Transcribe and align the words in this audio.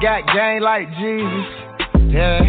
got 0.00 0.26
game 0.32 0.62
like 0.62 0.86
Jesus. 0.98 1.46
Yeah. 2.12 2.40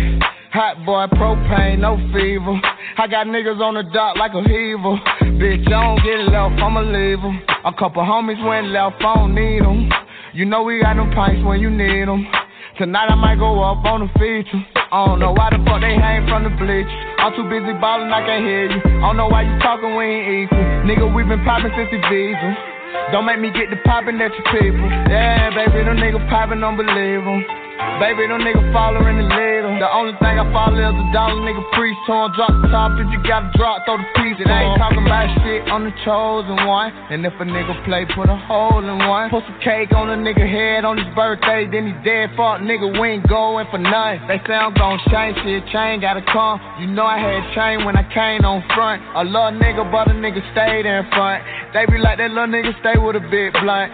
Hot 0.54 0.82
boy, 0.86 1.06
propane, 1.18 1.80
no 1.80 1.98
fever. 2.14 2.58
I 2.98 3.08
got 3.08 3.28
niggas 3.28 3.62
on 3.62 3.76
the 3.76 3.84
dock 3.94 4.18
like 4.18 4.34
a 4.34 4.42
heaver. 4.42 4.98
Bitch, 5.38 5.66
I 5.68 5.78
don't 5.78 6.02
get 6.02 6.26
left, 6.30 6.62
I'ma 6.62 6.82
leave 6.82 7.22
em. 7.22 7.42
A 7.66 7.74
couple 7.74 8.02
homies 8.02 8.42
went 8.46 8.68
left, 8.74 8.98
I 9.02 9.14
don't 9.16 9.36
need 9.36 9.62
them. 9.62 9.90
You 10.34 10.46
know 10.46 10.64
we 10.64 10.82
got 10.82 10.96
them 10.96 11.12
pints 11.12 11.46
when 11.46 11.60
you 11.60 11.70
need 11.70 12.08
them. 12.08 12.26
Tonight 12.78 13.10
I 13.10 13.16
might 13.16 13.38
go 13.38 13.62
up 13.62 13.86
on 13.86 14.06
the 14.06 14.10
feature. 14.18 14.62
I 14.92 15.06
don't 15.06 15.20
know 15.20 15.34
why 15.34 15.50
the 15.50 15.62
fuck 15.66 15.82
they 15.82 15.94
hang 15.94 16.26
from 16.30 16.44
the 16.46 16.54
bleachers. 16.58 16.90
I'm 17.22 17.34
too 17.36 17.46
busy 17.50 17.74
ballin', 17.78 18.10
I 18.10 18.26
can't 18.26 18.46
hear 18.46 18.74
you. 18.74 18.82
I 18.82 19.10
don't 19.10 19.18
know 19.18 19.28
why 19.28 19.44
you 19.44 19.54
talking, 19.60 19.98
we 19.98 20.06
ain't 20.06 20.50
equal. 20.50 20.66
Nigga, 20.86 21.06
we 21.14 21.22
been 21.26 21.46
poppin' 21.46 21.74
since 21.78 21.94
the 21.94 22.02
visa. 22.10 22.79
Don't 23.12 23.26
make 23.26 23.40
me 23.40 23.52
get 23.52 23.70
the 23.70 23.78
poppin' 23.86 24.22
at 24.22 24.32
your 24.34 24.48
people. 24.54 24.90
Yeah, 25.10 25.50
baby, 25.50 25.84
them 25.84 25.98
niggas 25.98 26.30
poppin', 26.30 26.62
don't 26.62 26.78
believe. 26.78 27.24
Baby, 28.00 28.28
them 28.28 28.44
niggas 28.44 28.72
followin' 28.76 29.20
the 29.20 29.28
leader. 29.28 29.72
The 29.80 29.88
only 29.88 30.12
thing 30.20 30.36
I 30.36 30.44
follow 30.52 30.76
is 30.76 30.96
a 30.96 31.08
dollar 31.16 31.40
nigga 31.44 31.64
priest 31.76 32.00
torn. 32.08 32.32
Drop 32.36 32.52
the 32.60 32.68
top 32.68 32.96
if 33.00 33.08
you 33.12 33.20
gotta 33.24 33.52
drop, 33.56 33.88
throw 33.88 33.96
the 33.96 34.08
piece. 34.20 34.36
It 34.40 34.52
ain't 34.52 34.76
talking 34.80 35.04
about 35.04 35.28
shit 35.44 35.68
on 35.72 35.88
the 35.88 35.96
chosen 36.04 36.60
one. 36.68 36.92
And 37.12 37.24
if 37.24 37.32
a 37.40 37.46
nigga 37.48 37.76
play, 37.88 38.04
put 38.16 38.28
a 38.28 38.36
hole 38.36 38.84
in 38.84 39.00
one. 39.08 39.32
Put 39.32 39.48
some 39.48 39.60
cake 39.64 39.92
on 39.96 40.12
a 40.12 40.20
nigga 40.20 40.44
head 40.44 40.84
on 40.84 41.00
his 41.00 41.08
birthday, 41.16 41.68
then 41.72 41.88
he 41.88 41.94
dead. 42.04 42.36
Fuck 42.36 42.60
nigga, 42.64 42.88
we 43.00 43.20
ain't 43.20 43.28
going 43.28 43.68
for 43.72 43.80
nothing. 43.80 44.28
They 44.28 44.40
say 44.44 44.60
I'm 44.60 44.76
gon' 44.76 45.00
change 45.12 45.40
shit, 45.44 45.64
chain 45.72 46.04
gotta 46.04 46.24
come. 46.28 46.60
You 46.84 46.88
know 46.88 47.08
I 47.08 47.20
had 47.20 47.44
chain 47.56 47.88
when 47.88 47.96
I 47.96 48.04
came 48.12 48.44
on 48.44 48.60
front. 48.76 49.04
A 49.16 49.24
little 49.24 49.56
nigga, 49.56 49.88
but 49.88 50.12
a 50.12 50.16
nigga 50.16 50.44
stayed 50.52 50.84
in 50.84 51.08
front. 51.16 51.44
They 51.72 51.88
be 51.88 52.00
like 52.00 52.20
that 52.20 52.32
little 52.32 52.48
nigga 52.52 52.76
stay 52.80 53.00
with 53.00 53.16
a 53.16 53.24
big 53.28 53.56
blunt. 53.60 53.92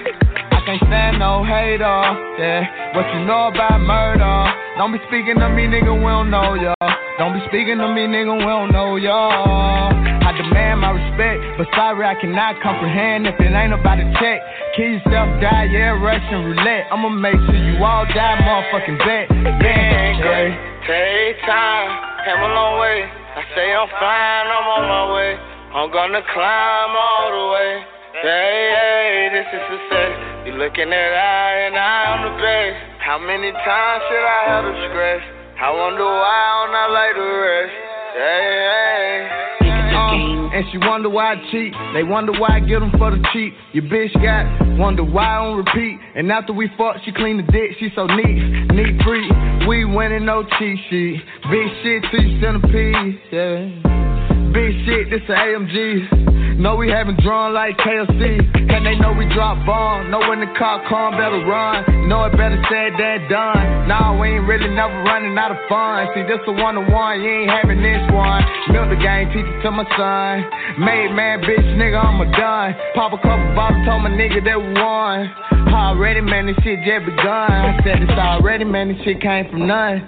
I 0.66 0.74
can't 0.74 0.82
stand 0.90 1.22
no 1.22 1.46
hater, 1.46 2.02
yeah. 2.42 2.98
What 2.98 3.06
you 3.14 3.22
know 3.30 3.54
about 3.54 3.78
murder? 3.86 4.50
Don't 4.82 4.90
be 4.90 4.98
speaking 5.06 5.38
to 5.38 5.46
me, 5.54 5.70
nigga, 5.70 5.94
we 5.94 6.10
don't 6.10 6.34
know 6.34 6.58
y'all. 6.58 6.90
Don't 7.22 7.38
be 7.38 7.46
speaking 7.54 7.78
to 7.78 7.86
me, 7.94 8.10
nigga, 8.10 8.34
we 8.34 8.50
don't 8.50 8.74
know 8.74 8.98
y'all. 8.98 9.94
I 9.94 10.34
demand 10.34 10.82
my 10.82 10.90
respect, 10.90 11.62
but 11.62 11.70
sorry, 11.78 12.02
I 12.10 12.18
cannot 12.18 12.58
comprehend 12.66 13.30
if 13.30 13.38
it 13.38 13.54
ain't 13.54 13.78
about 13.78 14.02
a 14.02 14.10
check. 14.18 14.42
Kill 14.74 14.98
yourself, 14.98 15.38
die, 15.38 15.70
yeah, 15.70 15.94
Russian 16.02 16.50
roulette. 16.50 16.90
I'ma 16.90 17.14
make 17.14 17.38
sure 17.46 17.62
you 17.62 17.78
all 17.86 18.10
die, 18.10 18.34
motherfucking 18.42 18.98
bet. 19.06 19.30
Been 19.62 20.18
great, 20.18 20.58
take 20.90 21.46
time, 21.46 21.94
came 22.26 22.42
a 22.42 22.50
long 22.58 22.82
way. 22.82 23.06
I 23.06 23.46
say 23.54 23.70
I'm 23.70 23.86
fine, 24.02 24.50
I'm 24.50 24.66
on 24.66 24.84
my 24.90 25.06
way. 25.14 25.32
I'm 25.78 25.94
gonna 25.94 26.26
climb 26.34 26.92
all 26.98 27.30
the 27.30 27.46
way. 27.54 27.72
Hey, 28.18 28.74
hey, 28.74 29.30
this 29.30 29.46
is 29.54 29.62
the 29.70 29.78
success. 29.94 30.35
You 30.46 30.54
looking 30.62 30.94
at 30.94 31.12
I 31.18 31.66
and 31.66 31.74
I 31.74 31.98
on 32.14 32.20
the 32.22 32.34
best. 32.38 32.78
How 33.02 33.18
many 33.18 33.50
times 33.50 34.02
should 34.06 34.26
I 34.30 34.42
have 34.46 34.64
to 34.70 34.74
stress? 34.94 35.22
I 35.58 35.74
wonder 35.74 36.06
why 36.06 36.38
I'm 36.54 36.70
not 36.70 36.90
like 36.94 37.14
the 37.18 37.26
rest. 37.26 37.74
Hey, 38.14 38.54
hey. 38.70 39.90
Uh, 39.90 40.54
and 40.54 40.66
she 40.70 40.78
wonder 40.78 41.10
why 41.10 41.34
I 41.34 41.36
cheat. 41.50 41.74
They 41.98 42.04
wonder 42.04 42.32
why 42.38 42.58
I 42.58 42.60
get 42.60 42.78
them 42.78 42.94
for 42.94 43.10
the 43.10 43.26
cheap. 43.34 43.58
Your 43.74 43.90
bitch 43.90 44.14
got 44.22 44.46
wonder 44.78 45.04
why 45.04 45.34
on 45.42 45.58
repeat. 45.58 45.98
And 46.14 46.32
after 46.32 46.54
we 46.54 46.70
fuck, 46.78 46.98
she 47.04 47.12
clean 47.12 47.38
the 47.38 47.50
dick. 47.50 47.74
She 47.80 47.90
so 47.96 48.06
neat, 48.06 48.70
neat 48.70 49.02
free. 49.02 49.26
We 49.66 49.86
winning 49.86 50.26
no 50.30 50.46
cheat 50.62 50.78
sheet. 50.94 51.26
Big 51.50 51.68
shit 51.82 52.06
to 52.06 52.22
your 52.22 52.38
centipede. 52.38 53.18
Yeah. 53.34 54.54
Big 54.54 54.78
shit, 54.86 55.10
this 55.10 55.26
a 55.26 55.34
AMG. 55.34 56.35
Know 56.56 56.78
we 56.80 56.88
having 56.88 57.18
drawn 57.20 57.54
like 57.54 57.76
KFC. 57.84 58.40
Can 58.72 58.88
they 58.88 58.96
know 58.96 59.12
we 59.12 59.28
drop 59.36 59.60
bomb. 59.68 60.10
Know 60.10 60.24
when 60.24 60.40
the 60.40 60.48
car 60.56 60.80
come, 60.88 61.20
better 61.20 61.44
run. 61.44 62.08
Know 62.08 62.24
it 62.24 62.32
better 62.32 62.56
said 62.72 62.96
than 62.96 63.28
done. 63.28 63.92
Nah, 63.92 64.16
we 64.16 64.40
ain't 64.40 64.48
really 64.48 64.72
never 64.72 64.96
running 65.04 65.36
out 65.38 65.52
of 65.52 65.60
fun. 65.68 66.08
See, 66.16 66.24
this 66.24 66.40
a 66.48 66.54
one 66.56 66.80
to 66.80 66.88
one, 66.88 67.20
you 67.20 67.44
ain't 67.44 67.52
having 67.52 67.84
this 67.84 68.00
one. 68.08 68.40
Milk 68.72 68.88
the 68.88 68.96
game, 68.96 69.28
teach 69.36 69.44
it 69.44 69.62
to 69.68 69.72
my 69.72 69.84
son. 70.00 70.48
Made 70.80 71.12
man, 71.12 71.44
bitch, 71.44 71.68
nigga, 71.76 72.00
I'm 72.00 72.24
a 72.24 72.28
done. 72.32 72.72
Pop 72.96 73.12
a 73.12 73.20
couple 73.20 73.52
bottles, 73.52 73.84
told 73.84 74.08
my 74.08 74.12
nigga 74.16 74.40
that 74.48 74.56
we 74.56 74.72
won. 74.80 75.28
Already, 75.76 76.22
man, 76.22 76.48
this 76.48 76.56
shit 76.64 76.80
just 76.88 77.04
begun. 77.04 77.52
I 77.52 77.76
said 77.84 78.00
it's 78.00 78.16
already, 78.16 78.64
man, 78.64 78.96
this 78.96 79.04
shit 79.04 79.20
came 79.20 79.52
from 79.52 79.68
none. 79.68 80.08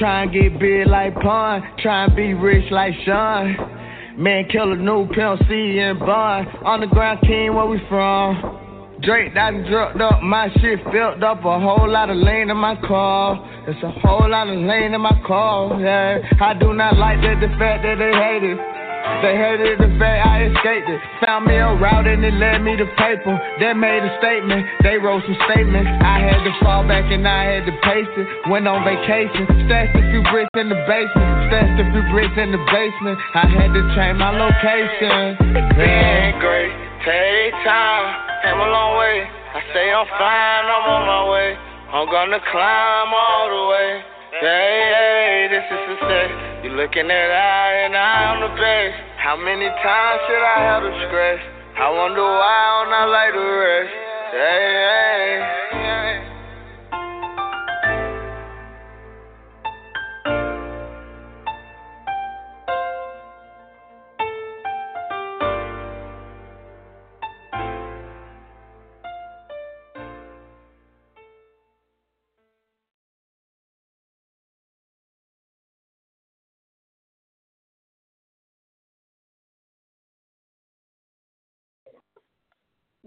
Try 0.00 0.24
and 0.24 0.32
get 0.32 0.58
big 0.58 0.88
like 0.88 1.12
Pun. 1.20 1.60
Try 1.84 2.04
and 2.04 2.16
be 2.16 2.32
rich 2.32 2.72
like 2.72 2.94
Sean. 3.04 3.77
Man, 4.18 4.48
kill 4.50 4.72
a 4.72 4.74
new 4.74 5.06
Pimp 5.14 5.38
C 5.48 5.78
and 5.78 5.96
Bun. 6.00 6.48
Underground 6.66 7.20
king, 7.20 7.54
where 7.54 7.66
we 7.66 7.78
from? 7.88 8.98
Drake 9.00 9.32
done 9.32 9.64
drugged 9.70 10.00
up, 10.00 10.20
my 10.24 10.48
shit 10.58 10.80
filled 10.90 11.22
up. 11.22 11.38
A 11.44 11.60
whole 11.60 11.88
lot 11.88 12.10
of 12.10 12.16
lane 12.16 12.50
in 12.50 12.56
my 12.56 12.74
car. 12.84 13.38
It's 13.68 13.80
a 13.80 13.92
whole 14.00 14.28
lot 14.28 14.48
of 14.48 14.58
lane 14.58 14.92
in 14.92 15.00
my 15.00 15.22
car. 15.24 15.80
Yeah, 15.80 16.18
I 16.40 16.54
do 16.54 16.72
not 16.74 16.96
like 16.96 17.20
that 17.20 17.38
the 17.38 17.46
fact 17.60 17.84
that 17.84 17.94
they 17.94 18.10
hate 18.10 18.42
it. 18.42 18.77
They 19.22 19.34
hated 19.34 19.82
the 19.82 19.90
fact 19.98 20.26
I 20.26 20.46
escaped 20.46 20.88
it. 20.88 21.00
Found 21.26 21.46
me 21.46 21.56
a 21.56 21.74
route 21.74 22.06
and 22.06 22.22
it 22.24 22.34
led 22.38 22.62
me 22.62 22.76
to 22.76 22.86
paper. 22.94 23.34
They 23.58 23.74
made 23.74 24.02
a 24.04 24.12
statement. 24.22 24.62
They 24.86 24.96
wrote 24.98 25.26
some 25.26 25.38
statements. 25.50 25.90
I 26.02 26.22
had 26.22 26.40
to 26.46 26.52
fall 26.62 26.86
back 26.86 27.10
and 27.10 27.26
I 27.26 27.58
had 27.58 27.66
to 27.66 27.74
pace 27.82 28.06
it. 28.14 28.26
Went 28.48 28.68
on 28.68 28.84
vacation. 28.86 29.44
Stashed 29.66 29.96
a 29.98 30.02
few 30.14 30.22
bricks 30.30 30.54
in 30.54 30.70
the 30.70 30.78
basement. 30.86 31.28
Stashed 31.50 31.76
a 31.82 31.86
few 31.90 32.04
bricks 32.14 32.36
in 32.38 32.54
the 32.54 32.62
basement. 32.70 33.18
I 33.34 33.46
had 33.50 33.70
to 33.74 33.82
change 33.98 34.16
my 34.22 34.30
location. 34.30 35.34
Being 35.74 36.38
great, 36.38 36.74
take 37.02 37.54
time, 37.66 38.06
came 38.42 38.58
a 38.58 38.68
long 38.70 38.98
way. 38.98 39.26
I 39.26 39.60
say 39.72 39.90
I'm 39.90 40.06
fine, 40.14 40.64
I'm 40.68 40.86
on 40.86 41.02
my 41.06 41.22
way. 41.32 41.50
I'm 41.90 42.06
gonna 42.06 42.40
climb 42.52 43.10
all 43.14 43.46
the 43.48 43.64
way. 43.72 44.17
Hey, 44.30 44.44
hey, 44.44 45.48
this 45.48 45.64
is 45.72 45.80
success. 45.88 46.30
You're 46.62 46.76
looking 46.76 47.08
at 47.08 47.30
I 47.32 47.88
and 47.88 47.96
I 47.96 48.36
on 48.36 48.44
the 48.44 48.52
best. 48.60 49.00
How 49.16 49.40
many 49.40 49.64
times 49.64 50.20
should 50.28 50.44
I 50.44 50.58
have 50.68 50.82
to 50.84 50.92
stress? 51.08 51.40
I 51.80 51.88
wonder 51.88 52.20
why 52.20 52.84
I'm 52.84 52.90
not 52.92 53.08
like 53.08 53.32
the 53.32 53.40
rest. 53.40 53.92
Hey, 54.36 55.64
hey. 55.64 55.67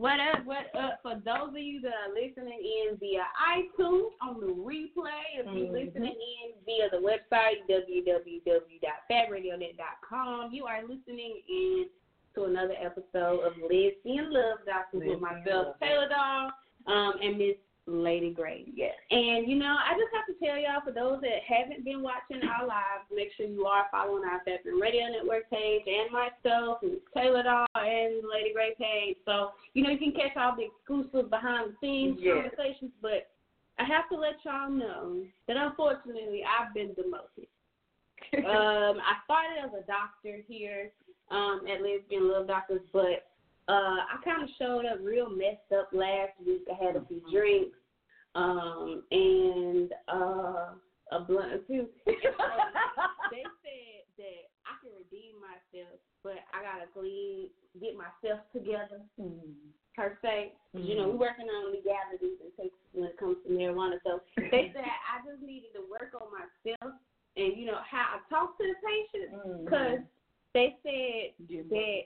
What 0.02 0.18
up, 0.20 0.44
what 0.46 0.66
up? 0.74 0.98
For 1.04 1.14
those 1.14 1.50
of 1.50 1.58
you 1.58 1.80
that 1.82 1.94
are 1.94 2.12
listening 2.16 2.58
in 2.58 2.98
via 2.98 3.22
iTunes 3.54 4.10
on 4.20 4.40
the 4.40 4.48
replay, 4.48 5.38
if 5.38 5.46
you're 5.46 5.68
Mhm. 5.68 5.72
listening 5.74 6.16
in 6.20 6.54
via 6.66 6.90
the 6.90 6.98
website 6.98 7.68
www.fatradionet.com, 7.70 10.54
you 10.54 10.66
are 10.66 10.82
listening 10.88 11.44
in 11.48 11.88
to 12.34 12.46
another 12.46 12.74
episode 12.80 13.42
of 13.42 13.56
Lesbian 13.60 14.34
Love 14.34 14.66
Doctors 14.66 15.04
with 15.06 15.20
myself. 15.20 15.80
Taylor 15.80 16.10
Doll, 16.10 16.52
um, 16.88 17.20
and 17.22 17.38
Miss 17.38 17.58
Lady 17.88 18.36
Grae. 18.38 18.66
Yes. 18.74 18.94
And 19.10 19.48
you 19.50 19.56
know, 19.56 19.76
I 19.76 19.94
just 19.98 20.14
have 20.14 20.28
to 20.30 20.46
tell 20.46 20.58
y'all, 20.58 20.82
for 20.86 20.92
those 20.92 21.22
that 21.22 21.42
haven't 21.48 21.84
been 21.84 22.02
watching 22.02 22.42
our 22.48 22.66
lives, 22.66 23.10
make 23.14 23.30
sure 23.36 23.48
you 23.48 23.66
are 23.66 23.88
following 23.92 24.24
our 24.24 24.40
Fashion 24.46 24.80
Radio 24.80 25.08
Network 25.08 25.50
page 25.50 25.82
and 25.88 26.12
myself, 26.12 26.80
and 26.84 26.98
Taylor 27.14 27.44
Doll 27.44 27.66
and 27.76 28.22
Lady 28.30 28.54
Grae 28.56 28.78
page. 28.78 29.18
So 29.26 29.52
you 29.74 29.84
know 29.84 29.90
you 29.90 29.98
can 29.98 30.14
catch 30.14 30.38
all 30.38 30.56
the 30.56 30.70
exclusive 30.70 31.30
behind 31.30 31.72
the 31.72 31.76
scenes 31.82 32.18
Yes. 32.22 32.50
conversations. 32.52 32.92
But 33.02 33.30
I 33.80 33.84
have 33.86 34.08
to 34.10 34.16
let 34.16 34.36
y'all 34.46 34.70
know 34.70 35.24
that 35.48 35.58
unfortunately 35.58 36.44
I've 36.46 36.74
been 36.74 36.94
demoted. 36.94 37.50
um, 38.46 39.02
I 39.02 39.18
started 39.26 39.58
as 39.66 39.72
a 39.74 39.86
doctor 39.88 40.44
here 40.48 40.92
um, 41.32 41.62
at 41.68 41.82
Lesbian 41.82 42.30
Love 42.30 42.48
Doctors, 42.48 42.82
but 42.94 43.28
uh, 43.68 44.06
I 44.06 44.18
kind 44.24 44.44
of 44.44 44.50
showed 44.60 44.86
up 44.86 45.00
real 45.02 45.30
messed 45.30 45.72
up 45.78 45.90
last 45.92 46.34
week. 46.46 46.62
I 46.72 46.84
had 46.84 46.96
a 46.96 47.06
few 47.08 47.22
drinks 47.32 47.78
um, 48.36 49.04
and 49.12 49.92
uh, 50.08 50.76
a 51.12 51.20
blunt 51.28 51.68
two. 51.68 51.88
they 52.06 52.16
said 53.64 54.04
that 54.18 54.42
I 54.64 54.74
can 54.80 54.92
redeem 54.96 55.36
myself, 55.42 56.00
but 56.24 56.40
I 56.54 56.64
gotta 56.64 56.88
clean, 56.94 57.48
get 57.80 57.96
myself 57.96 58.42
together. 58.54 59.04
Mm-hmm. 59.20 59.52
Per 59.96 60.18
se, 60.22 60.54
mm-hmm. 60.76 60.88
you 60.88 60.96
know, 60.96 61.10
we're 61.10 61.28
working 61.28 61.52
on 61.52 61.76
legalities 61.76 62.40
and 62.40 62.54
things 62.56 62.72
when 62.94 63.12
it 63.12 63.20
comes 63.20 63.36
to 63.44 63.52
marijuana. 63.52 64.00
So 64.06 64.22
they 64.38 64.72
said 64.74 64.88
I 65.12 65.20
just 65.28 65.44
needed 65.44 65.76
to 65.76 65.84
work 65.92 66.16
on 66.16 66.32
myself 66.32 66.96
and 67.36 67.58
you 67.58 67.66
know 67.66 67.80
how 67.90 68.16
I 68.16 68.30
talk 68.30 68.58
to 68.58 68.64
the 68.64 68.76
patient 68.84 69.66
because 69.66 70.00
mm-hmm. 70.00 70.54
they 70.54 70.76
said 70.84 71.68
that 71.70 72.02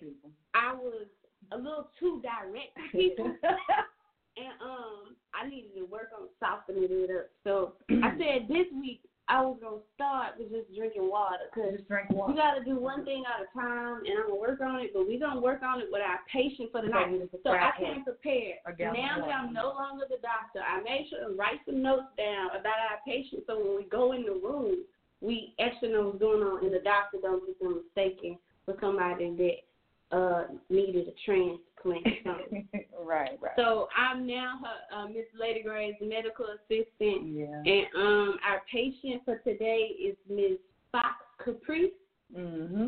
I 0.53 0.73
was 0.73 1.07
a 1.51 1.57
little 1.57 1.89
too 1.99 2.21
direct 2.21 2.73
to 2.75 2.97
people. 2.97 3.35
and 4.37 4.53
um 4.61 5.15
I 5.33 5.47
needed 5.47 5.75
to 5.75 5.85
work 5.85 6.09
on 6.15 6.27
softening 6.39 6.87
it 6.87 7.11
up. 7.11 7.27
So 7.43 7.73
I 8.03 8.15
said 8.17 8.47
this 8.47 8.67
week 8.71 9.01
I 9.27 9.41
was 9.41 9.57
gonna 9.57 9.81
start 9.97 10.37
with 10.37 10.53
just 10.53 10.69
drinking 10.77 11.09
water 11.09 11.49
because 11.49 11.81
drink 11.89 12.13
water. 12.13 12.31
You 12.31 12.37
gotta 12.37 12.63
do 12.63 12.77
one 12.77 13.03
thing 13.05 13.23
at 13.25 13.41
a 13.41 13.49
time, 13.57 14.05
and 14.05 14.13
I'm 14.21 14.29
gonna 14.29 14.39
work 14.39 14.61
on 14.61 14.79
it. 14.81 14.93
But 14.93 15.07
we 15.07 15.17
gonna 15.17 15.41
work 15.41 15.63
on 15.63 15.81
it 15.81 15.89
with 15.89 16.01
our 16.05 16.21
patient 16.29 16.69
for 16.71 16.81
the 16.81 16.89
night, 16.89 17.09
so 17.43 17.49
I 17.49 17.73
came 17.73 18.03
prepared. 18.03 18.61
Now 18.77 19.25
that 19.25 19.33
I'm 19.33 19.51
no 19.51 19.73
longer 19.73 20.05
the 20.07 20.21
doctor, 20.21 20.61
I 20.61 20.81
made 20.83 21.07
sure 21.09 21.27
to 21.27 21.35
write 21.35 21.57
some 21.65 21.81
notes 21.81 22.13
down 22.17 22.53
about 22.53 22.77
our 22.77 23.01
patient, 23.05 23.43
so 23.47 23.57
when 23.57 23.75
we 23.77 23.83
go 23.89 24.13
in 24.13 24.29
the 24.29 24.37
room, 24.37 24.85
we 25.21 25.55
actually 25.59 25.89
know 25.89 26.13
what's 26.13 26.19
going 26.19 26.43
on, 26.43 26.63
and 26.63 26.73
the 26.73 26.85
doctor 26.85 27.17
don't 27.21 27.45
get 27.47 27.59
them 27.59 27.81
mistaken 27.81 28.37
for 28.65 28.77
somebody 28.79 29.33
that 29.37 29.65
uh 30.11 30.43
needed 30.69 31.07
a 31.07 31.13
transplant 31.25 32.05
right, 33.05 33.37
right. 33.41 33.51
So 33.57 33.87
I'm 33.95 34.25
now 34.25 34.59
her 34.63 34.97
uh, 34.97 35.07
Miss 35.07 35.25
Lady 35.39 35.63
Grae's 35.65 35.95
medical 36.01 36.45
assistant. 36.45 37.33
Yeah. 37.33 37.45
And 37.65 37.85
um 37.95 38.37
our 38.47 38.61
patient 38.71 39.21
for 39.25 39.37
today 39.39 39.89
is 40.03 40.15
Miss 40.29 40.57
Fox 40.91 41.15
Caprice. 41.43 41.91
Mm-hmm. 42.35 42.87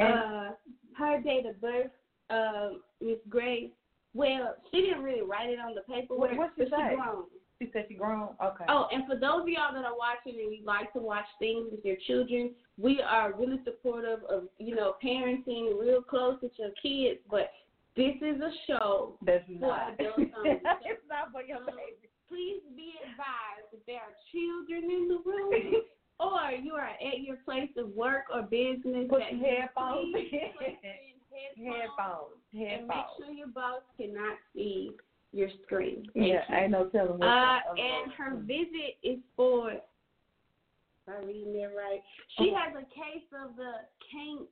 Uh 0.00 0.52
her 0.96 1.20
date 1.20 1.46
of 1.46 1.60
birth, 1.60 1.90
uh, 2.30 2.70
Miss 3.00 3.18
Grae. 3.28 3.70
Well, 4.14 4.54
she 4.70 4.80
didn't 4.80 5.02
really 5.02 5.22
write 5.22 5.50
it 5.50 5.58
on 5.58 5.74
the 5.74 5.80
paperwork. 5.92 6.30
What, 6.30 6.38
what's 6.38 6.52
but 6.56 6.66
she 6.66 6.94
grown. 6.94 7.24
She 7.64 7.70
said 7.72 7.86
she 7.88 7.94
grown. 7.94 8.28
Okay. 8.42 8.64
Oh, 8.68 8.88
and 8.92 9.06
for 9.06 9.14
those 9.14 9.42
of 9.42 9.48
y'all 9.48 9.72
that 9.72 9.84
are 9.84 9.96
watching 9.96 10.38
and 10.40 10.52
you 10.52 10.64
like 10.64 10.92
to 10.92 11.00
watch 11.00 11.24
things 11.38 11.68
with 11.70 11.84
your 11.84 11.96
children, 12.06 12.50
we 12.76 13.00
are 13.00 13.32
really 13.32 13.60
supportive 13.64 14.20
of 14.28 14.44
you 14.58 14.74
know 14.74 14.94
parenting 15.02 15.78
real 15.80 16.02
close 16.02 16.38
with 16.42 16.52
your 16.56 16.70
kids. 16.82 17.20
But 17.30 17.50
this 17.96 18.16
is 18.20 18.40
a 18.40 18.50
show 18.66 19.16
that's 19.24 19.46
for 19.46 19.52
not. 19.66 19.94
adults 19.94 20.18
it's 20.84 21.04
not 21.08 21.32
for 21.32 21.42
your 21.42 21.60
baby. 21.60 22.10
Please 22.28 22.60
be 22.76 22.92
advised 23.00 23.72
if 23.72 23.86
there 23.86 24.00
are 24.00 24.14
children 24.32 24.90
in 24.90 25.08
the 25.08 25.20
room. 25.24 25.82
or 26.20 26.52
you 26.52 26.74
are 26.74 26.88
at 26.88 27.20
your 27.22 27.36
place 27.44 27.70
of 27.76 27.88
work 27.90 28.24
or 28.32 28.42
business 28.42 29.06
Put 29.08 29.20
that 29.20 29.30
some 29.30 29.40
headphones. 29.40 30.14
headphones, 30.14 30.78
headphones. 30.84 31.64
Headphones. 31.64 32.36
And 32.52 32.88
make 32.88 33.08
sure 33.18 33.32
your 33.32 33.48
boss 33.48 33.82
cannot 33.96 34.36
see 34.54 34.90
your 35.34 35.48
screen. 35.64 36.06
yeah, 36.14 36.42
I 36.48 36.62
ain't 36.62 36.70
no 36.70 36.86
telling 36.88 37.18
what. 37.18 37.26
Uh, 37.26 37.58
and 37.76 38.12
her 38.12 38.36
visit 38.36 38.98
is 39.02 39.18
for. 39.36 39.72
If 39.72 39.80
I'm 41.06 41.26
reading 41.26 41.54
it 41.54 41.70
right. 41.76 42.00
She 42.38 42.50
uh-huh. 42.50 42.70
has 42.72 42.82
a 42.82 42.86
case 42.86 43.28
of 43.44 43.56
the 43.56 43.72
can't 44.10 44.48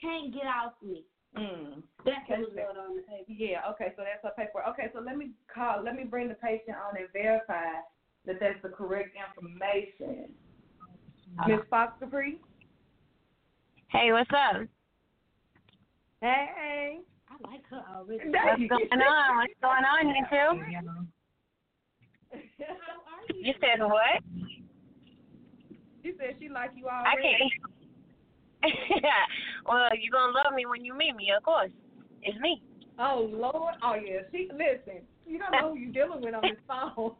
can't 0.00 0.32
get 0.32 0.46
off 0.46 0.72
me. 0.82 1.04
Mm. 1.36 1.82
That's 2.04 2.28
what 2.28 2.40
was 2.40 2.76
on 2.78 2.96
the 2.96 3.02
paper. 3.02 3.24
Yeah. 3.28 3.60
Okay. 3.70 3.92
So 3.96 4.02
that's 4.04 4.22
her 4.22 4.32
paper. 4.36 4.62
Okay. 4.68 4.90
So 4.94 5.00
let 5.00 5.16
me 5.16 5.30
call. 5.52 5.82
Let 5.82 5.96
me 5.96 6.04
bring 6.04 6.28
the 6.28 6.34
patient 6.34 6.76
on 6.76 6.96
and 6.96 7.08
verify 7.12 7.80
that 8.26 8.36
that's 8.40 8.62
the 8.62 8.68
correct 8.68 9.16
information. 9.16 10.30
Uh, 11.42 11.48
Miss 11.48 11.60
Fox 11.70 11.94
Capri. 12.00 12.38
Hey, 13.88 14.12
what's 14.12 14.30
up? 14.30 14.62
Hey. 16.20 17.00
I 17.32 17.50
like 17.50 17.64
her 17.70 17.82
already. 17.96 18.28
What's 18.28 18.68
going 18.68 19.00
on? 19.00 19.36
What's 19.36 19.54
going 19.62 19.84
on, 19.84 20.08
you 20.08 20.24
two? 20.28 20.36
How 20.36 20.52
are 22.38 23.24
you? 23.28 23.46
You 23.46 23.54
said 23.60 23.80
what? 23.80 24.20
She 26.02 26.12
said 26.18 26.36
she 26.38 26.48
like 26.48 26.70
you 26.76 26.86
already. 26.86 27.28
I 28.62 28.68
can't. 28.68 28.74
Well, 29.64 29.88
you 29.96 30.10
gonna 30.10 30.32
love 30.32 30.54
me 30.54 30.66
when 30.66 30.84
you 30.84 30.92
meet 30.92 31.14
me, 31.14 31.30
of 31.36 31.42
course. 31.44 31.70
It's 32.22 32.38
me. 32.40 32.60
Oh 32.98 33.28
Lord. 33.32 33.74
Oh 33.82 33.94
yeah. 33.94 34.22
She 34.32 34.48
listen. 34.52 35.02
You 35.24 35.38
don't 35.38 35.52
know 35.52 35.70
who 35.70 35.78
you 35.78 35.92
dealing 35.92 36.20
with 36.20 36.34
on 36.34 36.42
this 36.42 36.58
phone. 36.68 37.12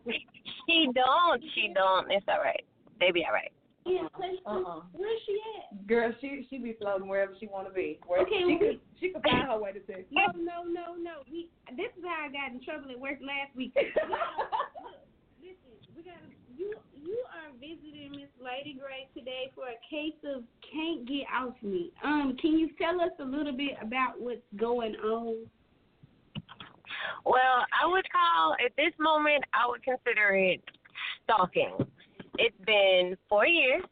she 0.66 0.88
don't. 0.95 1.42
She 1.54 1.73
don't. 1.73 2.11
It's 2.11 2.26
all 2.28 2.40
right. 2.40 2.64
They 3.00 3.12
be 3.12 3.25
all 3.25 3.33
right. 3.33 3.52
Yeah, 3.85 4.07
uh-uh. 4.47 4.81
Where's 4.93 5.21
she 5.27 5.39
at? 5.59 5.87
Girl, 5.87 6.12
she 6.21 6.47
she 6.49 6.59
be 6.59 6.77
floating 6.81 7.09
wherever 7.09 7.33
she 7.39 7.47
want 7.47 7.67
to 7.67 7.75
be. 7.75 7.99
Where 8.07 8.21
okay, 8.23 8.47
she 8.47 8.47
well, 8.47 8.59
could 8.59 8.81
she 9.01 9.09
could 9.11 9.23
find 9.23 9.49
her 9.49 9.59
way 9.59 9.73
to 9.73 9.81
Texas. 9.81 10.07
No, 10.12 10.27
no, 10.37 10.62
no, 10.62 10.95
no. 10.95 11.27
We 11.31 11.49
this 11.77 11.91
is 11.99 12.05
how 12.05 12.27
I 12.27 12.31
got 12.31 12.53
in 12.53 12.62
trouble 12.62 12.91
at 12.91 13.01
work 13.01 13.19
last 13.21 13.57
week. 13.57 13.75
Look, 13.75 13.87
Listen, 15.43 15.75
we 15.97 16.03
got 16.03 16.15
you. 16.57 16.75
You 16.95 17.19
are 17.35 17.51
visiting 17.59 18.12
Miss 18.12 18.31
Lady 18.39 18.79
Grae 18.79 19.11
today 19.19 19.51
for 19.55 19.67
a 19.67 19.79
case 19.91 20.19
of 20.25 20.45
can't 20.62 21.07
get 21.07 21.27
off 21.35 21.55
me. 21.62 21.91
Um, 22.05 22.37
can 22.41 22.57
you 22.57 22.71
tell 22.81 23.01
us 23.01 23.11
a 23.19 23.25
little 23.25 23.57
bit 23.57 23.75
about 23.83 24.21
what's 24.21 24.47
going 24.57 24.95
on? 24.97 25.47
Well, 27.27 27.67
I 27.75 27.87
would 27.87 28.07
call 28.12 28.55
at 28.65 28.71
this 28.77 28.93
moment. 29.01 29.43
I 29.53 29.69
would 29.69 29.83
consider 29.83 30.35
it 30.37 30.62
stalking 31.25 31.75
it's 32.39 32.57
been 32.67 33.17
four 33.29 33.47
years 33.47 33.83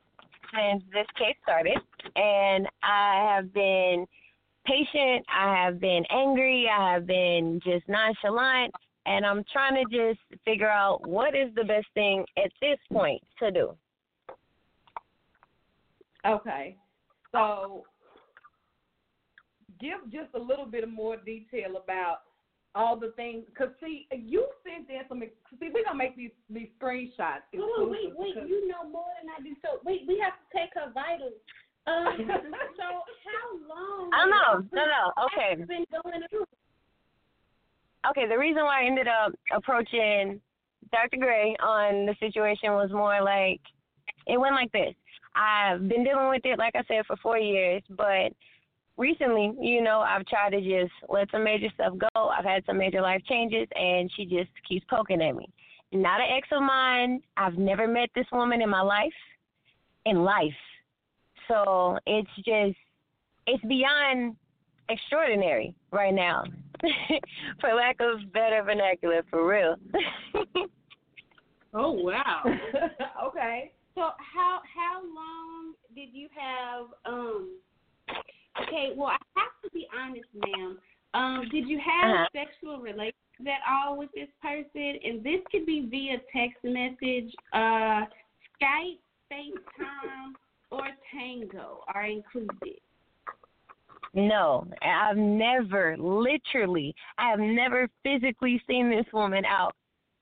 since 0.55 0.83
this 0.93 1.07
case 1.19 1.37
started, 1.43 1.79
and 2.17 2.67
I 2.83 3.35
have 3.35 3.53
been 3.53 4.07
patient. 4.67 5.25
I 5.33 5.65
have 5.65 5.81
been 5.81 6.05
angry. 6.11 6.69
I 6.69 6.95
have 6.95 7.07
been 7.07 7.61
just 7.65 7.89
nonchalant, 7.89 8.73
and 9.07 9.25
I'm 9.25 9.45
trying 9.53 9.75
to 9.75 9.85
just 9.85 10.21
figure 10.45 10.71
out 10.71 11.07
what 11.07 11.35
is 11.35 11.55
the 11.55 11.65
best 11.65 11.87
thing 11.95 12.25
at 12.37 12.51
this 12.61 12.79
point 12.93 13.23
to 13.39 13.51
do. 13.51 13.75
Okay, 16.27 16.77
so 17.33 17.85
give 19.81 20.01
just 20.13 20.35
a 20.35 20.39
little 20.39 20.67
bit 20.67 20.89
more 20.89 21.17
detail 21.17 21.81
about 21.83 22.19
all 22.75 22.97
the 22.97 23.13
things. 23.17 23.45
Cause 23.57 23.69
see, 23.81 24.07
you 24.13 24.47
sent 24.65 24.89
in 24.89 25.03
some. 25.09 25.23
See, 25.59 25.71
we 25.73 25.85
gonna 25.85 25.99
make 25.99 26.17
these 26.17 26.31
these 26.49 26.69
screenshots. 26.81 27.47
Hold 27.55 27.89
on, 27.89 27.91
wait, 27.91 28.13
wait. 28.17 28.37
You 28.49 28.69
know 28.69 28.89
more 28.89 29.11
than 29.21 29.31
I 29.31 29.43
do. 29.43 29.55
So 29.63 29.81
wait, 29.85 30.03
we 30.07 30.19
have 30.23 30.35
to 30.35 30.47
take 30.57 30.71
her 30.75 30.93
vitals. 30.93 31.35
Um, 31.87 32.17
so 32.77 32.87
how 33.27 33.47
long? 33.69 34.11
I 34.13 34.19
don't 34.19 34.31
know. 34.31 34.69
No, 34.73 34.85
no. 34.87 35.25
Okay. 35.27 35.63
Been 35.65 35.85
going 35.91 36.23
through? 36.31 36.45
Okay. 38.11 38.29
The 38.29 38.39
reason 38.39 38.65
why 38.65 38.83
I 38.83 38.87
ended 38.87 39.09
up 39.09 39.33
approaching 39.55 40.41
Dr. 40.93 41.17
Grae 41.17 41.55
on 41.63 42.07
the 42.07 42.15
situation 42.21 42.73
was 42.73 42.91
more 42.93 43.23
like 43.23 43.61
it 44.27 44.39
went 44.39 44.55
like 44.55 44.73
this. 44.73 44.95
I've 45.35 45.89
been 45.89 46.05
dealing 46.05 46.29
with 46.29 46.43
it, 46.45 46.59
like 46.59 46.75
I 46.75 46.83
said, 46.89 47.07
for 47.07 47.17
four 47.17 47.39
years, 47.39 47.83
but 47.91 48.33
recently, 49.01 49.53
you 49.59 49.83
know, 49.83 50.01
I've 50.01 50.27
tried 50.27 50.51
to 50.51 50.61
just 50.61 50.93
let 51.09 51.31
some 51.31 51.43
major 51.43 51.69
stuff 51.75 51.95
go. 51.99 52.29
I've 52.29 52.45
had 52.45 52.63
some 52.67 52.79
major 52.79 53.01
life 53.01 53.23
changes, 53.29 53.67
and 53.75 54.11
she 54.15 54.27
just 54.27 54.51
keeps 54.69 54.85
poking 54.89 55.23
at 55.23 55.35
me. 55.35 55.49
Not 55.91 56.21
an 56.21 56.27
ex 56.37 56.47
of 56.53 56.63
mine. 56.63 57.21
I've 57.37 57.57
never 57.57 57.89
met 57.89 58.11
this 58.15 58.27
woman 58.31 58.61
in 58.61 58.69
my 58.69 58.83
life, 58.83 59.13
in 60.05 60.23
life. 60.23 60.53
So 61.49 61.99
it's 62.07 62.31
just, 62.37 62.77
it's 63.47 63.65
beyond 63.65 64.37
extraordinary 64.91 65.75
right 65.91 66.15
now, 66.15 66.45
for 67.61 67.75
lack 67.75 67.97
of 68.01 68.33
better 68.33 68.63
vernacular, 68.63 69.23
for 69.31 69.49
real. 69.49 69.77
oh 71.75 71.93
wow. 71.93 72.43
okay. 73.27 73.73
So 73.95 74.03
how 74.35 74.61
how 74.75 75.03
long 75.03 75.75
did 75.95 76.11
you 76.13 76.29
have 76.37 76.87
um 77.05 77.60
Okay, 78.71 78.91
well, 78.97 79.09
I 79.09 79.19
have 79.37 79.51
to 79.65 79.71
be 79.73 79.87
honest, 79.99 80.29
ma'am. 80.35 80.79
Um, 81.13 81.49
did 81.51 81.69
you 81.69 81.79
have 81.79 82.11
uh-huh. 82.11 82.27
sexual 82.33 82.79
relations 82.79 83.15
at 83.41 83.61
all 83.69 83.99
with 83.99 84.11
this 84.15 84.29
person? 84.41 84.99
And 85.03 85.25
this 85.25 85.41
could 85.51 85.67
be 85.67 85.89
via 85.91 86.19
text 86.33 86.63
message, 86.63 87.35
uh, 87.53 88.07
Skype, 88.63 89.01
FaceTime, 89.33 90.35
or 90.71 90.83
Tango 91.13 91.81
are 91.93 92.07
included. 92.07 92.79
No, 94.15 94.67
I've 94.83 95.17
never, 95.17 95.97
literally, 95.97 96.95
I 97.19 97.31
have 97.31 97.41
never 97.41 97.89
physically 98.05 98.63
seen 98.69 98.89
this 98.91 99.07
woman 99.13 99.45
out 99.45 99.75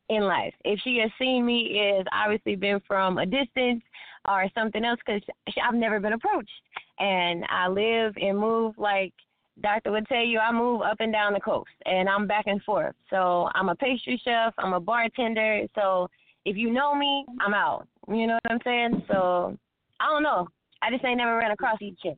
in 0.09 0.23
life. 0.23 0.55
If 0.65 0.81
she 0.81 0.99
has 0.99 1.11
seen 1.19 1.45
me, 1.45 1.79
it 1.79 1.99
has 1.99 2.07
obviously 2.13 2.57
been 2.57 2.81
from 2.87 3.19
a 3.19 3.27
distance 3.27 3.83
or 4.27 4.47
something 4.55 4.85
else 4.85 4.99
because 5.05 5.23
I've 5.63 5.75
never 5.75 6.01
been 6.01 6.13
approached 6.15 6.51
and 6.99 7.45
I 7.49 7.69
live 7.69 8.15
and 8.21 8.39
move 8.39 8.75
like 8.79 9.13
Doctor 9.61 9.91
would 9.91 10.07
tell 10.07 10.25
you 10.25 10.39
I 10.39 10.53
move 10.53 10.83
up 10.83 10.99
and 11.01 11.13
down 11.13 11.33
the 11.33 11.41
coast 11.41 11.71
and 11.85 12.09
I'm 12.09 12.27
back 12.27 12.45
and 12.47 12.63
forth. 12.63 12.95
So 13.11 13.49
I'm 13.55 13.69
a 13.69 13.75
pastry 13.75 14.21
chef, 14.25 14.55
I'm 14.59 14.73
a 14.73 14.81
bartender. 14.81 15.63
So 15.75 16.09
if 16.45 16.57
you 16.57 16.71
know 16.71 16.95
me, 16.95 17.25
I'm 17.41 17.55
out. 17.55 17.89
You 18.09 18.27
know 18.27 18.39
what 18.43 18.53
I'm 18.53 18.61
saying? 18.65 19.03
So 19.09 19.57
I 20.01 20.07
don't 20.07 20.23
know. 20.23 20.49
I 20.81 20.91
just 20.91 21.05
ain't 21.05 21.19
never 21.19 21.37
ran 21.37 21.51
across 21.51 21.79
each 21.81 21.99
chick. 22.01 22.17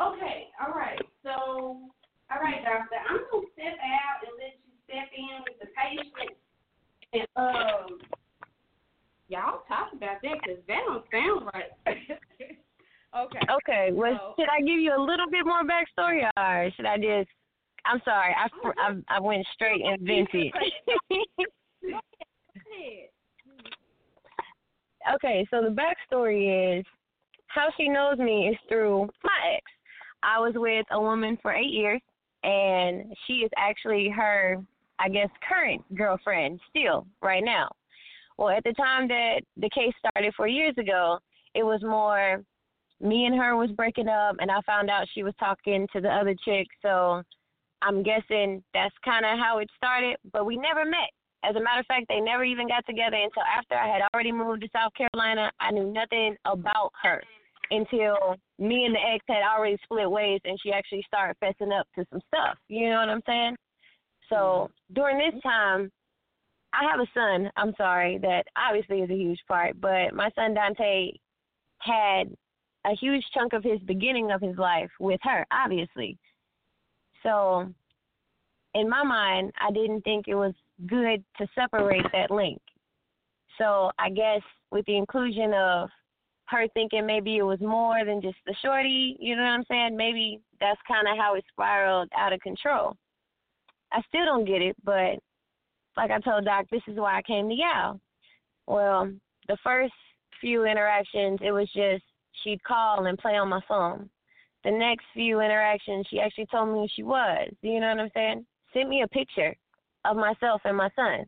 Okay, 0.00 0.48
all 0.60 0.74
right. 0.74 1.00
So, 1.22 1.30
all 1.30 2.40
right, 2.42 2.62
doctor, 2.64 2.96
I'm 3.08 3.22
gonna 3.30 3.46
step 3.54 3.78
out 3.80 4.26
and 4.26 4.34
let 4.36 4.61
step 4.92 5.08
in 5.16 5.40
with 5.48 5.56
the 5.60 5.68
patient, 5.72 6.36
and 7.14 7.26
um, 7.36 7.98
y'all 9.28 9.62
talk 9.68 9.92
about 9.96 10.20
that 10.22 10.36
because 10.44 10.60
that 10.68 10.80
don't 10.86 11.04
sound 11.10 11.48
right. 11.54 11.72
okay. 13.16 13.40
Okay, 13.50 13.88
well, 13.92 14.34
So- 14.36 14.42
should 14.42 14.50
I 14.50 14.60
give 14.60 14.80
you 14.80 14.92
a 14.96 15.00
little 15.00 15.30
bit 15.30 15.46
more 15.46 15.62
backstory, 15.64 16.28
or 16.36 16.70
should 16.76 16.86
I 16.86 16.96
just? 16.98 17.30
I'm 17.84 18.00
sorry, 18.04 18.34
I 18.36 18.46
I, 18.78 19.16
I 19.16 19.20
went 19.20 19.46
straight 19.54 19.80
and 19.82 19.98
vented. 20.00 20.52
Go 21.82 21.98
okay, 25.14 25.46
so 25.50 25.62
the 25.62 25.74
backstory 25.74 26.78
is 26.78 26.84
how 27.48 27.68
she 27.76 27.88
knows 27.88 28.18
me 28.18 28.48
is 28.48 28.56
through 28.68 29.08
my 29.24 29.54
ex. 29.56 29.64
I 30.22 30.38
was 30.38 30.52
with 30.54 30.86
a 30.92 31.00
woman 31.00 31.38
for 31.42 31.52
eight 31.52 31.72
years, 31.72 32.00
and 32.44 33.12
she 33.26 33.34
is 33.34 33.50
actually 33.56 34.08
her, 34.08 34.58
I 35.02 35.08
guess, 35.08 35.28
current 35.48 35.82
girlfriend 35.96 36.60
still 36.70 37.06
right 37.22 37.42
now. 37.42 37.70
Well, 38.38 38.50
at 38.50 38.62
the 38.64 38.72
time 38.74 39.08
that 39.08 39.40
the 39.56 39.68
case 39.70 39.92
started 39.98 40.32
four 40.36 40.46
years 40.46 40.74
ago, 40.78 41.18
it 41.54 41.64
was 41.64 41.82
more 41.82 42.42
me 43.00 43.26
and 43.26 43.34
her 43.34 43.56
was 43.56 43.70
breaking 43.72 44.08
up, 44.08 44.36
and 44.38 44.50
I 44.50 44.60
found 44.64 44.88
out 44.88 45.08
she 45.12 45.24
was 45.24 45.34
talking 45.40 45.88
to 45.92 46.00
the 46.00 46.08
other 46.08 46.34
chick. 46.44 46.68
So 46.82 47.22
I'm 47.82 48.04
guessing 48.04 48.62
that's 48.72 48.94
kind 49.04 49.26
of 49.26 49.38
how 49.38 49.58
it 49.58 49.68
started, 49.76 50.16
but 50.32 50.46
we 50.46 50.56
never 50.56 50.84
met. 50.84 51.10
As 51.44 51.56
a 51.56 51.60
matter 51.60 51.80
of 51.80 51.86
fact, 51.86 52.06
they 52.08 52.20
never 52.20 52.44
even 52.44 52.68
got 52.68 52.86
together 52.86 53.16
until 53.16 53.42
after 53.42 53.74
I 53.74 53.88
had 53.88 54.02
already 54.14 54.30
moved 54.30 54.62
to 54.62 54.68
South 54.72 54.92
Carolina. 54.94 55.50
I 55.58 55.72
knew 55.72 55.92
nothing 55.92 56.36
about 56.44 56.92
her 57.02 57.20
until 57.72 58.36
me 58.60 58.84
and 58.84 58.94
the 58.94 59.00
ex 59.00 59.24
had 59.28 59.42
already 59.42 59.76
split 59.82 60.08
ways 60.08 60.40
and 60.44 60.58
she 60.62 60.70
actually 60.70 61.04
started 61.08 61.36
fessing 61.42 61.76
up 61.76 61.88
to 61.96 62.04
some 62.12 62.20
stuff. 62.28 62.56
You 62.68 62.90
know 62.90 63.00
what 63.00 63.08
I'm 63.08 63.22
saying? 63.26 63.56
So 64.32 64.70
during 64.94 65.18
this 65.18 65.40
time, 65.42 65.90
I 66.72 66.90
have 66.90 67.00
a 67.00 67.06
son, 67.12 67.50
I'm 67.56 67.74
sorry, 67.76 68.18
that 68.18 68.44
obviously 68.56 69.00
is 69.00 69.10
a 69.10 69.14
huge 69.14 69.40
part, 69.46 69.78
but 69.78 70.14
my 70.14 70.30
son 70.34 70.54
Dante 70.54 71.12
had 71.80 72.34
a 72.86 72.96
huge 72.98 73.24
chunk 73.34 73.52
of 73.52 73.62
his 73.62 73.78
beginning 73.80 74.30
of 74.30 74.40
his 74.40 74.56
life 74.56 74.90
with 74.98 75.20
her, 75.22 75.46
obviously. 75.52 76.16
So 77.22 77.68
in 78.74 78.88
my 78.88 79.02
mind, 79.02 79.52
I 79.60 79.70
didn't 79.70 80.00
think 80.02 80.28
it 80.28 80.34
was 80.34 80.54
good 80.86 81.22
to 81.38 81.46
separate 81.54 82.06
that 82.12 82.30
link. 82.30 82.60
So 83.58 83.90
I 83.98 84.08
guess 84.08 84.40
with 84.70 84.86
the 84.86 84.96
inclusion 84.96 85.52
of 85.52 85.90
her 86.46 86.66
thinking 86.72 87.06
maybe 87.06 87.36
it 87.36 87.42
was 87.42 87.60
more 87.60 88.04
than 88.04 88.22
just 88.22 88.38
the 88.46 88.54
shorty, 88.62 89.16
you 89.20 89.36
know 89.36 89.42
what 89.42 89.50
I'm 89.50 89.64
saying? 89.68 89.96
Maybe 89.96 90.40
that's 90.58 90.80
kind 90.88 91.06
of 91.06 91.18
how 91.18 91.34
it 91.34 91.44
spiraled 91.52 92.08
out 92.16 92.32
of 92.32 92.40
control. 92.40 92.96
I 93.92 94.00
still 94.08 94.24
don't 94.24 94.44
get 94.44 94.62
it, 94.62 94.76
but 94.84 95.18
like 95.96 96.10
I 96.10 96.20
told 96.20 96.44
Doc, 96.44 96.66
this 96.70 96.82
is 96.86 96.96
why 96.96 97.18
I 97.18 97.22
came 97.22 97.48
to 97.48 97.54
Yale. 97.54 98.00
Well, 98.66 99.10
the 99.48 99.56
first 99.62 99.92
few 100.40 100.64
interactions, 100.64 101.40
it 101.42 101.52
was 101.52 101.68
just 101.74 102.04
she'd 102.42 102.62
call 102.64 103.06
and 103.06 103.18
play 103.18 103.36
on 103.36 103.48
my 103.48 103.60
phone. 103.68 104.08
The 104.64 104.70
next 104.70 105.04
few 105.12 105.40
interactions, 105.40 106.06
she 106.08 106.20
actually 106.20 106.46
told 106.46 106.68
me 106.68 106.80
who 106.80 106.88
she 106.94 107.02
was. 107.02 107.48
You 107.62 107.80
know 107.80 107.88
what 107.88 108.00
I'm 108.00 108.10
saying? 108.14 108.46
Sent 108.72 108.88
me 108.88 109.02
a 109.02 109.08
picture 109.08 109.54
of 110.04 110.16
myself 110.16 110.62
and 110.64 110.76
my 110.76 110.88
son 110.96 111.26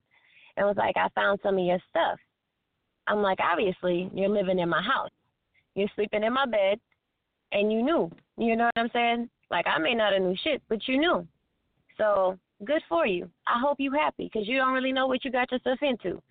and 0.56 0.66
was 0.66 0.76
like, 0.76 0.96
I 0.96 1.08
found 1.14 1.40
some 1.42 1.58
of 1.58 1.64
your 1.64 1.80
stuff. 1.90 2.18
I'm 3.06 3.22
like, 3.22 3.38
obviously, 3.40 4.10
you're 4.14 4.28
living 4.28 4.58
in 4.58 4.68
my 4.68 4.82
house. 4.82 5.10
You're 5.74 5.90
sleeping 5.94 6.22
in 6.22 6.32
my 6.32 6.46
bed, 6.46 6.78
and 7.52 7.72
you 7.72 7.82
knew. 7.82 8.10
You 8.38 8.56
know 8.56 8.66
what 8.66 8.78
I'm 8.78 8.90
saying? 8.92 9.28
Like, 9.50 9.66
I 9.66 9.78
may 9.78 9.94
not 9.94 10.12
have 10.12 10.22
knew 10.22 10.36
shit, 10.42 10.62
but 10.68 10.86
you 10.86 10.98
knew. 10.98 11.26
So, 11.98 12.38
good 12.62 12.82
for 12.88 13.06
you. 13.06 13.28
I 13.46 13.60
hope 13.60 13.76
you 13.80 13.92
happy 13.92 14.30
because 14.32 14.48
you 14.48 14.58
don't 14.58 14.72
really 14.72 14.92
know 14.92 15.06
what 15.06 15.24
you 15.24 15.30
got 15.30 15.50
yourself 15.50 15.78
into. 15.82 16.22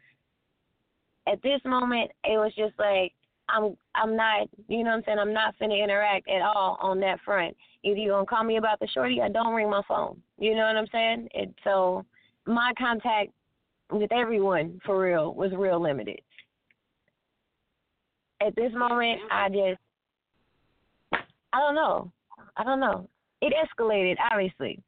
At 1.28 1.42
this 1.42 1.60
moment, 1.66 2.12
it 2.24 2.38
was 2.38 2.54
just 2.56 2.74
like, 2.78 3.14
I'm 3.50 3.76
I'm 3.94 4.16
not, 4.16 4.48
you 4.68 4.84
know 4.84 4.92
what 4.92 4.98
I'm 4.98 5.04
saying? 5.06 5.20
I'm 5.20 5.34
not 5.34 5.56
finna 5.62 5.82
interact 5.84 6.30
at 6.30 6.42
all 6.42 6.78
on 6.82 7.00
that 7.02 7.20
front. 7.26 7.56
Either 7.84 7.98
you 7.98 8.10
gonna 8.10 8.26
call 8.26 8.44
me 8.44 8.58
about 8.58 8.80
the 8.80 8.88
shorty 8.88 9.20
or 9.20 9.30
don't 9.30 9.54
ring 9.54 9.70
my 9.70 9.82
phone. 9.88 10.22
You 10.38 10.56
know 10.56 10.66
what 10.66 10.78
I'm 10.78 10.88
saying? 10.92 11.28
It, 11.34 11.54
so 11.64 12.06
my 12.46 12.72
contact 12.78 13.32
with 13.92 14.12
everyone 14.12 14.80
for 14.86 15.00
real 15.00 15.34
was 15.34 15.52
real 15.54 15.82
limited. 15.82 16.20
At 18.46 18.56
this 18.56 18.72
moment, 18.74 19.20
I 19.32 19.50
just, 19.50 19.80
I 21.54 21.60
don't 21.60 21.76
know. 21.76 22.12
I 22.58 22.64
don't 22.64 22.80
know. 22.80 23.08
It 23.42 23.54
escalated, 23.54 24.16
obviously. 24.32 24.82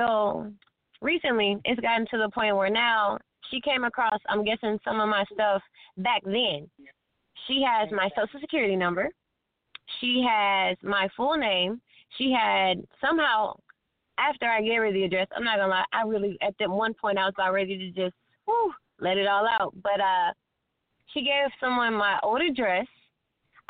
So 0.00 0.50
recently, 1.02 1.58
it's 1.66 1.80
gotten 1.80 2.06
to 2.10 2.16
the 2.16 2.30
point 2.30 2.56
where 2.56 2.70
now 2.70 3.18
she 3.50 3.60
came 3.60 3.84
across, 3.84 4.18
I'm 4.28 4.44
guessing, 4.44 4.78
some 4.82 4.98
of 4.98 5.10
my 5.10 5.24
stuff 5.32 5.60
back 5.98 6.22
then. 6.24 6.70
She 7.46 7.62
has 7.66 7.90
my 7.92 8.08
social 8.16 8.40
security 8.40 8.76
number. 8.76 9.10
She 10.00 10.24
has 10.26 10.78
my 10.82 11.08
full 11.16 11.36
name. 11.36 11.82
She 12.16 12.32
had 12.32 12.82
somehow, 13.00 13.58
after 14.18 14.46
I 14.46 14.62
gave 14.62 14.78
her 14.78 14.92
the 14.92 15.04
address, 15.04 15.26
I'm 15.36 15.44
not 15.44 15.58
gonna 15.58 15.68
lie, 15.68 15.84
I 15.92 16.02
really 16.02 16.38
at 16.40 16.54
that 16.60 16.70
one 16.70 16.94
point 16.94 17.18
I 17.18 17.26
was 17.26 17.34
about 17.36 17.52
ready 17.52 17.76
to 17.76 17.90
just 17.90 18.14
whew, 18.46 18.72
let 19.00 19.18
it 19.18 19.26
all 19.26 19.46
out. 19.46 19.74
But 19.82 20.00
uh 20.00 20.32
she 21.12 21.20
gave 21.20 21.50
someone 21.60 21.94
my 21.94 22.18
old 22.22 22.40
address. 22.40 22.86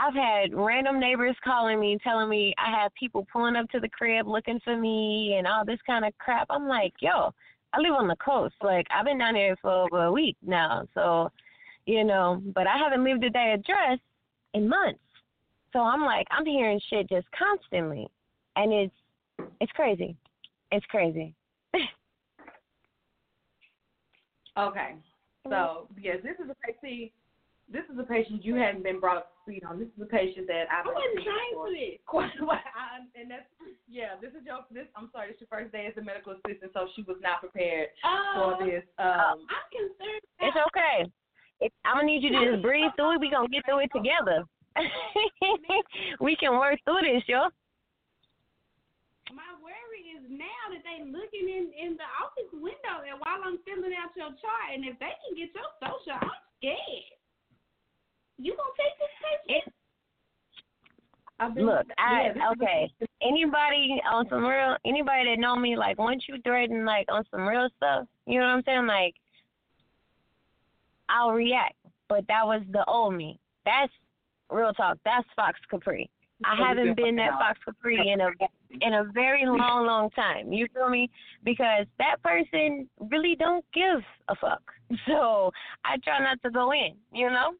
I've 0.00 0.14
had 0.14 0.54
random 0.54 0.98
neighbors 0.98 1.36
calling 1.44 1.78
me, 1.78 1.98
telling 2.02 2.30
me 2.30 2.54
I 2.56 2.70
have 2.70 2.94
people 2.94 3.26
pulling 3.30 3.54
up 3.54 3.68
to 3.70 3.80
the 3.80 3.88
crib 3.88 4.26
looking 4.26 4.58
for 4.64 4.74
me 4.74 5.34
and 5.36 5.46
all 5.46 5.64
this 5.64 5.78
kind 5.86 6.06
of 6.06 6.16
crap. 6.18 6.46
I'm 6.48 6.66
like, 6.66 6.94
yo, 7.00 7.34
I 7.74 7.80
live 7.80 7.92
on 7.92 8.08
the 8.08 8.16
coast. 8.16 8.54
Like 8.62 8.86
I've 8.94 9.04
been 9.04 9.18
down 9.18 9.34
here 9.34 9.56
for 9.60 9.70
over 9.70 10.04
a 10.04 10.12
week 10.12 10.36
now, 10.42 10.86
so 10.94 11.30
you 11.84 12.04
know, 12.04 12.42
but 12.54 12.66
I 12.66 12.78
haven't 12.78 13.04
lived 13.04 13.24
at 13.24 13.34
that 13.34 13.58
address 13.58 13.98
in 14.54 14.68
months. 14.68 15.00
So 15.72 15.80
I'm 15.80 16.02
like, 16.02 16.26
I'm 16.30 16.46
hearing 16.46 16.80
shit 16.88 17.08
just 17.08 17.26
constantly, 17.36 18.08
and 18.56 18.72
it's 18.72 18.94
it's 19.60 19.72
crazy. 19.72 20.16
It's 20.72 20.86
crazy. 20.86 21.34
Okay. 24.58 24.96
So 25.48 25.86
yes, 25.98 26.16
this 26.22 26.34
is 26.44 26.50
a 26.50 26.56
patient. 26.66 27.12
This 27.70 27.86
is 27.86 27.94
a 27.98 28.02
patient 28.02 28.44
you 28.44 28.56
hadn't 28.58 28.82
been 28.82 28.98
brought 28.98 29.16
up 29.18 29.26
to 29.30 29.36
speed 29.46 29.62
on. 29.62 29.78
This 29.78 29.86
is 29.94 30.02
a 30.02 30.10
patient 30.10 30.50
that 30.50 30.66
I've 30.74 30.86
I 30.86 30.90
wasn't 30.90 31.14
been 31.14 31.22
seeing 31.22 31.38
trained 31.38 31.54
for 31.54 31.70
this. 31.70 31.96
quite 32.02 32.34
a 32.42 32.44
while. 32.44 33.02
And 33.14 33.30
that's 33.30 33.46
yeah. 33.86 34.18
This 34.18 34.34
is 34.34 34.42
your 34.42 34.66
this. 34.74 34.90
I'm 34.98 35.06
sorry. 35.14 35.30
It's 35.30 35.40
your 35.40 35.46
first 35.46 35.70
day 35.70 35.86
as 35.86 35.94
a 35.94 36.02
medical 36.02 36.34
assistant, 36.34 36.74
so 36.74 36.90
she 36.98 37.06
was 37.06 37.22
not 37.22 37.38
prepared 37.38 37.94
Oh, 38.02 38.58
for 38.58 38.66
this. 38.66 38.82
Um, 38.98 39.46
I'm 39.46 39.66
concerned. 39.70 40.22
It's 40.42 40.58
okay. 40.74 41.06
It, 41.62 41.70
I'm 41.86 42.02
gonna 42.02 42.10
need 42.10 42.26
you 42.26 42.34
to 42.34 42.42
just 42.42 42.62
breathe 42.66 42.90
through 42.98 43.14
it. 43.14 43.20
We 43.22 43.30
gonna 43.30 43.46
get 43.46 43.62
through 43.70 43.86
it 43.86 43.92
together. 43.94 44.42
we 46.20 46.34
can 46.34 46.58
work 46.58 46.78
through 46.82 47.06
this, 47.06 47.22
yo. 47.30 47.54
My 49.30 49.46
worry 49.62 50.02
is 50.18 50.26
now 50.26 50.74
that 50.74 50.82
they 50.82 51.06
looking 51.06 51.46
in 51.46 51.70
in 51.70 51.94
the 51.94 52.08
office 52.18 52.50
window 52.50 53.06
and 53.06 53.14
while 53.22 53.38
I'm 53.46 53.62
filling 53.62 53.94
out 53.94 54.10
your 54.18 54.34
chart, 54.42 54.74
and 54.74 54.82
if 54.82 54.98
they 54.98 55.14
can 55.22 55.38
get 55.38 55.54
your 55.54 55.70
social, 55.78 56.18
I'm 56.18 56.34
scared. 56.58 57.19
You 58.40 58.56
gonna 58.56 58.70
take 58.76 58.96
this 58.98 59.14
patient? 59.20 59.74
I've 61.40 61.54
been, 61.54 61.66
Look, 61.66 61.86
I 61.98 62.22
yeah, 62.22 62.28
this 62.28 62.36
is 62.36 62.42
a 62.42 62.52
okay. 62.52 62.92
Anybody 63.22 64.00
on 64.10 64.28
some 64.28 64.44
real, 64.44 64.76
anybody 64.86 65.30
that 65.30 65.38
know 65.38 65.56
me, 65.56 65.76
like 65.76 65.98
once 65.98 66.24
you 66.28 66.36
threaten 66.42 66.84
like 66.84 67.06
on 67.10 67.24
some 67.30 67.46
real 67.46 67.68
stuff, 67.76 68.06
you 68.26 68.38
know 68.38 68.46
what 68.46 68.52
I'm 68.52 68.62
saying? 68.64 68.86
Like, 68.86 69.14
I'll 71.08 71.32
react. 71.32 71.74
But 72.08 72.26
that 72.28 72.46
was 72.46 72.62
the 72.72 72.84
old 72.86 73.14
me. 73.14 73.38
That's 73.64 73.92
real 74.50 74.72
talk. 74.72 74.98
That's 75.04 75.26
Fox 75.36 75.58
Capri. 75.70 76.10
I 76.44 76.56
haven't 76.56 76.96
been 76.96 77.16
that 77.16 77.32
Fox 77.32 77.58
Capri 77.64 78.10
in 78.10 78.20
a 78.20 78.28
in 78.80 78.94
a 78.94 79.04
very 79.12 79.44
long, 79.46 79.86
long 79.86 80.10
time. 80.10 80.52
You 80.52 80.66
feel 80.72 80.88
me? 80.88 81.10
Because 81.44 81.86
that 81.98 82.22
person 82.22 82.88
really 83.10 83.36
don't 83.38 83.64
give 83.74 84.02
a 84.28 84.34
fuck. 84.36 84.62
So 85.06 85.52
I 85.84 85.98
try 86.02 86.18
not 86.18 86.42
to 86.42 86.50
go 86.50 86.72
in, 86.72 86.96
you 87.12 87.30
know. 87.30 87.52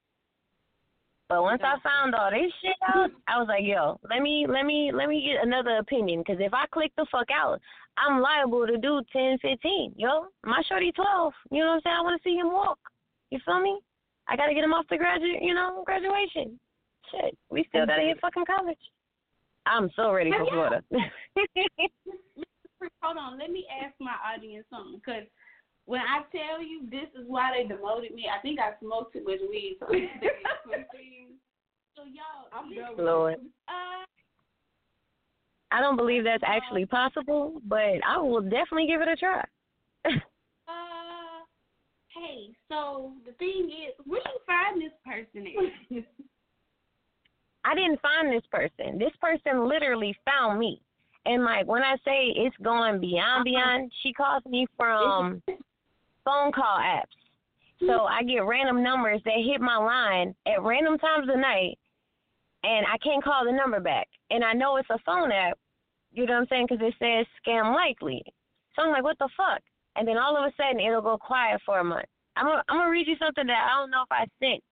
But 1.31 1.43
once 1.43 1.63
I 1.63 1.79
found 1.79 2.17
all 2.17 2.29
this 2.29 2.51
shit 2.61 2.75
out, 2.91 3.09
I 3.29 3.39
was 3.39 3.47
like, 3.47 3.63
yo, 3.63 4.01
let 4.11 4.21
me 4.21 4.47
let 4.51 4.67
me 4.67 4.91
let 4.93 5.09
me 5.09 5.23
get 5.23 5.47
another 5.47 5.79
opinion. 5.79 6.25
Because 6.27 6.43
if 6.43 6.53
I 6.53 6.67
click 6.75 6.91
the 6.99 7.07
fuck 7.07 7.31
out, 7.31 7.61
I'm 7.97 8.21
liable 8.21 8.67
to 8.67 8.77
do 8.77 9.01
ten, 9.13 9.39
fifteen. 9.39 9.95
Yo, 9.97 10.27
my 10.43 10.61
shorty 10.69 10.91
twelve. 10.91 11.33
You 11.53 11.63
know 11.63 11.79
what 11.79 11.87
I'm 11.87 11.87
saying? 11.87 11.97
I 12.01 12.03
want 12.03 12.21
to 12.21 12.29
see 12.29 12.35
him 12.35 12.51
walk. 12.51 12.81
You 13.31 13.39
feel 13.47 13.61
me? 13.63 13.79
I 14.27 14.35
gotta 14.35 14.55
get 14.55 14.65
him 14.65 14.75
off 14.75 14.87
the 14.91 14.99
graduate, 14.99 15.39
you 15.41 15.55
know, 15.55 15.85
graduation. 15.87 16.59
Shit, 17.15 17.39
we 17.49 17.65
still 17.69 17.87
gotta 17.87 18.03
hit 18.03 18.21
fucking 18.21 18.45
college. 18.45 18.83
I'm 19.67 19.89
so 19.95 20.11
ready 20.11 20.33
for 20.33 20.47
Florida. 20.51 20.83
Hold 23.03 23.19
on, 23.19 23.39
let 23.39 23.53
me 23.53 23.67
ask 23.71 23.95
my 24.01 24.17
audience 24.35 24.67
something. 24.69 24.99
Because 24.99 25.31
when 25.91 26.01
I 26.03 26.23
tell 26.31 26.63
you 26.63 26.83
this 26.89 27.11
is 27.21 27.27
why 27.27 27.51
they 27.51 27.67
demoted 27.67 28.15
me, 28.15 28.27
I 28.31 28.41
think 28.43 28.61
I 28.61 28.79
smoked 28.81 29.13
too 29.13 29.25
much 29.25 29.41
weed. 29.51 29.77
So, 31.97 32.05
so 32.05 32.09
y'all, 32.09 32.47
I'm 32.53 32.71
this- 32.71 32.79
done 32.79 32.97
with 32.97 33.05
Lord. 33.05 33.35
uh, 33.67 34.05
I 35.73 35.81
don't 35.81 35.97
believe 35.97 36.23
that's 36.23 36.45
actually 36.47 36.87
possible, 36.87 37.61
but 37.67 37.99
I 38.07 38.19
will 38.19 38.41
definitely 38.41 38.87
give 38.87 39.01
it 39.01 39.09
a 39.09 39.17
try. 39.17 39.41
uh, 40.07 41.43
hey, 42.15 42.51
so 42.69 43.13
the 43.27 43.33
thing 43.33 43.71
is, 43.89 43.95
where 44.07 44.21
you 44.25 44.39
find 44.47 44.81
this 44.81 44.93
person 45.05 45.47
at? 45.49 46.05
I 47.65 47.75
didn't 47.75 48.01
find 48.01 48.33
this 48.33 48.47
person. 48.53 48.97
This 48.99 49.13
person 49.21 49.69
literally 49.69 50.17
found 50.25 50.61
me. 50.61 50.81
And 51.27 51.43
like 51.45 51.67
when 51.67 51.83
I 51.83 51.97
say 52.05 52.33
it's 52.37 52.57
going 52.63 53.01
beyond 53.01 53.45
beyond, 53.45 53.93
she 54.03 54.13
calls 54.13 54.45
me 54.47 54.67
from 54.77 55.43
phone 56.25 56.53
call 56.53 56.79
apps. 56.79 57.17
So 57.87 58.05
I 58.05 58.23
get 58.23 58.45
random 58.45 58.83
numbers 58.83 59.23
that 59.25 59.43
hit 59.43 59.61
my 59.61 59.77
line 59.77 60.35
at 60.47 60.63
random 60.63 60.99
times 60.99 61.29
of 61.31 61.39
night, 61.39 61.79
and 62.63 62.85
I 62.87 62.99
can't 62.99 63.25
call 63.25 63.47
the 63.47 63.53
number 63.53 63.81
back. 63.81 64.07
And 64.31 64.45
I 64.45 64.53
know 64.53 64.77
it's 64.77 64.91
a 64.91 64.99
phone 65.07 65.33
app, 65.33 65.57
you 66.13 66.27
know 66.27 66.35
what 66.35 66.41
I'm 66.41 66.47
saying? 66.51 66.67
Because 66.69 66.85
it 66.87 66.95
says 66.99 67.27
scam 67.41 67.75
likely. 67.75 68.23
So 68.77 68.83
I'm 68.83 68.91
like, 68.93 69.03
what 69.03 69.19
the 69.19 69.31
fuck? 69.37 69.63
And 69.97 70.07
then 70.07 70.19
all 70.19 70.37
of 70.37 70.45
a 70.45 70.53
sudden 70.57 70.79
it'll 70.81 71.01
go 71.03 71.17
quiet 71.17 71.61
for 71.65 71.81
a 71.81 71.85
month. 71.85 72.05
I'm 72.37 72.47
gonna 72.47 72.63
I'm 72.69 72.79
gonna 72.79 72.91
read 72.91 73.09
you 73.09 73.17
something 73.19 73.47
that 73.47 73.69
I 73.71 73.81
don't 73.81 73.91
know 73.91 74.03
if 74.03 74.13
I 74.13 74.27
sent 74.39 74.63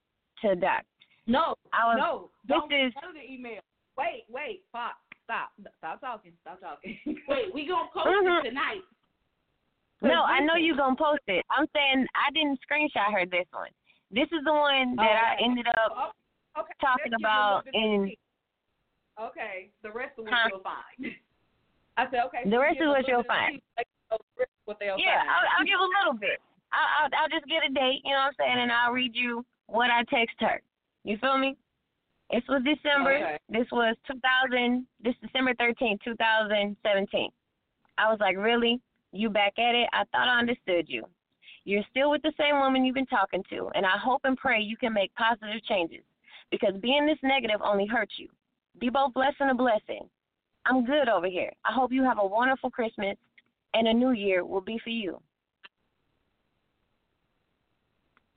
to 0.43 0.55
Doc. 0.61 0.83
No, 1.27 1.55
I 1.73 1.85
was, 1.89 1.97
no, 1.99 2.31
this 2.47 2.57
don't 2.57 2.73
is 2.73 2.93
go 2.95 3.09
to 3.09 3.19
the 3.19 3.25
email. 3.25 3.61
Wait, 3.99 4.25
wait, 4.31 4.63
Fox, 4.71 4.95
stop, 5.25 5.51
stop 5.79 6.01
talking, 6.01 6.33
stop 6.41 6.61
talking. 6.61 6.97
Wait, 7.27 7.53
we 7.53 7.67
gonna 7.67 7.89
post 7.95 8.07
Mhm. 8.07 8.41
it 8.41 8.49
tonight. 8.49 8.81
No, 10.03 10.23
I 10.23 10.41
know 10.41 10.55
you're 10.55 10.77
gonna 10.77 10.95
post 10.97 11.23
it. 11.27 11.45
I'm 11.51 11.67
saying 11.75 12.07
I 12.15 12.31
didn't 12.33 12.59
screenshot 12.63 13.13
her 13.13 13.27
this 13.27 13.47
one. 13.51 13.71
This 14.11 14.29
is 14.33 14.45
the 14.45 14.53
one 14.53 14.95
that 14.97 15.03
oh, 15.05 15.27
I 15.27 15.35
Okay. 15.35 15.45
ended 15.45 15.67
up 15.67 15.91
Oh, 15.91 16.61
okay, 16.63 16.73
talking 16.81 17.11
let's 17.13 17.19
give 17.19 17.27
it 17.27 17.27
a 17.27 17.35
little 17.35 17.59
about 17.59 17.67
in- 17.75 18.17
Okay, 19.19 19.71
the 19.83 19.91
rest 19.91 20.15
of 20.19 20.25
what 20.25 20.33
Huh? 20.35 20.49
you'll 20.53 20.63
find. 20.63 21.15
I 21.99 22.05
said 22.11 22.21
okay. 22.31 22.43
The 22.45 22.51
so 22.57 22.61
rest 22.63 22.81
of 22.81 22.89
what 22.89 23.09
you'll 23.09 23.25
find. 23.25 23.61
like, 23.77 23.89
the 24.11 24.19
rest 24.39 24.51
of 24.63 24.67
What 24.67 24.79
they'll 24.79 24.99
Yeah, 24.99 25.19
find. 25.19 25.29
I'll, 25.31 25.47
I'll 25.59 25.67
give 25.67 25.81
a 25.81 25.91
little 25.99 26.15
bit. 26.19 26.39
I'll, 26.73 27.11
I'll 27.11 27.11
I'll 27.25 27.29
just 27.29 27.47
get 27.51 27.67
a 27.69 27.73
date, 27.75 28.03
you 28.05 28.13
know 28.15 28.23
what 28.31 28.39
I'm 28.39 28.39
saying, 28.39 28.59
and 28.63 28.71
I'll 28.71 28.93
read 28.93 29.17
you 29.17 29.45
what 29.67 29.91
I 29.91 30.05
text 30.05 30.37
her. 30.41 30.63
You 31.03 31.19
feel 31.19 31.37
me? 31.39 31.57
This 32.31 32.43
was 32.49 32.63
December. 32.63 33.17
Okay. 33.17 33.39
This 33.49 33.67
was 33.73 33.97
2000. 34.07 34.87
This 35.03 35.15
December 35.23 35.55
13th, 35.55 35.99
2017. 36.05 37.31
I 37.97 38.11
was 38.11 38.19
like, 38.21 38.37
really? 38.37 38.81
You 39.13 39.31
back 39.31 39.59
at 39.59 39.75
it? 39.75 39.89
I 39.93 40.05
thought 40.13 40.29
I 40.29 40.39
understood 40.39 40.87
you. 40.89 41.05
You're 41.65 41.85
still 41.91 42.11
with 42.11 42.23
the 42.23 42.33
same 42.39 42.59
woman 42.59 42.85
you've 42.85 42.95
been 42.95 43.07
talking 43.07 43.43
to, 43.51 43.71
and 43.75 43.85
I 43.85 43.99
hope 44.03 44.23
and 44.25 44.37
pray 44.37 44.61
you 44.61 44.77
can 44.77 44.93
make 44.93 45.15
positive 45.15 45.63
changes 45.65 46.03
because 46.51 46.75
being 46.81 47.07
this 47.07 47.19
negative 47.23 47.61
only 47.63 47.87
hurts 47.87 48.15
you. 48.17 48.29
Be 48.81 48.89
both 48.89 49.13
blessed 49.13 49.37
and 49.41 49.51
a 49.51 49.55
blessing. 49.55 50.09
I'm 50.67 50.85
good 50.85 51.09
over 51.09 51.27
here. 51.27 51.53
I 51.65 51.73
hope 51.73 51.93
you 51.93 52.03
have 52.05 52.19
a 52.19 52.27
wonderful 52.27 52.71
Christmas 52.71 53.17
and 53.75 53.89
a 53.89 53.93
new 53.93 54.13
year 54.13 54.45
will 54.45 54.61
be 54.61 54.79
for 54.83 54.91
you. 54.91 55.21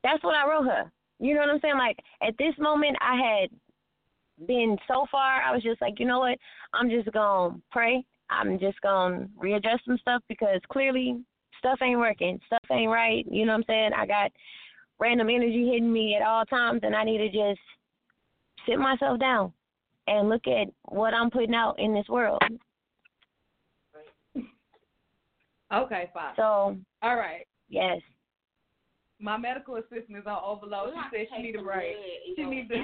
That's 0.03 0.23
what 0.23 0.35
I 0.35 0.49
wrote 0.49 0.65
her. 0.65 0.91
You 1.19 1.35
know 1.35 1.41
what 1.41 1.51
I'm 1.51 1.59
saying? 1.61 1.77
Like 1.77 1.99
at 2.21 2.37
this 2.37 2.53
moment 2.57 2.97
I 3.01 3.15
had 3.15 4.47
been 4.47 4.77
so 4.87 5.05
far, 5.11 5.41
I 5.41 5.53
was 5.53 5.61
just 5.61 5.81
like, 5.81 5.99
you 5.99 6.05
know 6.05 6.19
what? 6.19 6.37
I'm 6.73 6.89
just 6.89 7.11
gonna 7.11 7.59
pray. 7.71 8.03
I'm 8.31 8.57
just 8.59 8.79
gonna 8.81 9.27
readjust 9.37 9.85
some 9.85 9.97
stuff 9.97 10.23
because 10.29 10.59
clearly 10.71 11.21
stuff 11.59 11.79
ain't 11.83 11.99
working. 11.99 12.39
Stuff 12.47 12.63
ain't 12.71 12.89
right. 12.89 13.25
You 13.29 13.45
know 13.45 13.51
what 13.51 13.59
I'm 13.59 13.63
saying? 13.67 13.91
I 13.95 14.07
got 14.07 14.31
random 14.99 15.29
energy 15.29 15.69
hitting 15.71 15.91
me 15.91 16.15
at 16.15 16.25
all 16.25 16.45
times 16.45 16.81
and 16.83 16.95
I 16.95 17.03
need 17.03 17.17
to 17.17 17.27
just 17.27 17.59
sit 18.67 18.79
myself 18.79 19.19
down 19.19 19.51
and 20.07 20.29
look 20.29 20.47
at 20.47 20.67
what 20.85 21.13
I'm 21.13 21.29
putting 21.29 21.53
out 21.53 21.75
in 21.77 21.93
this 21.93 22.07
world. 22.07 22.41
Okay, 25.73 26.09
fine. 26.13 26.33
So 26.35 26.77
All 27.01 27.15
right. 27.15 27.45
yes. 27.69 27.99
My 29.19 29.37
medical 29.37 29.75
assistant 29.75 30.17
is 30.17 30.25
on 30.25 30.39
overload. 30.43 30.93
She 31.11 31.17
said 31.17 31.27
she 31.35 31.43
need 31.43 31.55
a 31.55 31.61
break. 31.61 31.95
She 32.35 32.43
go 32.43 32.49
need 32.49 32.67
to-. 32.69 32.75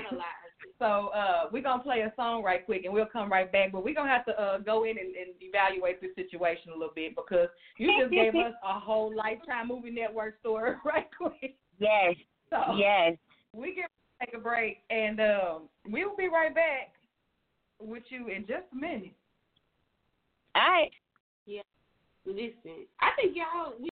So 0.80 1.08
uh, 1.08 1.50
we're 1.52 1.64
gonna 1.64 1.84
play 1.84 2.02
a 2.02 2.14
song 2.16 2.44
right 2.44 2.66
quick, 2.66 2.86
and 2.86 2.94
we'll 2.94 3.06
come 3.06 3.32
right 3.32 3.52
back. 3.52 3.72
But 3.72 3.84
we're 3.84 3.94
gonna 3.96 4.10
have 4.10 4.26
to 4.26 4.40
uh, 4.40 4.58
go 4.60 4.84
in 4.84 4.92
and, 4.92 5.16
and 5.16 5.36
evaluate 5.42 6.02
this 6.02 6.12
situation 6.16 6.72
a 6.72 6.78
little 6.78 6.94
bit 6.96 7.16
because 7.16 7.48
you 7.78 7.92
just 8.00 8.12
gave 8.12 8.36
us 8.36 8.54
a 8.64 8.80
whole 8.80 9.16
lifetime 9.16 9.68
movie 9.68 9.92
network 9.92 10.40
story 10.40 10.76
right 10.86 11.08
quick. 11.18 11.56
Yes. 11.80 12.16
So 12.50 12.76
Yes. 12.78 13.18
we 13.54 13.76
get 13.76 13.90
take 14.20 14.34
a 14.36 14.40
break, 14.40 14.80
and 14.90 15.20
um, 15.20 15.62
we'll 15.88 16.16
be 16.16 16.28
right 16.28 16.54
back 16.54 16.94
with 17.80 18.04
you 18.10 18.28
in 18.28 18.42
just 18.42 18.66
a 18.72 18.76
minute. 18.76 19.14
All 20.56 20.62
right. 20.62 20.92
Yeah. 21.46 21.62
Listen, 22.26 22.88
I 23.00 23.10
think 23.16 23.36
y'all. 23.36 23.74
We, 23.80 23.90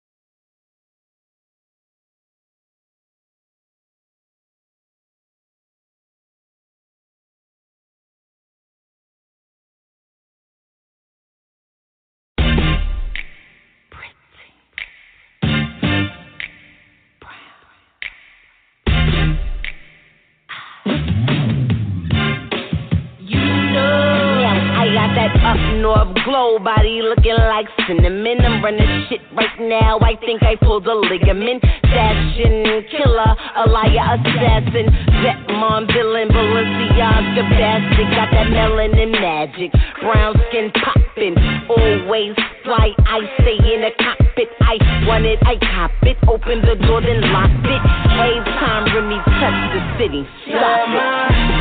glow 26.53 26.65
body 26.65 27.01
looking 27.03 27.37
like 27.37 27.67
cinnamon. 27.87 28.41
I'm 28.45 28.62
running 28.62 29.07
shit 29.09 29.21
right 29.35 29.61
now. 29.61 29.99
I 30.01 30.17
think 30.21 30.43
I 30.43 30.57
pulled 30.57 30.87
a 30.87 30.95
ligament. 30.95 31.62
Fashion 31.83 32.85
killer, 32.91 33.37
a 33.57 33.69
liar, 33.69 34.19
assassin, 34.21 34.87
vet 35.23 35.41
mom, 35.57 35.87
villain, 35.87 36.29
Balenciaga 36.29 37.49
bastard. 37.51 38.09
Got 38.12 38.31
that 38.33 38.47
melanin 38.49 39.12
magic, 39.12 39.73
brown 40.01 40.35
skin 40.49 40.71
popping. 40.73 41.37
Always 41.69 42.35
fly, 42.65 42.93
I 43.07 43.21
stay 43.41 43.57
in 43.75 43.83
the 43.83 43.91
cockpit. 43.99 44.49
I 44.61 44.77
want 45.07 45.25
it, 45.25 45.38
I 45.43 45.57
cop 45.57 45.91
it. 46.03 46.17
Open 46.29 46.61
the 46.62 46.77
door, 46.87 47.01
then 47.01 47.21
lock 47.33 47.51
it. 47.51 47.83
Every 48.12 48.45
time 48.61 48.85
Remy 48.95 49.19
touch 49.41 49.61
the 49.73 49.81
city, 49.99 50.27
stop 50.49 50.88
it. 50.88 51.52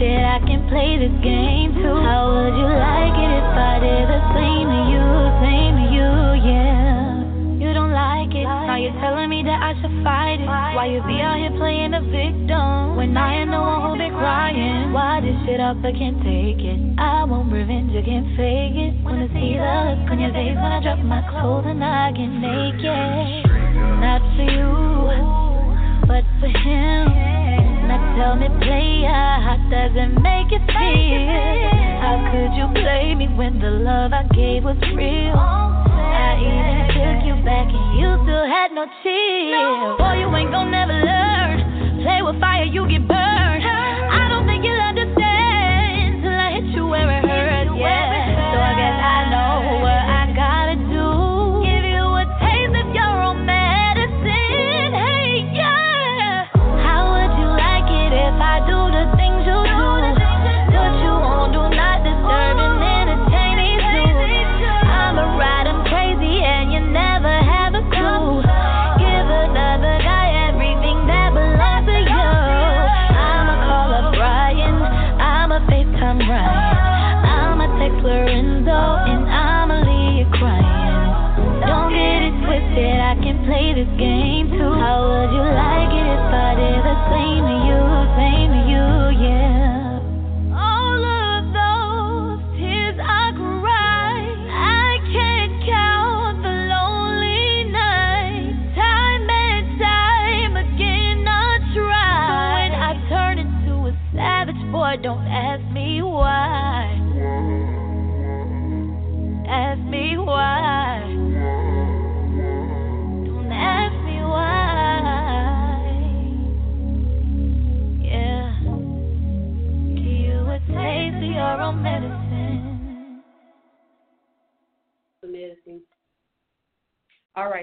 Twisted, 0.00 0.24
I 0.24 0.38
can 0.48 0.68
play 0.68 0.96
this 0.96 1.12
game 1.22 1.74
too. 1.74 1.96
How 2.00 2.32
would 2.32 2.56
you 2.56 2.68
like 2.68 3.16
it 3.20 3.32
if 3.36 3.52
I 3.52 3.76
did 3.80 4.08
the 4.08 4.20
same 4.32 4.66
to 4.72 4.80
you, 4.88 5.04
same 5.44 5.74
to 5.76 5.86
you, 5.92 6.10
yeah? 6.40 7.20
You 7.60 7.74
don't 7.74 7.92
like 7.92 8.32
it, 8.32 8.44
now 8.44 8.76
you're 8.76 8.96
telling 9.00 9.28
me 9.28 9.42
that 9.44 9.60
I 9.60 9.76
should 9.80 9.92
fight 10.02 10.40
it. 10.40 10.48
Why 10.48 10.86
you 10.88 11.04
be 11.04 11.20
out 11.20 11.36
here 11.36 11.52
playing 11.56 11.92
the 11.92 12.00
victim 12.00 12.96
when 12.96 13.16
I 13.16 13.44
am 13.44 13.50
the 13.50 13.60
one 13.60 13.80
who 13.84 13.98
be 14.00 14.08
crying? 14.10 14.92
Why 14.92 15.20
this 15.20 15.36
shit 15.44 15.60
up, 15.60 15.76
I 15.84 15.92
can't 15.92 16.18
take 16.24 16.64
it. 16.64 16.80
I 16.98 17.24
want 17.24 17.52
revenge, 17.52 17.92
I 17.92 18.02
can't 18.02 18.26
fake 18.36 18.76
it. 18.76 19.04
Wanna 19.04 19.28
see 19.36 19.60
the 19.60 19.68
look 20.00 20.10
on 20.10 20.18
your 20.18 20.32
face 20.32 20.56
when 20.56 20.72
I 20.72 20.80
drop 20.80 20.98
my 21.04 21.20
clothes 21.28 21.68
and 21.68 21.84
I 21.84 22.12
get 22.12 22.28
naked. 22.28 23.44
Not 24.00 24.24
for 24.32 24.48
you, 24.48 26.08
but 26.08 26.24
for 26.40 26.48
him. 26.48 27.19
Tell 28.16 28.36
me, 28.36 28.48
player, 28.60 29.08
how 29.08 29.56
does 29.70 29.92
it 29.94 30.10
make 30.20 30.50
you 30.50 30.60
feel? 30.66 31.70
How 32.02 32.16
could 32.30 32.52
you 32.58 32.66
play 32.82 33.14
me 33.14 33.28
when 33.28 33.60
the 33.60 33.70
love 33.70 34.12
I 34.12 34.24
gave 34.34 34.64
was 34.64 34.76
real? 34.94 35.36
I 35.36 36.36
even 36.40 36.78
took 36.94 37.24
you 37.26 37.36
back 37.44 37.68
and 37.70 37.98
you 37.98 38.08
still 38.24 38.46
had 38.46 38.72
no 38.72 38.84
chill. 39.02 39.96
Boy, 39.98 40.20
you 40.20 40.28
ain't 40.36 40.50
gon' 40.50 40.70
never 40.70 40.92
learn. 40.92 42.02
Play 42.02 42.22
with 42.22 42.40
fire, 42.40 42.64
you 42.64 42.88
get 42.88 43.06
burned. 43.06 43.29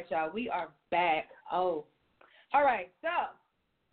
Y'all. 0.09 0.31
We 0.33 0.49
are 0.49 0.69
back. 0.91 1.29
Oh. 1.51 1.85
All 2.53 2.63
right. 2.63 2.89
So, 3.01 3.09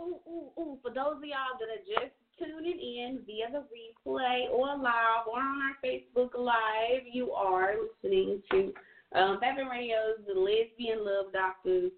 Ooh, 0.00 0.18
ooh, 0.28 0.60
ooh. 0.60 0.78
For 0.82 0.90
those 0.90 1.16
of 1.18 1.24
y'all 1.24 1.54
that 1.58 1.70
are 1.70 1.86
just 1.86 2.14
tuning 2.38 2.78
in 2.80 3.20
via 3.26 3.46
the 3.52 3.64
replay 3.70 4.50
or 4.50 4.76
live 4.76 5.26
or 5.30 5.38
on 5.38 5.60
our 5.62 5.76
Facebook 5.84 6.30
Live, 6.36 7.02
you 7.10 7.30
are 7.30 7.74
listening 8.02 8.42
to 8.50 8.72
um, 9.16 9.38
Fabian 9.40 9.68
Radio's 9.68 10.18
The 10.26 10.38
Lesbian 10.38 11.04
Love 11.04 11.32
Doctors. 11.32 11.92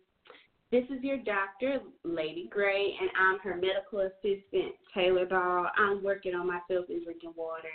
This 0.70 0.85
is 0.90 1.02
your 1.02 1.18
doctor, 1.18 1.81
Lady 2.05 2.50
Grae, 2.55 2.90
and 3.00 3.09
I'm 3.18 3.38
her 3.38 3.55
medical 3.57 4.00
assistant, 4.00 4.74
Taylor 4.92 5.24
Doll. 5.24 5.68
I'm 5.79 6.02
working 6.02 6.35
on 6.35 6.46
myself 6.46 6.87
and 6.88 7.02
drinking 7.05 7.33
water. 7.37 7.68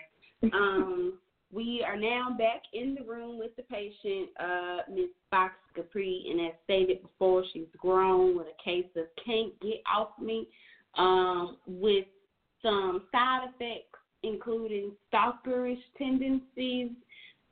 Um, 0.53 1.17
we 1.51 1.83
are 1.85 1.97
now 1.97 2.35
back 2.37 2.63
in 2.73 2.95
the 2.95 3.03
room 3.03 3.37
with 3.37 3.55
the 3.55 3.63
patient, 3.63 4.29
uh, 4.39 4.77
Miss 4.89 5.09
Fox 5.29 5.53
Capri, 5.75 6.25
and 6.29 6.41
as 6.47 6.53
stated 6.63 7.01
before, 7.01 7.43
she's 7.51 7.67
grown 7.77 8.37
with 8.37 8.47
a 8.47 8.63
case 8.63 8.85
of 8.95 9.05
can't 9.23 9.59
get 9.61 9.81
off 9.93 10.09
me, 10.19 10.47
um, 10.97 11.57
with 11.67 12.05
some 12.61 13.03
side 13.11 13.47
effects 13.49 13.91
including 14.23 14.91
stalkerish 15.11 15.79
tendencies, 15.97 16.91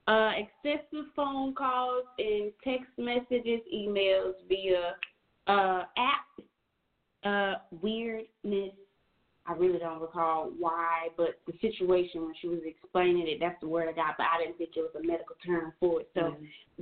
uh, 0.08 0.32
excessive 0.38 1.06
phone 1.16 1.54
calls 1.54 2.04
and 2.18 2.52
text 2.64 2.90
messages, 2.98 3.62
emails 3.74 4.34
via 4.48 4.96
uh, 5.48 5.84
app, 5.98 6.46
uh, 7.24 7.60
weirdness. 7.82 8.74
I 9.50 9.54
really 9.54 9.80
don't 9.80 10.00
recall 10.00 10.52
why, 10.60 11.08
but 11.18 11.40
the 11.48 11.54
situation 11.60 12.22
when 12.22 12.34
she 12.40 12.48
was 12.48 12.60
explaining 12.64 13.28
it, 13.28 13.40
that's 13.40 13.60
the 13.62 13.68
word 13.68 13.90
I 13.90 13.94
got, 13.94 14.16
but 14.16 14.28
I 14.32 14.44
didn't 14.44 14.60
think 14.60 14.72
it 14.76 14.82
was 14.82 14.92
a 14.96 15.06
medical 15.06 15.36
term 15.44 15.74
for 15.80 16.02
it. 16.02 16.10
So, 16.14 16.36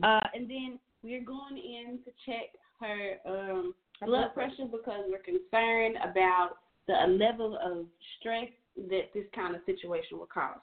uh, 0.03 0.19
and 0.33 0.49
then 0.49 0.77
we're 1.01 1.23
going 1.23 1.57
in 1.57 1.99
to 2.03 2.11
check 2.25 2.51
her 2.81 3.19
um, 3.25 3.73
blood 4.05 4.33
pressure 4.33 4.65
because 4.69 5.05
we're 5.07 5.19
concerned 5.19 5.95
about 6.03 6.57
the 6.87 7.07
level 7.07 7.57
of 7.63 7.85
stress 8.19 8.49
that 8.89 9.13
this 9.13 9.25
kind 9.33 9.55
of 9.55 9.61
situation 9.65 10.17
will 10.19 10.27
cause. 10.27 10.59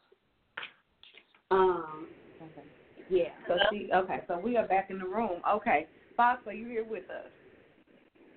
Um, 1.50 2.08
okay. 2.42 2.66
yeah. 3.08 3.30
So 3.48 3.56
she. 3.70 3.88
Okay. 3.94 4.20
So 4.28 4.38
we 4.38 4.56
are 4.56 4.66
back 4.66 4.90
in 4.90 4.98
the 4.98 5.06
room. 5.06 5.40
Okay. 5.50 5.86
Fox, 6.16 6.42
are 6.46 6.52
you 6.52 6.68
here 6.68 6.84
with 6.84 7.04
us? 7.04 7.30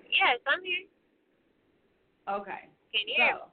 Yes, 0.08 0.38
I'm 0.46 0.64
here. 0.64 0.86
Okay. 2.40 2.68
Can 2.92 3.08
you 3.08 3.14
So, 3.18 3.48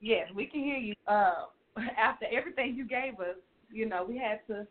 yes, 0.00 0.28
we 0.34 0.46
can 0.46 0.60
hear 0.60 0.76
you. 0.78 0.94
Uh, 1.06 1.46
after 1.98 2.26
everything 2.30 2.74
you 2.76 2.86
gave 2.86 3.14
us, 3.20 3.36
you 3.70 3.88
know, 3.88 4.04
we 4.06 4.18
had 4.18 4.40
to 4.46 4.66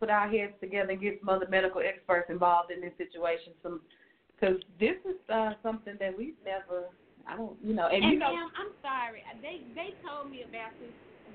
put 0.00 0.10
our 0.10 0.28
heads 0.28 0.52
together 0.60 0.90
and 0.90 1.00
get 1.00 1.20
some 1.20 1.28
other 1.28 1.46
medical 1.48 1.80
experts 1.80 2.30
involved 2.30 2.72
in 2.72 2.80
this 2.80 2.92
situation. 2.98 3.52
Some, 3.62 3.80
because 4.34 4.56
this 4.80 4.96
is 5.04 5.20
uh, 5.32 5.52
something 5.62 5.94
that 6.00 6.16
we've 6.16 6.38
never. 6.44 6.88
I 7.28 7.36
don't, 7.36 7.54
you 7.62 7.74
know, 7.74 7.86
and, 7.86 8.02
And 8.02 8.12
you 8.14 8.18
know, 8.18 8.32
ma'am, 8.32 8.48
I'm 8.56 8.72
sorry. 8.82 9.22
They 9.42 9.60
they 9.76 9.94
told 10.02 10.32
me 10.32 10.42
about 10.42 10.72
this 10.80 10.90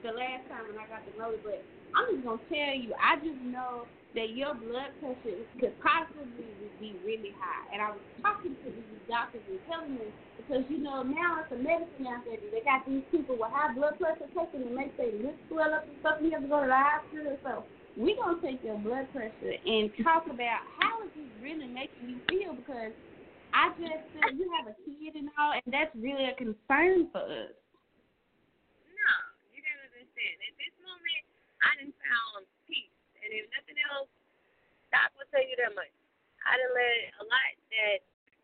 the 0.06 0.14
last 0.14 0.46
time 0.46 0.70
when 0.70 0.78
I 0.78 0.86
got 0.86 1.02
to 1.10 1.14
know 1.18 1.34
it, 1.34 1.42
but 1.42 1.66
I'm 1.98 2.14
just 2.14 2.22
gonna 2.22 2.46
tell 2.46 2.74
you, 2.78 2.94
I 3.02 3.18
just 3.18 3.42
know 3.42 3.90
that 4.16 4.32
your 4.32 4.56
blood 4.56 4.96
pressure 5.02 5.44
could 5.60 5.76
possibly 5.84 6.48
be 6.80 6.96
really 7.04 7.36
high. 7.36 7.68
And 7.76 7.84
I 7.84 7.92
was 7.92 8.06
talking 8.24 8.56
to 8.64 8.68
these 8.72 9.04
doctors 9.12 9.44
and 9.50 9.60
telling 9.68 10.00
them 10.00 10.12
because 10.40 10.64
you 10.72 10.80
know 10.80 11.04
now 11.04 11.44
it's 11.44 11.52
a 11.52 11.60
medicine 11.60 12.08
out 12.08 12.24
there. 12.24 12.40
They 12.40 12.64
got 12.64 12.88
these 12.88 13.04
people 13.12 13.36
with 13.36 13.52
high 13.52 13.76
blood 13.76 14.00
pressure 14.00 14.32
taking 14.32 14.64
it 14.64 14.72
makes 14.72 14.96
their 14.96 15.12
lips 15.12 15.42
swell 15.52 15.74
up 15.76 15.84
and 15.84 16.00
stuff. 16.00 16.24
And 16.24 16.32
you 16.32 16.34
have 16.38 16.48
to 16.48 16.52
go 16.52 16.64
to 16.64 16.70
the 16.72 16.80
hospital. 16.80 17.36
So 17.44 17.54
we 18.00 18.16
gonna 18.16 18.40
take 18.40 18.64
your 18.64 18.80
blood 18.80 19.12
pressure 19.12 19.56
and 19.56 19.92
talk 20.00 20.28
about 20.32 20.64
how 20.80 21.04
is 21.04 21.12
this 21.16 21.32
really 21.44 21.68
making 21.68 22.08
you 22.08 22.20
feel 22.32 22.56
because 22.56 22.96
I 23.52 23.72
just 23.80 24.04
feel 24.16 24.32
you 24.36 24.48
have 24.60 24.68
a 24.72 24.76
kid 24.84 25.16
and 25.16 25.32
all, 25.40 25.56
and 25.56 25.72
that's 25.72 25.92
really 25.96 26.28
a 26.28 26.36
concern 26.36 27.08
for 27.12 27.24
us. 27.24 27.56
No, 28.84 29.12
you 29.56 29.60
gotta 29.64 29.92
understand. 29.92 30.36
At 30.44 30.56
this 30.60 30.76
moment, 30.84 31.24
I 31.66 31.72
done 31.82 31.94
found 31.98 32.46
peace, 32.70 32.94
and 33.26 33.30
if 33.34 33.50
nothing 33.58 33.80
else, 33.92 34.12
Doc 34.94 35.12
will 35.18 35.28
tell 35.34 35.44
you 35.46 35.58
that 35.66 35.74
much. 35.74 35.92
I 36.46 36.56
done 36.62 36.74
let 36.78 37.00
a 37.20 37.24
lot 37.26 37.54
that 37.74 38.00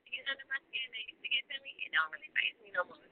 get 0.10 0.26
under 0.28 0.48
my 0.50 0.60
skin 0.70 0.88
that 0.92 1.04
used 1.08 1.22
to 1.24 1.30
get 1.30 1.44
to 1.54 1.58
me, 1.64 1.72
it 1.86 1.92
don't 1.94 2.12
really 2.12 2.32
face 2.36 2.58
me 2.66 2.74
no 2.74 2.84
more. 2.90 3.08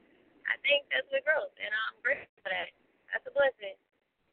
I 0.50 0.58
think 0.66 0.90
that's 0.90 1.06
what 1.14 1.22
growth, 1.24 1.54
and 1.62 1.70
I'm 1.70 1.96
grateful 2.02 2.30
for 2.42 2.50
that. 2.52 2.74
That's 3.14 3.26
a 3.28 3.34
blessing. 3.34 3.78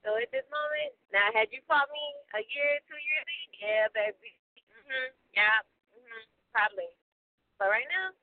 So 0.05 0.15
at 0.17 0.29
this 0.33 0.45
moment, 0.49 0.93
now 1.13 1.29
had 1.35 1.51
you 1.53 1.61
called 1.67 1.89
me 1.93 2.05
a 2.37 2.41
year, 2.47 2.81
two 2.89 2.97
years 2.99 3.25
yeah, 3.61 3.87
baby, 3.93 4.33
mhm, 4.61 5.09
yeah, 5.33 5.61
mhm, 5.93 6.23
probably. 6.53 6.89
But 7.59 7.69
right 7.73 7.87
now, 7.91 8.13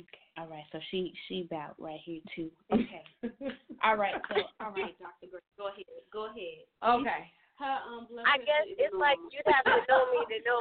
Okay. 0.00 0.25
All 0.36 0.46
right. 0.46 0.64
So 0.72 0.78
she 0.90 1.12
she 1.28 1.48
about 1.48 1.74
right 1.80 2.00
here 2.04 2.20
too. 2.36 2.50
Okay. 2.72 3.02
all 3.82 3.96
right. 3.96 4.20
So 4.28 4.36
all 4.60 4.72
right, 4.76 4.92
Doctor 5.00 5.32
Grae, 5.32 5.40
go 5.56 5.68
ahead. 5.72 5.88
Go 6.12 6.28
ahead. 6.28 6.68
Okay. 6.84 7.22
Her 7.56 7.76
um 7.88 8.04
blood 8.12 8.28
I 8.28 8.36
guess 8.44 8.68
is 8.68 8.76
it's 8.76 8.92
like 9.00 9.16
you'd 9.32 9.48
have 9.48 9.64
to 9.64 9.80
know 9.88 10.02
me 10.12 10.20
to 10.28 10.38
know 10.44 10.60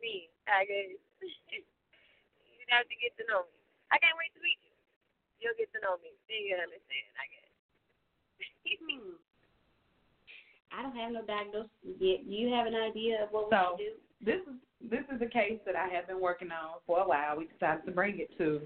me. 0.00 0.32
I 0.48 0.64
guess 0.64 0.96
you'd 1.20 2.72
have 2.72 2.88
to 2.88 2.96
get 2.96 3.12
to 3.20 3.24
know 3.28 3.44
me. 3.52 3.56
I 3.92 4.00
can't 4.00 4.16
wait 4.16 4.32
to 4.32 4.40
meet 4.40 4.56
you. 4.64 4.72
You'll 5.44 5.58
get 5.60 5.68
to 5.76 5.80
know 5.84 6.00
me. 6.00 6.16
Then 6.32 6.40
you 6.48 6.56
understand. 6.56 7.08
I 7.20 7.26
guess. 7.28 7.48
Hmm. 8.82 9.20
I 10.72 10.82
don't 10.82 10.96
have 10.96 11.12
no 11.12 11.22
diagnosis 11.22 11.68
yet. 12.00 12.24
Do 12.24 12.32
you 12.32 12.48
have 12.54 12.66
an 12.66 12.74
idea 12.74 13.22
of 13.24 13.28
what 13.30 13.50
we 13.50 13.56
So- 13.56 13.76
should 13.76 13.84
do? 13.84 13.92
This 14.24 14.40
is 14.48 14.56
this 14.90 15.04
is 15.14 15.20
a 15.20 15.26
case 15.26 15.58
that 15.66 15.76
I 15.76 15.88
have 15.88 16.06
been 16.06 16.20
working 16.20 16.50
on 16.50 16.78
for 16.86 17.00
a 17.00 17.06
while. 17.06 17.36
We 17.36 17.46
decided 17.46 17.84
to 17.86 17.92
bring 17.92 18.18
it 18.18 18.30
to 18.38 18.60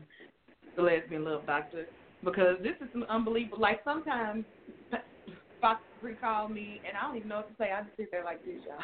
the 0.77 0.83
lesbian 0.83 1.25
love 1.25 1.47
doctor 1.47 1.87
because 2.25 2.57
this 2.63 2.75
is 2.81 3.03
unbelievable. 3.09 3.61
Like 3.61 3.81
sometimes 3.85 4.45
Fox 5.61 5.81
call 6.21 6.49
me 6.49 6.81
and 6.87 6.97
I 6.97 7.07
don't 7.07 7.17
even 7.17 7.29
know 7.29 7.37
what 7.37 7.49
to 7.49 7.55
say. 7.59 7.73
I 7.73 7.83
just 7.83 7.97
sit 7.97 8.11
there 8.11 8.25
like 8.25 8.45
this, 8.45 8.61
y'all. 8.67 8.79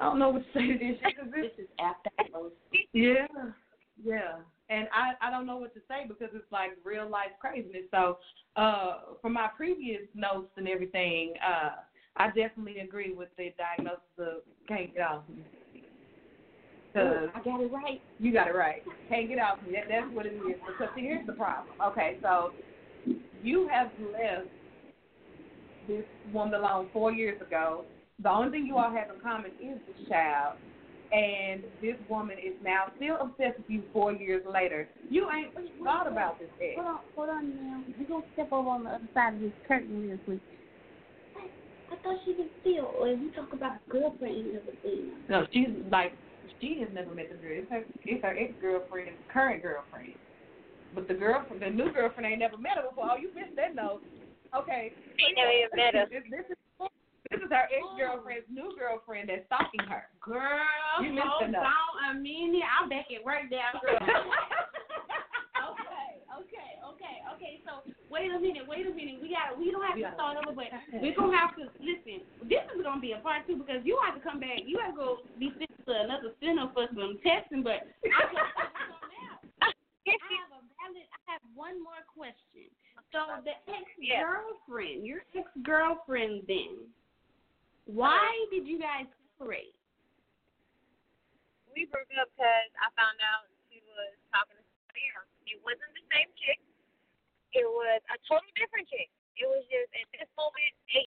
I 0.00 0.04
don't 0.04 0.18
know 0.18 0.30
what 0.30 0.42
to 0.42 0.58
say 0.58 0.66
to 0.66 0.78
this 0.78 0.96
this 1.02 1.52
This 1.56 1.64
is 1.64 1.70
after. 1.78 2.10
Yeah, 2.92 3.26
yeah. 4.02 4.38
And 4.70 4.88
I 4.92 5.26
I 5.26 5.30
don't 5.30 5.46
know 5.46 5.58
what 5.58 5.74
to 5.74 5.80
say 5.88 6.06
because 6.08 6.28
it's 6.34 6.50
like 6.50 6.70
real 6.84 7.08
life 7.08 7.32
craziness. 7.40 7.82
So, 7.90 8.18
uh, 8.56 9.00
from 9.20 9.34
my 9.34 9.48
previous 9.56 10.02
notes 10.14 10.50
and 10.56 10.68
everything, 10.68 11.34
uh, 11.46 11.70
I 12.16 12.28
definitely 12.28 12.80
agree 12.80 13.12
with 13.12 13.28
the 13.36 13.52
diagnosis 13.58 14.00
of 14.18 14.42
can't 14.68 14.94
get 14.94 15.02
off. 15.02 15.22
Cause 16.92 17.28
I 17.34 17.40
got 17.44 17.60
it 17.60 17.70
right. 17.72 18.02
you 18.18 18.32
got 18.32 18.48
it 18.48 18.54
right. 18.54 18.82
Can't 19.08 19.28
get 19.28 19.38
off 19.38 19.58
me. 19.64 19.74
That, 19.74 19.84
that's 19.88 20.12
what 20.12 20.26
it 20.26 20.34
is. 20.34 20.56
Because 20.66 20.92
see, 20.96 21.02
here's 21.02 21.26
the 21.26 21.34
problem. 21.34 21.74
Okay, 21.86 22.18
so 22.20 22.50
you 23.42 23.68
have 23.70 23.90
left 24.12 24.48
this 25.86 26.04
woman 26.32 26.54
alone 26.54 26.88
four 26.92 27.12
years 27.12 27.40
ago. 27.40 27.84
The 28.22 28.28
only 28.28 28.50
thing 28.50 28.66
you 28.66 28.76
all 28.76 28.92
have 28.92 29.14
in 29.14 29.20
common 29.22 29.52
is 29.62 29.78
this 29.86 30.08
child. 30.08 30.56
And 31.12 31.64
this 31.82 31.96
woman 32.08 32.38
is 32.38 32.54
now 32.62 32.84
still 32.96 33.16
obsessed 33.20 33.58
with 33.58 33.68
you 33.68 33.82
four 33.92 34.12
years 34.12 34.44
later. 34.52 34.88
You 35.08 35.28
ain't 35.30 35.52
thought 35.82 36.06
about 36.06 36.38
this 36.38 36.48
ex. 36.62 36.76
Hold 36.76 36.86
on, 36.86 36.98
hold 37.16 37.28
on, 37.30 37.50
now. 37.56 37.82
We're 37.98 38.06
gonna 38.06 38.24
step 38.34 38.52
over 38.52 38.68
on 38.68 38.84
the 38.84 38.90
other 38.90 39.08
side 39.12 39.34
of 39.34 39.40
this 39.40 39.52
curtain 39.66 40.02
real 40.02 40.18
quick. 40.24 40.38
I 41.90 41.96
thought 42.02 42.16
she 42.24 42.32
was 42.34 42.46
still, 42.60 42.92
or 42.96 43.08
we 43.16 43.30
talk 43.34 43.52
about 43.52 43.78
girlfriend 43.88 44.36
and 44.36 44.56
everything. 44.58 45.10
No, 45.28 45.46
she's 45.52 45.66
like 45.90 46.12
she 46.60 46.80
has 46.80 46.88
never 46.92 47.14
met 47.14 47.28
the 47.30 47.36
girl. 47.38 47.54
It's 47.54 47.70
her 47.70 47.84
it's 48.04 48.22
her 48.22 48.36
ex 48.36 48.52
girlfriend's 48.60 49.20
current 49.32 49.62
girlfriend. 49.62 50.14
But 50.94 51.06
the 51.06 51.14
girlfriend 51.14 51.62
the 51.62 51.70
new 51.70 51.92
girlfriend 51.92 52.26
ain't 52.26 52.40
never 52.40 52.56
met 52.58 52.76
her 52.76 52.88
before. 52.88 53.06
Oh, 53.12 53.16
you 53.16 53.30
missed 53.34 53.54
that 53.56 53.74
note. 53.74 54.02
Okay. 54.54 54.92
Ain't 54.92 55.36
never 55.38 55.52
even 55.54 55.70
met 55.76 55.94
her. 55.94 56.06
This, 56.10 56.24
this 56.30 56.46
is 56.50 56.58
this 57.30 57.38
is 57.46 57.50
her 57.54 57.66
ex 57.70 57.84
girlfriend's 57.94 58.50
new 58.50 58.74
girlfriend 58.74 59.30
that's 59.30 59.46
stalking 59.46 59.86
her. 59.86 60.10
Girl, 60.18 60.66
You 60.98 61.14
missed 61.14 61.30
hold 61.30 61.46
the 61.46 61.54
note. 61.54 61.62
on 61.62 62.16
a 62.16 62.18
minute. 62.18 62.66
I'm 62.66 62.90
back 62.90 63.06
at 63.14 63.22
work 63.22 63.46
now, 63.46 63.70
girl. 63.78 64.02
okay, 65.70 66.10
okay, 66.42 66.70
okay, 66.90 67.16
okay. 67.30 67.52
So 67.62 67.86
wait 68.10 68.28
a 68.30 68.38
minute, 68.38 68.66
wait 68.66 68.86
a 68.86 68.92
minute. 68.92 69.22
We 69.22 69.30
got 69.30 69.54
to 69.54 69.58
we 69.58 69.70
don't 69.70 69.86
have 69.86 69.96
to 69.96 70.10
start 70.14 70.36
over, 70.42 70.52
but 70.52 70.68
we're 71.00 71.14
gonna 71.14 71.38
have 71.38 71.56
to 71.56 71.70
listen. 71.78 72.26
This 72.44 72.64
is 72.74 72.82
gonna 72.82 73.00
be 73.00 73.14
a 73.14 73.22
part 73.22 73.46
two 73.46 73.56
because 73.56 73.80
you 73.86 73.96
have 74.04 74.18
to 74.18 74.22
come 74.22 74.40
back. 74.42 74.66
You 74.66 74.78
have 74.82 74.94
to 74.94 74.98
go 74.98 75.08
be 75.38 75.54
sent 75.56 75.70
to 75.86 75.92
another 75.94 76.34
center 76.42 76.68
for 76.74 76.90
some 76.90 77.18
testing. 77.22 77.62
But 77.62 77.86
I'm 78.04 78.28
just 78.34 78.52
now. 79.14 79.40
I 79.62 80.12
have 80.12 80.50
a 80.58 80.60
valid. 80.60 81.06
I 81.06 81.20
have 81.30 81.44
one 81.54 81.78
more 81.78 82.02
question. 82.10 82.68
So 83.14 83.42
the 83.42 83.54
ex 83.66 83.86
girlfriend, 83.98 85.06
your 85.06 85.22
ex 85.34 85.46
girlfriend, 85.62 86.46
then, 86.46 86.86
why 87.86 88.14
uh-huh. 88.14 88.54
did 88.54 88.66
you 88.66 88.78
guys 88.78 89.06
separate? 89.34 89.74
we 91.74 91.86
broke 91.86 92.10
up 92.18 92.30
because 92.34 92.70
I 92.82 92.90
found 92.98 93.18
out 93.22 93.46
she 93.70 93.78
was 93.86 94.12
talking 94.34 94.58
to 94.58 94.64
somebody 94.66 95.04
else. 95.14 95.30
It 95.46 95.58
wasn't 95.62 95.92
the 95.94 96.04
same 96.10 96.30
chick. 96.38 96.58
It 97.50 97.66
was 97.66 98.00
a 98.10 98.16
total 98.26 98.46
different 98.54 98.86
chick. 98.86 99.10
It 99.34 99.46
was 99.48 99.64
just 99.66 99.90
at 99.96 100.06
this 100.14 100.28
moment, 100.38 100.72
hey, 100.86 101.06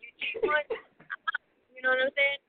you 0.00 0.40
once, 0.42 0.68
you 1.74 1.80
know 1.84 1.92
what 1.92 2.08
I'm 2.08 2.14
saying? 2.14 2.40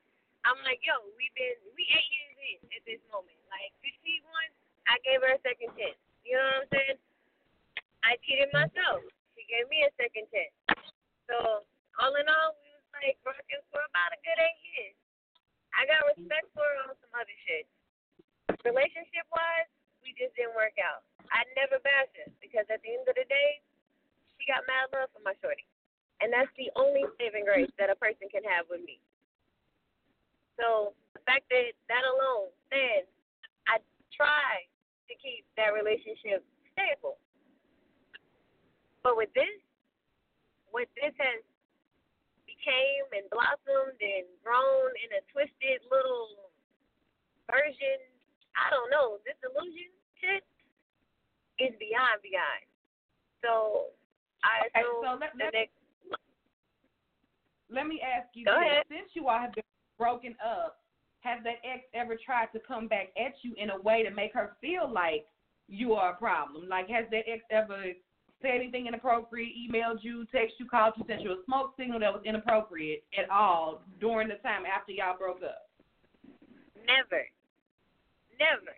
I'm 0.46 0.58
like, 0.62 0.78
yo, 0.86 0.94
we've 1.18 1.34
been 1.34 1.58
we 1.74 1.82
eight 1.90 2.10
years 2.10 2.38
in 2.38 2.58
at 2.78 2.84
this 2.86 3.02
moment. 3.10 3.34
Like, 3.50 3.74
cheat 3.82 4.22
once, 4.30 4.54
I 4.86 5.02
gave 5.02 5.18
her 5.22 5.34
a 5.34 5.40
second 5.42 5.74
chance. 5.74 5.98
You 6.22 6.38
know 6.38 6.46
what 6.46 6.62
I'm 6.62 6.70
saying? 6.70 6.98
I 8.06 8.14
cheated 8.22 8.50
myself. 8.54 9.02
She 9.34 9.42
gave 9.50 9.66
me 9.66 9.82
a 9.82 9.90
second 9.98 10.30
chance. 10.30 10.54
So 11.26 11.66
all 11.98 12.14
in 12.14 12.26
all, 12.30 12.54
we 12.62 12.70
was 12.70 12.86
like 12.94 13.18
working 13.26 13.62
for 13.74 13.82
about 13.82 14.14
a 14.14 14.18
good 14.22 14.38
eight 14.38 14.60
years. 14.62 14.96
I 15.74 15.84
got 15.90 16.06
respect 16.06 16.46
for 16.54 16.62
her 16.62 16.86
on 16.86 16.94
some 17.02 17.12
other 17.18 17.36
shit. 17.44 17.66
Relationship 18.62 19.26
wise, 19.34 19.68
we 20.00 20.14
just 20.14 20.32
didn't 20.38 20.54
work 20.54 20.78
out. 20.78 21.02
I 21.34 21.42
never 21.58 21.82
bashed 21.82 22.14
her 22.22 22.30
because 22.38 22.64
at 22.70 22.78
the 22.86 22.90
end 22.94 23.10
of 23.10 23.18
the 23.18 23.26
day, 23.26 23.60
she 24.38 24.46
got 24.46 24.62
mad 24.70 24.94
love 24.94 25.10
for 25.10 25.20
my 25.26 25.34
shorty. 25.42 25.66
And 26.22 26.32
that's 26.32 26.50
the 26.56 26.72
only 26.78 27.04
saving 27.20 27.44
grace 27.44 27.68
that 27.76 27.92
a 27.92 27.98
with 28.76 28.84
me. 28.84 29.00
So 30.60 30.92
the 31.16 31.20
fact 31.24 31.48
that 31.48 31.72
that 31.88 32.04
alone 32.04 32.52
said 32.68 33.08
I 33.68 33.80
try 34.12 34.64
to 35.08 35.14
keep 35.16 35.48
that 35.56 35.72
relationship 35.72 36.44
stable. 36.76 37.16
But 39.00 39.16
with 39.16 39.32
this, 39.32 39.48
what 40.72 40.88
this 40.98 41.14
has 41.16 41.40
became 42.44 43.06
and 43.16 43.24
blossomed 43.32 43.96
and 44.00 44.26
grown 44.44 44.90
in 45.00 45.10
a 45.16 45.22
twisted 45.32 45.80
little 45.88 46.50
version, 47.48 48.00
I 48.58 48.68
don't 48.74 48.90
know, 48.90 49.22
this 49.22 49.38
illusion 49.46 49.92
shit 50.18 50.42
is 51.62 51.72
beyond 51.78 52.18
beyond. 52.24 52.64
So 53.44 53.92
I 54.42 54.66
Okay, 54.72 54.82
assume 54.82 55.04
so 55.04 55.10
let- 55.20 55.32
the 55.38 55.44
let- 55.44 55.54
next 55.54 55.76
Let 57.68 57.86
me 57.88 58.00
ask 58.00 58.28
you 58.34 58.44
Go 58.44 58.54
this. 58.60 58.66
ahead. 58.66 58.84
Since 58.88 59.10
you 59.16 59.28
all 59.28 59.38
have 59.40 59.52
been 59.52 59.64
broken 59.98 60.36
up, 60.40 60.82
has 61.20 61.42
that 61.42 61.58
ex 61.64 61.84
ever 61.94 62.16
tried 62.16 62.52
to 62.52 62.60
come 62.60 62.86
back 62.86 63.10
at 63.18 63.42
you 63.42 63.54
in 63.54 63.70
a 63.70 63.78
way 63.80 64.04
to 64.04 64.10
make 64.10 64.32
her 64.34 64.56
feel 64.60 64.85
like 64.96 65.28
you 65.68 65.92
are 65.92 66.16
a 66.16 66.16
problem? 66.16 66.64
Like, 66.72 66.88
has 66.88 67.04
that 67.12 67.28
ex 67.28 67.44
ever 67.52 67.92
said 68.40 68.56
anything 68.56 68.88
inappropriate, 68.88 69.52
emailed 69.52 70.00
you, 70.00 70.24
texted 70.32 70.56
you, 70.56 70.66
called 70.66 70.96
you, 70.96 71.04
sent 71.04 71.20
you 71.20 71.36
a 71.36 71.44
smoke 71.44 71.76
signal 71.76 72.00
that 72.00 72.12
was 72.12 72.24
inappropriate 72.24 73.04
at 73.12 73.28
all 73.28 73.84
during 74.00 74.28
the 74.32 74.40
time 74.40 74.64
after 74.64 74.92
y'all 74.92 75.20
broke 75.20 75.44
up? 75.44 75.68
Never. 76.88 77.28
Never. 78.40 78.74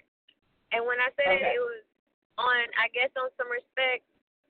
And 0.75 0.83
when 0.83 0.99
I 0.99 1.15
said 1.15 1.39
Okay. 1.39 1.55
it, 1.55 1.59
it 1.59 1.63
was 1.63 1.87
on, 2.39 2.67
I 2.79 2.91
guess, 2.91 3.11
on 3.15 3.31
some 3.39 3.51
respect 3.51 4.03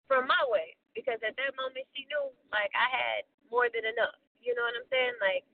from 0.09 0.25
my 0.25 0.43
way. 0.49 0.73
Because 0.97 1.21
at 1.23 1.37
that 1.37 1.53
moment, 1.55 1.87
she 1.95 2.09
knew, 2.11 2.27
like, 2.51 2.73
I 2.75 2.89
had 2.91 3.21
more 3.55 3.71
than 3.71 3.87
enough. 3.87 4.19
You 4.43 4.57
know 4.57 4.67
what 4.67 4.75
I'm 4.75 4.89
saying? 4.91 5.15
Like, 5.23 5.47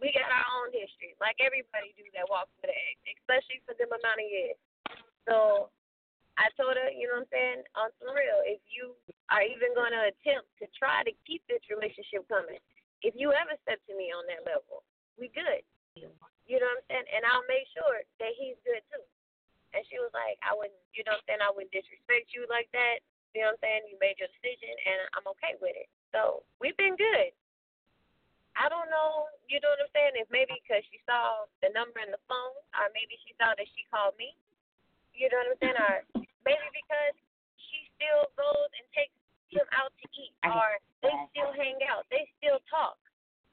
we 0.00 0.08
got 0.16 0.32
our 0.32 0.48
own 0.60 0.72
history, 0.72 1.12
like 1.20 1.36
everybody 1.44 1.92
do 1.94 2.08
that 2.16 2.24
walks 2.32 2.48
with 2.58 2.72
an 2.72 2.80
ex, 3.04 3.20
especially 3.20 3.60
for 3.68 3.76
them 3.76 3.92
amount 3.92 4.24
of 4.24 4.28
years. 4.32 4.56
So 5.28 5.68
I 6.40 6.48
told 6.56 6.76
her, 6.76 6.88
you 6.88 7.04
know 7.08 7.20
what 7.20 7.28
I'm 7.28 7.32
saying, 7.34 7.60
on 7.76 7.88
some 8.00 8.16
real, 8.16 8.40
if 8.48 8.62
you 8.70 8.96
are 9.28 9.44
even 9.44 9.76
going 9.76 9.92
to 9.92 10.08
attempt 10.08 10.48
to 10.62 10.66
try 10.72 11.04
to 11.04 11.12
keep 11.28 11.44
this 11.50 11.60
relationship 11.68 12.24
coming, 12.32 12.60
if 13.04 13.12
you 13.16 13.32
ever 13.32 13.56
step 13.64 13.80
to 13.88 13.94
me 13.96 14.12
on 14.12 14.24
that 14.28 14.44
level, 14.48 14.84
we 15.20 15.28
good. 15.32 15.64
You 16.48 16.58
know 16.58 16.66
what 16.66 16.80
I'm 16.80 16.86
saying? 16.88 17.08
And 17.12 17.22
I'll 17.28 17.46
make 17.46 17.68
sure 17.76 18.02
that 18.20 18.32
he's 18.36 18.56
good 18.64 18.80
too. 18.88 19.04
And 19.76 19.86
she 19.86 20.00
was 20.02 20.10
like, 20.16 20.40
I 20.42 20.56
wouldn't, 20.56 20.74
you 20.96 21.06
know 21.06 21.14
what 21.14 21.22
I'm 21.22 21.38
saying? 21.38 21.42
I 21.44 21.52
wouldn't 21.52 21.70
disrespect 21.70 22.34
you 22.34 22.48
like 22.50 22.66
that. 22.74 23.04
You 23.36 23.46
know 23.46 23.54
what 23.54 23.62
I'm 23.62 23.86
saying? 23.86 23.86
You 23.86 23.96
made 24.02 24.18
your 24.18 24.26
decision, 24.34 24.74
and 24.74 24.98
I'm 25.14 25.26
okay 25.38 25.54
with 25.62 25.76
it. 25.78 25.86
So 26.10 26.42
we've 26.58 26.74
been 26.74 26.98
good. 26.98 27.30
I 28.58 28.66
don't 28.66 28.90
know, 28.90 29.30
you 29.46 29.62
know 29.62 29.70
what 29.70 29.86
I'm 29.86 29.94
saying? 29.94 30.18
If 30.18 30.26
maybe 30.34 30.58
because 30.58 30.82
she 30.90 30.98
saw 31.06 31.46
the 31.62 31.70
number 31.70 32.02
in 32.02 32.10
the 32.10 32.18
phone, 32.26 32.58
or 32.74 32.90
maybe 32.90 33.14
she 33.22 33.30
saw 33.38 33.54
that 33.54 33.68
she 33.70 33.86
called 33.86 34.18
me. 34.18 34.34
You 35.20 35.28
know 35.28 35.36
what 35.44 35.52
I'm 35.52 35.60
saying? 35.60 35.76
Or 35.76 35.96
maybe 36.48 36.66
because 36.72 37.14
she 37.68 37.84
still 38.00 38.24
goes 38.40 38.70
and 38.72 38.86
takes 38.96 39.12
him 39.52 39.68
out 39.76 39.92
to 40.00 40.06
eat, 40.16 40.32
or 40.48 40.80
they 41.04 41.12
still 41.28 41.52
hang 41.52 41.76
out, 41.84 42.08
they 42.08 42.24
still 42.40 42.64
talk. 42.72 42.96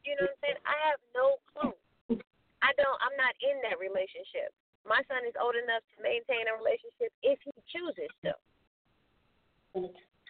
You 0.08 0.16
know 0.16 0.32
what 0.32 0.40
I'm 0.40 0.44
saying? 0.48 0.60
I 0.64 0.78
have 0.88 1.00
no 1.12 1.28
clue. 1.52 1.76
I 2.64 2.72
don't. 2.80 3.00
I'm 3.04 3.20
not 3.20 3.36
in 3.44 3.60
that 3.68 3.84
relationship. 3.84 4.56
My 4.88 5.04
son 5.12 5.28
is 5.28 5.36
old 5.36 5.60
enough 5.60 5.84
to 5.84 5.98
maintain 6.00 6.48
a 6.48 6.56
relationship 6.56 7.12
if 7.20 7.36
he 7.44 7.52
chooses 7.68 8.08
to. 8.24 8.32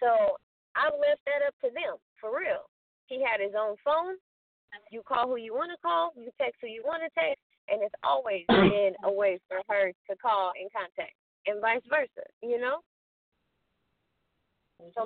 So 0.01 0.41
I 0.73 0.89
left 0.89 1.21
that 1.29 1.45
up 1.45 1.53
to 1.61 1.69
them, 1.69 2.01
for 2.17 2.33
real. 2.33 2.65
He 3.05 3.21
had 3.21 3.37
his 3.37 3.53
own 3.53 3.77
phone. 3.85 4.17
You 4.89 5.05
call 5.05 5.29
who 5.29 5.37
you 5.37 5.53
want 5.53 5.69
to 5.69 5.79
call, 5.85 6.11
you 6.17 6.33
text 6.41 6.57
who 6.61 6.67
you 6.67 6.81
want 6.83 7.01
to 7.05 7.11
text, 7.13 7.41
and 7.69 7.81
it's 7.81 7.95
always 8.03 8.43
been 8.49 8.93
a 9.03 9.11
way 9.11 9.39
for 9.47 9.61
her 9.69 9.91
to 9.91 10.13
call 10.17 10.51
and 10.59 10.69
contact, 10.71 11.13
and 11.45 11.61
vice 11.61 11.81
versa, 11.89 12.25
you 12.41 12.59
know? 12.59 12.79
So 14.95 15.05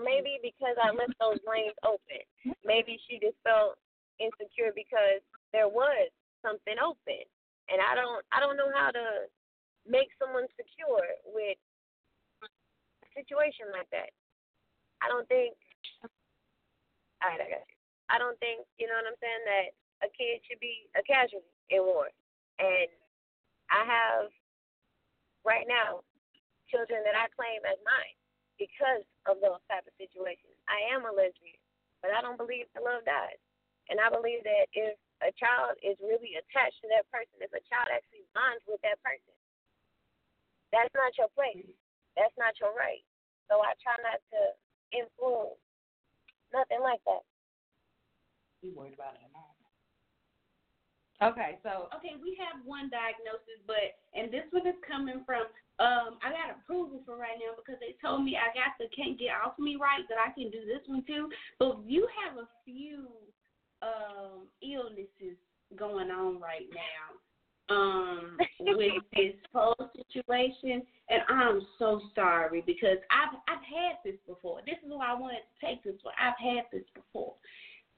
I 0.82 0.92
left 0.92 1.16
those 1.22 1.40
lanes 1.46 1.78
open, 1.86 2.22
maybe 2.66 2.98
she 3.08 3.22
just 3.22 3.38
felt 3.46 3.78
insecure 4.20 4.74
because 4.74 5.22
there 5.54 5.70
was 5.70 6.10
something 6.42 6.78
open. 6.82 7.26
And 7.70 7.80
I 7.80 7.96
don't 7.96 8.22
I 8.34 8.42
don't 8.42 8.58
know 8.58 8.70
how 8.74 8.92
to 8.92 9.30
make 9.88 10.12
someone 10.20 10.46
secure 10.60 11.06
with 11.32 11.58
a 12.44 13.08
situation 13.16 13.72
like 13.72 13.90
that. 13.96 14.12
I 15.02 15.08
don't 15.08 15.28
think. 15.30 15.56
All 17.22 17.30
right, 17.30 17.42
I 17.42 17.48
got 17.50 17.66
you. 17.66 17.78
I 18.10 18.18
don't 18.18 18.38
think 18.42 18.66
you 18.78 18.90
know 18.90 18.98
what 18.98 19.08
I'm 19.08 19.22
saying 19.22 19.44
that 19.46 19.68
a 20.06 20.10
kid 20.12 20.42
should 20.46 20.60
be 20.60 20.90
a 20.98 21.04
casualty 21.06 21.48
in 21.70 21.86
war, 21.86 22.10
and 22.60 22.90
I 23.72 23.82
have 23.88 24.34
right 25.46 25.66
now 25.70 26.04
children 26.68 27.04
that 27.06 27.16
I 27.16 27.32
claim 27.34 27.64
as 27.64 27.80
mine 27.86 28.16
because 28.60 29.06
of 29.30 29.40
those 29.40 29.62
type 29.72 29.86
of 29.88 29.94
situations. 29.96 30.51
I 30.72 30.96
am 30.96 31.04
a 31.04 31.12
lesbian, 31.12 31.60
but 32.00 32.16
I 32.16 32.24
don't 32.24 32.40
believe 32.40 32.72
that 32.72 32.88
love 32.88 33.04
dies, 33.04 33.38
and 33.92 34.00
I 34.00 34.08
believe 34.08 34.48
that 34.48 34.72
if 34.72 34.96
a 35.20 35.36
child 35.36 35.76
is 35.84 36.00
really 36.00 36.40
attached 36.40 36.80
to 36.82 36.88
that 36.96 37.06
person, 37.12 37.44
if 37.44 37.52
a 37.52 37.62
child 37.68 37.92
actually 37.92 38.24
bonds 38.32 38.64
with 38.66 38.80
that 38.88 38.98
person, 39.04 39.36
that's 40.72 40.92
not 40.96 41.12
your 41.20 41.30
place. 41.36 41.68
That's 42.16 42.34
not 42.40 42.56
your 42.64 42.72
right. 42.72 43.04
So 43.52 43.60
I 43.60 43.76
try 43.84 44.00
not 44.00 44.24
to 44.32 44.42
influence 44.96 45.60
nothing 46.56 46.80
like 46.80 47.04
that. 47.04 47.24
You 48.64 48.72
worried 48.72 48.96
about 48.96 49.20
it. 49.20 49.51
Okay, 51.22 51.62
so 51.62 51.86
Okay, 51.94 52.18
we 52.18 52.34
have 52.42 52.66
one 52.66 52.90
diagnosis, 52.90 53.62
but 53.70 54.02
and 54.18 54.34
this 54.34 54.50
one 54.50 54.66
is 54.66 54.78
coming 54.82 55.22
from 55.26 55.46
um 55.78 56.18
I 56.26 56.34
got 56.34 56.58
approval 56.58 57.02
for 57.06 57.16
right 57.16 57.38
now 57.38 57.54
because 57.54 57.80
they 57.80 57.94
told 58.02 58.26
me 58.26 58.38
I 58.38 58.50
got 58.58 58.74
the 58.82 58.90
can't 58.90 59.20
get 59.20 59.38
off 59.38 59.58
me 59.60 59.78
right 59.78 60.02
that 60.10 60.18
I 60.18 60.34
can 60.34 60.50
do 60.50 60.66
this 60.66 60.82
one 60.88 61.04
too. 61.06 61.30
But 61.60 61.86
you 61.86 62.08
have 62.26 62.38
a 62.38 62.50
few 62.66 63.08
um 63.82 64.50
illnesses 64.66 65.38
going 65.78 66.10
on 66.10 66.40
right 66.42 66.68
now 66.74 67.06
um 67.70 68.38
with 68.60 69.06
this 69.14 69.38
whole 69.54 69.78
situation 69.96 70.82
and 71.10 71.22
I'm 71.30 71.62
so 71.78 72.02
sorry 72.16 72.64
because 72.66 72.98
I've 73.14 73.38
I've 73.46 73.64
had 73.64 74.02
this 74.04 74.18
before. 74.26 74.62
This 74.66 74.82
is 74.84 74.90
why 74.90 75.14
I 75.14 75.14
wanted 75.14 75.46
to 75.46 75.66
take 75.66 75.84
this 75.84 76.02
one. 76.02 76.16
I've 76.18 76.40
had 76.42 76.66
this 76.74 76.86
before. 76.96 77.36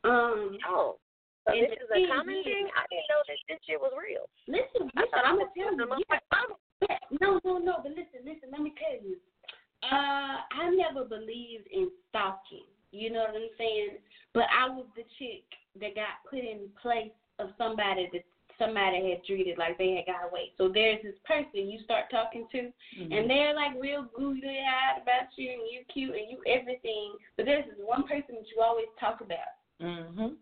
Um 0.04 0.58
Oh. 0.68 1.00
So 1.46 1.52
this 1.52 1.76
is 1.76 1.90
a 1.92 2.08
common 2.08 2.40
thing? 2.44 2.72
I 2.72 2.88
didn't 2.88 3.10
know 3.12 3.22
that 3.28 3.40
this 3.50 3.60
shit 3.68 3.80
was 3.80 3.92
real. 4.00 4.30
listen, 4.48 4.88
I 4.96 5.04
listen 5.04 5.12
thought 5.12 5.28
I'm 5.28 5.38
gonna 5.40 5.52
tell 5.52 5.76
you. 5.76 6.56
Yeah, 6.90 7.00
no, 7.22 7.40
no, 7.44 7.58
no, 7.60 7.80
but 7.84 7.92
listen, 7.92 8.24
listen, 8.24 8.52
let 8.52 8.62
me 8.62 8.74
tell 8.80 8.96
you. 8.96 9.18
Uh 9.84 10.40
I 10.48 10.72
never 10.72 11.04
believed 11.04 11.68
in 11.68 11.92
stalking. 12.10 12.68
You 12.92 13.12
know 13.12 13.22
what 13.28 13.36
I'm 13.36 13.50
saying? 13.58 13.98
But 14.34 14.46
I 14.54 14.70
was 14.70 14.86
the 14.96 15.04
chick 15.20 15.44
that 15.82 15.96
got 15.96 16.24
put 16.30 16.40
in 16.40 16.70
place 16.82 17.12
of 17.40 17.50
somebody 17.58 18.08
that 18.14 18.24
somebody 18.60 19.10
had 19.10 19.26
treated 19.26 19.58
like 19.58 19.78
they 19.78 19.96
had 19.98 20.06
got 20.06 20.30
away. 20.30 20.54
So 20.58 20.70
there's 20.70 21.02
this 21.04 21.18
person 21.26 21.68
you 21.68 21.80
start 21.84 22.06
talking 22.12 22.48
to 22.52 22.72
and 23.18 23.30
they're 23.30 23.56
like 23.56 23.74
real 23.82 24.06
googly 24.16 24.62
eyed 24.62 25.02
about 25.02 25.34
you 25.36 25.50
and 25.50 25.64
you 25.72 25.82
cute 25.92 26.16
and 26.16 26.30
you 26.30 26.38
everything. 26.48 27.16
But 27.36 27.46
there's 27.46 27.66
this 27.66 27.82
one 27.84 28.04
person 28.04 28.36
that 28.36 28.48
you 28.56 28.62
always 28.62 28.88
talk 29.00 29.22
about. 29.22 29.58
Mhm. 29.82 30.38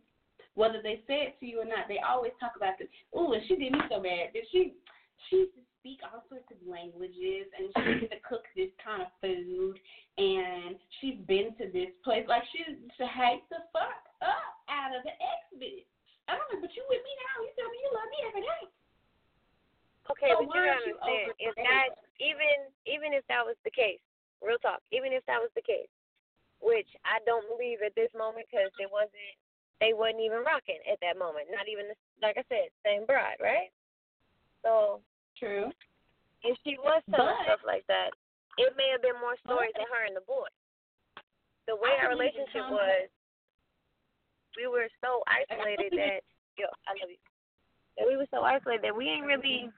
Whether 0.56 0.84
they 0.84 0.99
say 1.08 1.32
it 1.32 1.39
to 1.39 1.45
you 1.45 1.62
or 1.62 1.66
not, 1.66 1.88
they 1.88 1.99
always 2.04 2.36
talk 2.39 2.54
about 2.58 2.76
this. 2.78 2.91
Ooh, 3.16 3.32
and 3.32 3.43
she 3.47 3.56
did 3.56 3.72
me 3.72 3.80
so 3.88 4.04
bad. 4.04 4.36
Did 4.36 4.45
she 4.52 4.76
she 5.30 5.47
used 5.47 5.56
to 5.56 5.64
speak 5.80 6.04
all 6.06 6.22
sorts 6.30 6.49
of 6.54 6.60
languages 6.68 7.49
and 7.58 7.72
she 7.74 7.82
used 8.04 8.14
to 8.14 8.22
cook 8.22 8.45
this 8.54 8.70
kind 8.78 9.02
of 9.02 9.10
food 9.18 9.80
and 10.20 10.78
she's 10.99 11.18
been 11.26 11.56
to 11.58 11.72
this 11.74 11.89
place. 12.06 12.28
Like 12.28 12.45
she 12.52 12.62
to 12.68 13.06
hate 13.08 13.47
the 13.49 13.66
fuck 13.74 14.06
up 14.22 14.54
out 14.70 14.93
of 14.93 15.02
the 15.08 15.14
ex 15.16 15.41
bitch. 15.58 15.89
I 16.30 16.38
don't 16.38 16.47
know, 16.54 16.62
but 16.62 16.74
you 16.78 16.86
with 16.86 17.02
me 17.02 17.14
now. 17.18 17.36
You 17.41 17.52
tell 17.58 17.70
me 17.72 17.78
you 17.82 17.91
love 17.95 18.10
me 18.12 18.20
every 18.30 18.43
day. 18.45 18.64
Okay, 20.14 20.32
So 20.36 20.45
but 20.45 20.54
you 20.54 20.62
gotta 20.62 20.86
you 20.86 20.97
understand, 21.02 21.41
if 21.41 21.56
that 21.58 21.89
even 22.22 22.70
even 22.86 23.10
if 23.18 23.26
that 23.32 23.41
was 23.41 23.58
the 23.66 23.74
case, 23.74 24.02
real 24.43 24.62
talk, 24.62 24.86
even 24.93 25.16
if 25.16 25.26
that 25.26 25.41
was 25.41 25.49
the 25.58 25.66
case, 25.66 25.89
which 26.62 26.89
I 27.02 27.18
don't 27.26 27.45
believe 27.49 27.82
at 27.82 27.97
this 27.97 28.14
moment 28.14 28.45
because 28.49 28.70
it 28.78 28.89
wasn't 28.89 29.34
they 29.82 29.97
wasn't 29.97 30.21
even 30.21 30.45
rocking 30.45 30.77
at 30.86 31.01
that 31.01 31.17
moment. 31.17 31.49
Not 31.49 31.65
even 31.65 31.89
the, 31.89 31.97
like 32.21 32.38
I 32.38 32.45
said, 32.47 32.69
same 32.86 33.09
bride, 33.09 33.41
right? 33.41 33.73
So 34.61 35.01
True. 35.36 35.73
if 36.45 36.53
she 36.61 36.77
was 36.77 37.01
telling 37.09 37.34
But- 37.41 37.45
stuff 37.49 37.65
like 37.65 37.84
that, 37.89 38.13
it 38.61 38.77
may 38.77 38.93
have 38.93 39.01
been 39.01 39.17
more 39.17 39.36
stories 39.41 39.73
than 39.73 39.89
her 39.89 40.05
and 40.05 40.13
the 40.13 40.21
boy. 40.29 40.47
The 41.65 41.75
way 41.75 41.97
I 41.97 42.05
our 42.05 42.13
relationship 42.13 42.69
was, 42.69 43.09
we 44.59 44.67
were 44.67 44.91
so 45.01 45.23
isolated 45.25 45.97
that 45.97 46.21
yo, 46.61 46.69
I 46.86 46.93
love 47.01 47.09
you. 47.09 47.21
That 47.97 48.05
we 48.05 48.15
were 48.19 48.29
so 48.29 48.43
isolated 48.45 48.86
that 48.86 48.95
we 48.95 49.09
ain't 49.09 49.25
really, 49.25 49.71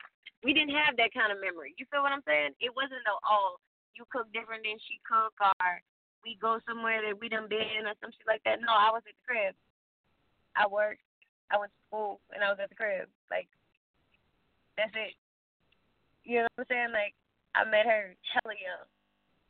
we 0.43 0.51
didn't 0.51 0.76
have 0.76 0.97
that 0.97 1.14
kind 1.14 1.32
of 1.32 1.39
memory. 1.39 1.78
You 1.78 1.86
feel 1.88 2.04
what 2.04 2.12
I'm 2.12 2.26
saying? 2.28 2.58
It 2.60 2.76
wasn't 2.76 3.06
no 3.08 3.22
oh, 3.24 3.62
you 3.95 4.04
cook 4.10 4.28
different 4.34 4.66
than 4.66 4.78
she 4.84 4.97
cook, 5.06 5.34
or 5.39 5.82
we 6.26 6.36
go 6.41 6.60
somewhere 6.68 6.99
that 7.06 7.16
we 7.16 7.30
done 7.30 7.47
been 7.47 7.86
or 7.86 7.95
some 8.01 8.12
shit 8.12 8.26
like 8.26 8.41
that. 8.43 8.60
No, 8.60 8.74
I 8.74 8.89
was 8.89 9.06
at 9.06 9.14
the 9.14 9.24
crib. 9.24 9.54
I 10.56 10.68
worked, 10.68 11.01
I 11.51 11.58
went 11.58 11.72
to 11.72 11.82
school, 11.88 12.20
and 12.34 12.43
I 12.43 12.49
was 12.49 12.60
at 12.62 12.70
the 12.70 12.76
crib. 12.76 13.10
Like 13.30 13.47
that's 14.78 14.93
it. 14.95 15.14
You 16.24 16.41
know 16.45 16.47
what 16.56 16.66
I'm 16.66 16.72
saying? 16.72 16.91
Like 16.93 17.14
I 17.54 17.66
met 17.66 17.86
her 17.86 18.16
hella 18.32 18.56
young, 18.58 18.86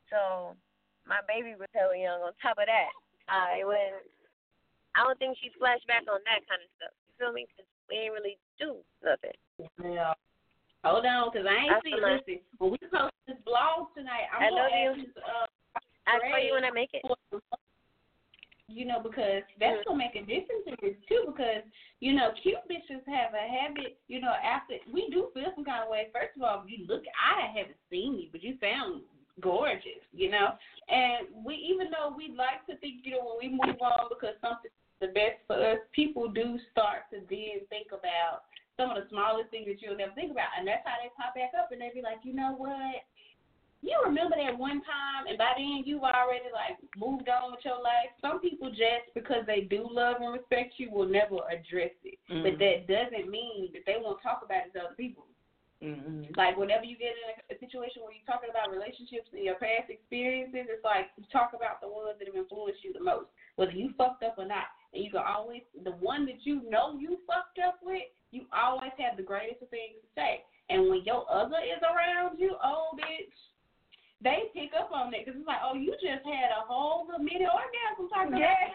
so 0.10 0.20
my 1.08 1.20
baby 1.28 1.56
was 1.56 1.70
hella 1.76 1.96
young. 1.96 2.22
On 2.24 2.32
top 2.42 2.58
of 2.58 2.68
that, 2.68 2.92
I 3.28 3.64
went. 3.64 4.04
I 4.96 5.04
don't 5.04 5.18
think 5.18 5.38
she 5.42 5.50
flashed 5.58 5.88
back 5.90 6.06
on 6.06 6.22
that 6.30 6.46
kind 6.46 6.62
of 6.62 6.70
stuff. 6.78 6.94
You 7.10 7.14
feel 7.18 7.34
me? 7.34 7.48
'Cause 7.56 7.66
we 7.90 7.98
ain't 7.98 8.14
really 8.14 8.38
do 8.60 8.78
nothing. 9.02 9.34
Yeah. 9.82 10.14
Hold 10.84 11.06
on, 11.06 11.32
because 11.32 11.48
I 11.48 11.56
ain't 11.56 11.72
That's 11.72 11.86
see. 11.88 11.96
Listen, 11.96 12.40
when 12.60 12.72
we 12.72 12.78
post 12.92 13.16
this 13.26 13.40
blog 13.48 13.96
tonight, 13.96 14.28
I'm 14.36 14.44
I 14.44 14.50
gonna 14.50 14.62
love 14.62 14.98
you. 14.98 15.06
this, 15.08 15.24
uh, 15.24 15.48
I'll 16.08 16.20
tell 16.20 16.44
you 16.44 16.54
when 16.54 16.66
I 16.66 16.72
make 16.72 16.94
it. 16.94 17.02
You 18.74 18.86
know, 18.86 19.00
because 19.00 19.44
that's 19.60 19.82
Mhm. 19.82 19.86
gonna 19.86 19.98
make 19.98 20.16
a 20.16 20.22
difference 20.22 20.66
in 20.68 20.76
this 20.82 20.98
too. 21.08 21.24
Because 21.28 21.64
you 22.00 22.14
know, 22.14 22.32
cute 22.34 22.60
bitches 22.70 23.06
have 23.08 23.34
a 23.34 23.48
habit. 23.48 23.98
You 24.08 24.20
know, 24.22 24.34
after 24.34 24.78
we 24.92 25.10
do 25.10 25.30
feel 25.34 25.54
some 25.56 25.66
kind 25.66 25.84
of 25.84 25.90
way. 25.90 26.10
First 26.12 26.36
of 26.36 26.44
all, 26.44 26.64
you 26.68 26.86
look. 26.88 27.04
I 27.18 27.48
haven't 27.48 27.78
seen 27.90 28.18
you, 28.20 28.30
but 28.32 28.44
you 28.44 28.58
sound 28.60 29.04
gorgeous. 29.40 30.04
You 30.12 30.30
know, 30.30 30.58
and 30.90 31.28
we 31.46 31.56
even 31.56 31.92
though 31.92 32.14
we 32.16 32.34
like 32.36 32.66
to 32.68 32.78
think, 32.78 33.06
you 33.06 33.12
know, 33.12 33.38
when 33.40 33.52
we 33.52 33.58
move 33.58 33.82
on 33.82 34.10
because 34.10 34.36
something's 34.42 34.74
the 35.00 35.08
best 35.08 35.40
for 35.48 35.56
us, 35.56 35.80
people 35.92 36.30
do 36.30 36.58
start 36.72 37.10
to 37.12 37.20
then 37.30 37.66
think 37.70 37.92
about 37.92 38.44
some 38.78 38.90
of 38.90 38.98
the 38.98 39.10
smallest 39.10 39.52
things 39.52 39.68
that 39.68 39.82
you'll 39.82 39.98
never 39.98 40.14
think 40.14 40.32
about, 40.32 40.50
and 40.58 40.68
that's 40.68 40.82
how 40.86 40.98
they 40.98 41.12
pop 41.14 41.36
back 41.36 41.54
up, 41.54 41.72
and 41.72 41.82
they 41.82 41.92
be 41.94 42.02
like, 42.02 42.18
you 42.24 42.34
know 42.34 42.56
what? 42.58 43.06
You 43.84 44.00
remember 44.08 44.40
that 44.40 44.56
one 44.58 44.80
time, 44.88 45.28
and 45.28 45.38
by 45.38 45.52
then 45.60 45.84
you've 45.84 46.08
already 46.08 46.48
like 46.56 46.80
moved 46.96 47.28
on 47.28 47.52
with 47.52 47.68
your 47.68 47.84
life. 47.84 48.16
Some 48.24 48.40
people 48.40 48.72
just 48.72 49.12
because 49.12 49.44
they 49.46 49.68
do 49.68 49.84
love 49.92 50.24
and 50.24 50.32
respect 50.32 50.80
you 50.80 50.88
will 50.90 51.06
never 51.06 51.44
address 51.52 51.92
it, 52.08 52.18
but 52.32 52.56
Mhm. 52.56 52.60
that 52.64 52.88
doesn't 52.88 53.28
mean 53.30 53.74
that 53.74 53.84
they 53.86 53.98
won't 54.00 54.22
talk 54.24 54.42
about 54.42 54.68
it 54.68 54.74
to 54.74 54.88
other 54.88 54.96
people. 54.96 55.28
Mm-hmm. 55.84 56.32
Like 56.40 56.56
whenever 56.56 56.88
you 56.88 56.96
get 56.96 57.12
in 57.12 57.28
a, 57.36 57.36
a 57.56 57.60
situation 57.60 58.08
where 58.08 58.16
you're 58.16 58.24
talking 58.24 58.48
about 58.50 58.72
relationships 58.72 59.28
and 59.36 59.44
your 59.44 59.60
past 59.60 59.92
experiences, 59.92 60.72
it's 60.72 60.84
like 60.88 61.12
you 61.20 61.28
talk 61.28 61.52
about 61.52 61.84
the 61.84 61.92
ones 61.92 62.16
that 62.20 62.28
have 62.32 62.40
influenced 62.40 62.80
you 62.88 62.94
the 62.96 63.04
most, 63.04 63.28
whether 63.60 63.76
you 63.76 63.92
fucked 64.00 64.24
up 64.24 64.40
or 64.40 64.48
not. 64.48 64.72
And 64.96 65.04
you 65.04 65.12
can 65.12 65.28
always 65.28 65.68
the 65.84 65.92
one 66.00 66.26
that 66.32 66.48
you 66.48 66.64
know 66.72 66.96
you 66.96 67.20
fucked 67.28 67.60
up 67.60 67.84
with, 67.84 68.08
you 68.32 68.48
always 68.56 68.96
have 68.96 69.20
the 69.20 69.28
greatest 69.28 69.60
of 69.62 69.68
things 69.76 70.00
to 70.00 70.08
say. 70.16 70.48
And 70.70 70.88
when 70.88 71.04
your 71.04 71.28
other 71.28 71.60
is 71.60 71.84
around 71.84 72.40
you, 72.40 72.56
oh 72.64 72.96
bitch, 72.96 73.36
they 74.24 74.48
pick 74.56 74.72
up 74.74 74.90
on 74.96 75.12
that 75.12 75.28
because 75.28 75.38
it's 75.38 75.48
like, 75.48 75.60
oh, 75.62 75.76
you 75.76 75.92
just 76.00 76.24
had 76.24 76.50
a 76.56 76.64
whole 76.64 77.06
mini 77.20 77.44
orgasm 77.44 78.08
talking 78.08 78.40
Yeah. 78.40 78.56
about 78.56 78.72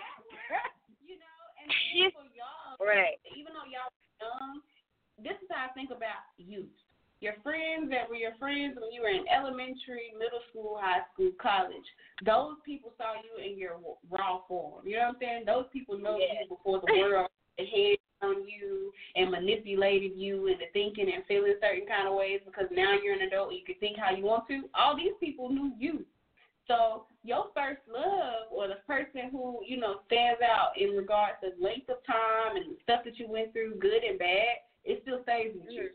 that. 0.52 0.70
You 1.00 1.16
know, 1.16 1.40
and 1.56 1.68
for 2.14 2.28
y'all, 2.36 2.76
Right. 2.78 3.16
even 3.32 3.56
though 3.56 3.64
y'all 3.66 3.88
were 3.88 4.20
young, 4.20 4.60
this 5.16 5.40
is 5.40 5.48
how 5.50 5.66
I 5.66 5.72
think 5.72 5.90
about 5.90 6.28
youth. 6.36 6.68
Your 7.20 7.34
friends 7.42 7.90
that 7.90 8.06
were 8.08 8.14
your 8.14 8.36
friends 8.38 8.78
when 8.78 8.92
you 8.92 9.02
were 9.02 9.10
in 9.10 9.26
elementary, 9.26 10.14
middle 10.14 10.38
school, 10.50 10.78
high 10.80 11.02
school, 11.12 11.32
college. 11.42 11.82
Those 12.22 12.54
people 12.64 12.92
saw 12.96 13.18
you 13.18 13.42
in 13.42 13.58
your 13.58 13.80
raw 14.08 14.46
form. 14.46 14.86
You 14.86 15.02
know 15.02 15.10
what 15.10 15.18
I'm 15.18 15.20
saying? 15.20 15.42
Those 15.44 15.66
people 15.72 15.98
know 15.98 16.16
you 16.16 16.46
before 16.48 16.78
the 16.78 16.92
world 16.94 17.26
had 17.58 17.98
on 18.22 18.46
you 18.48 18.92
and 19.16 19.30
manipulated 19.30 20.12
you 20.14 20.46
into 20.46 20.64
thinking 20.72 21.10
and 21.14 21.24
feeling 21.26 21.54
certain 21.60 21.86
kind 21.86 22.08
of 22.08 22.14
ways 22.14 22.40
because 22.44 22.66
now 22.72 22.94
you're 23.02 23.14
an 23.14 23.26
adult 23.26 23.50
and 23.50 23.58
you 23.58 23.64
can 23.64 23.78
think 23.80 23.96
how 23.98 24.14
you 24.14 24.24
want 24.24 24.46
to. 24.48 24.68
All 24.74 24.96
these 24.96 25.16
people 25.20 25.48
knew 25.48 25.72
you. 25.78 26.04
So 26.66 27.04
your 27.24 27.48
first 27.56 27.80
love 27.88 28.52
or 28.52 28.68
the 28.68 28.84
person 28.86 29.32
who, 29.32 29.60
you 29.64 29.80
know, 29.80 30.04
stands 30.06 30.40
out 30.44 30.76
in 30.76 30.92
regards 30.92 31.40
to 31.40 31.56
length 31.56 31.88
of 31.88 32.04
time 32.04 32.56
and 32.56 32.76
stuff 32.82 33.00
that 33.04 33.18
you 33.18 33.26
went 33.28 33.52
through, 33.52 33.80
good 33.80 34.04
and 34.04 34.18
bad, 34.18 34.68
it 34.84 35.00
still 35.02 35.22
stays 35.22 35.56
with 35.56 35.72
you. 35.72 35.88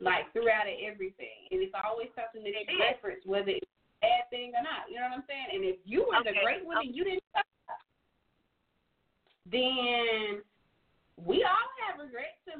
Like 0.00 0.26
throughout 0.32 0.66
everything. 0.66 1.46
And 1.54 1.62
it's 1.62 1.72
always 1.78 2.10
something 2.18 2.42
that 2.42 2.50
they 2.50 2.66
reference, 2.74 3.22
whether 3.24 3.54
it's 3.54 3.62
a 3.62 4.02
bad 4.02 4.26
thing 4.34 4.50
or 4.58 4.64
not. 4.66 4.90
You 4.90 4.98
know 4.98 5.06
what 5.06 5.22
I'm 5.22 5.28
saying? 5.30 5.54
And 5.54 5.62
if 5.62 5.78
you 5.86 6.10
were 6.10 6.18
the 6.26 6.34
great 6.42 6.66
one 6.66 6.82
and 6.82 6.90
you 6.90 7.04
didn't 7.06 7.22
then 9.50 9.60
we 9.60 10.32
all 10.32 10.40
have 10.40 10.53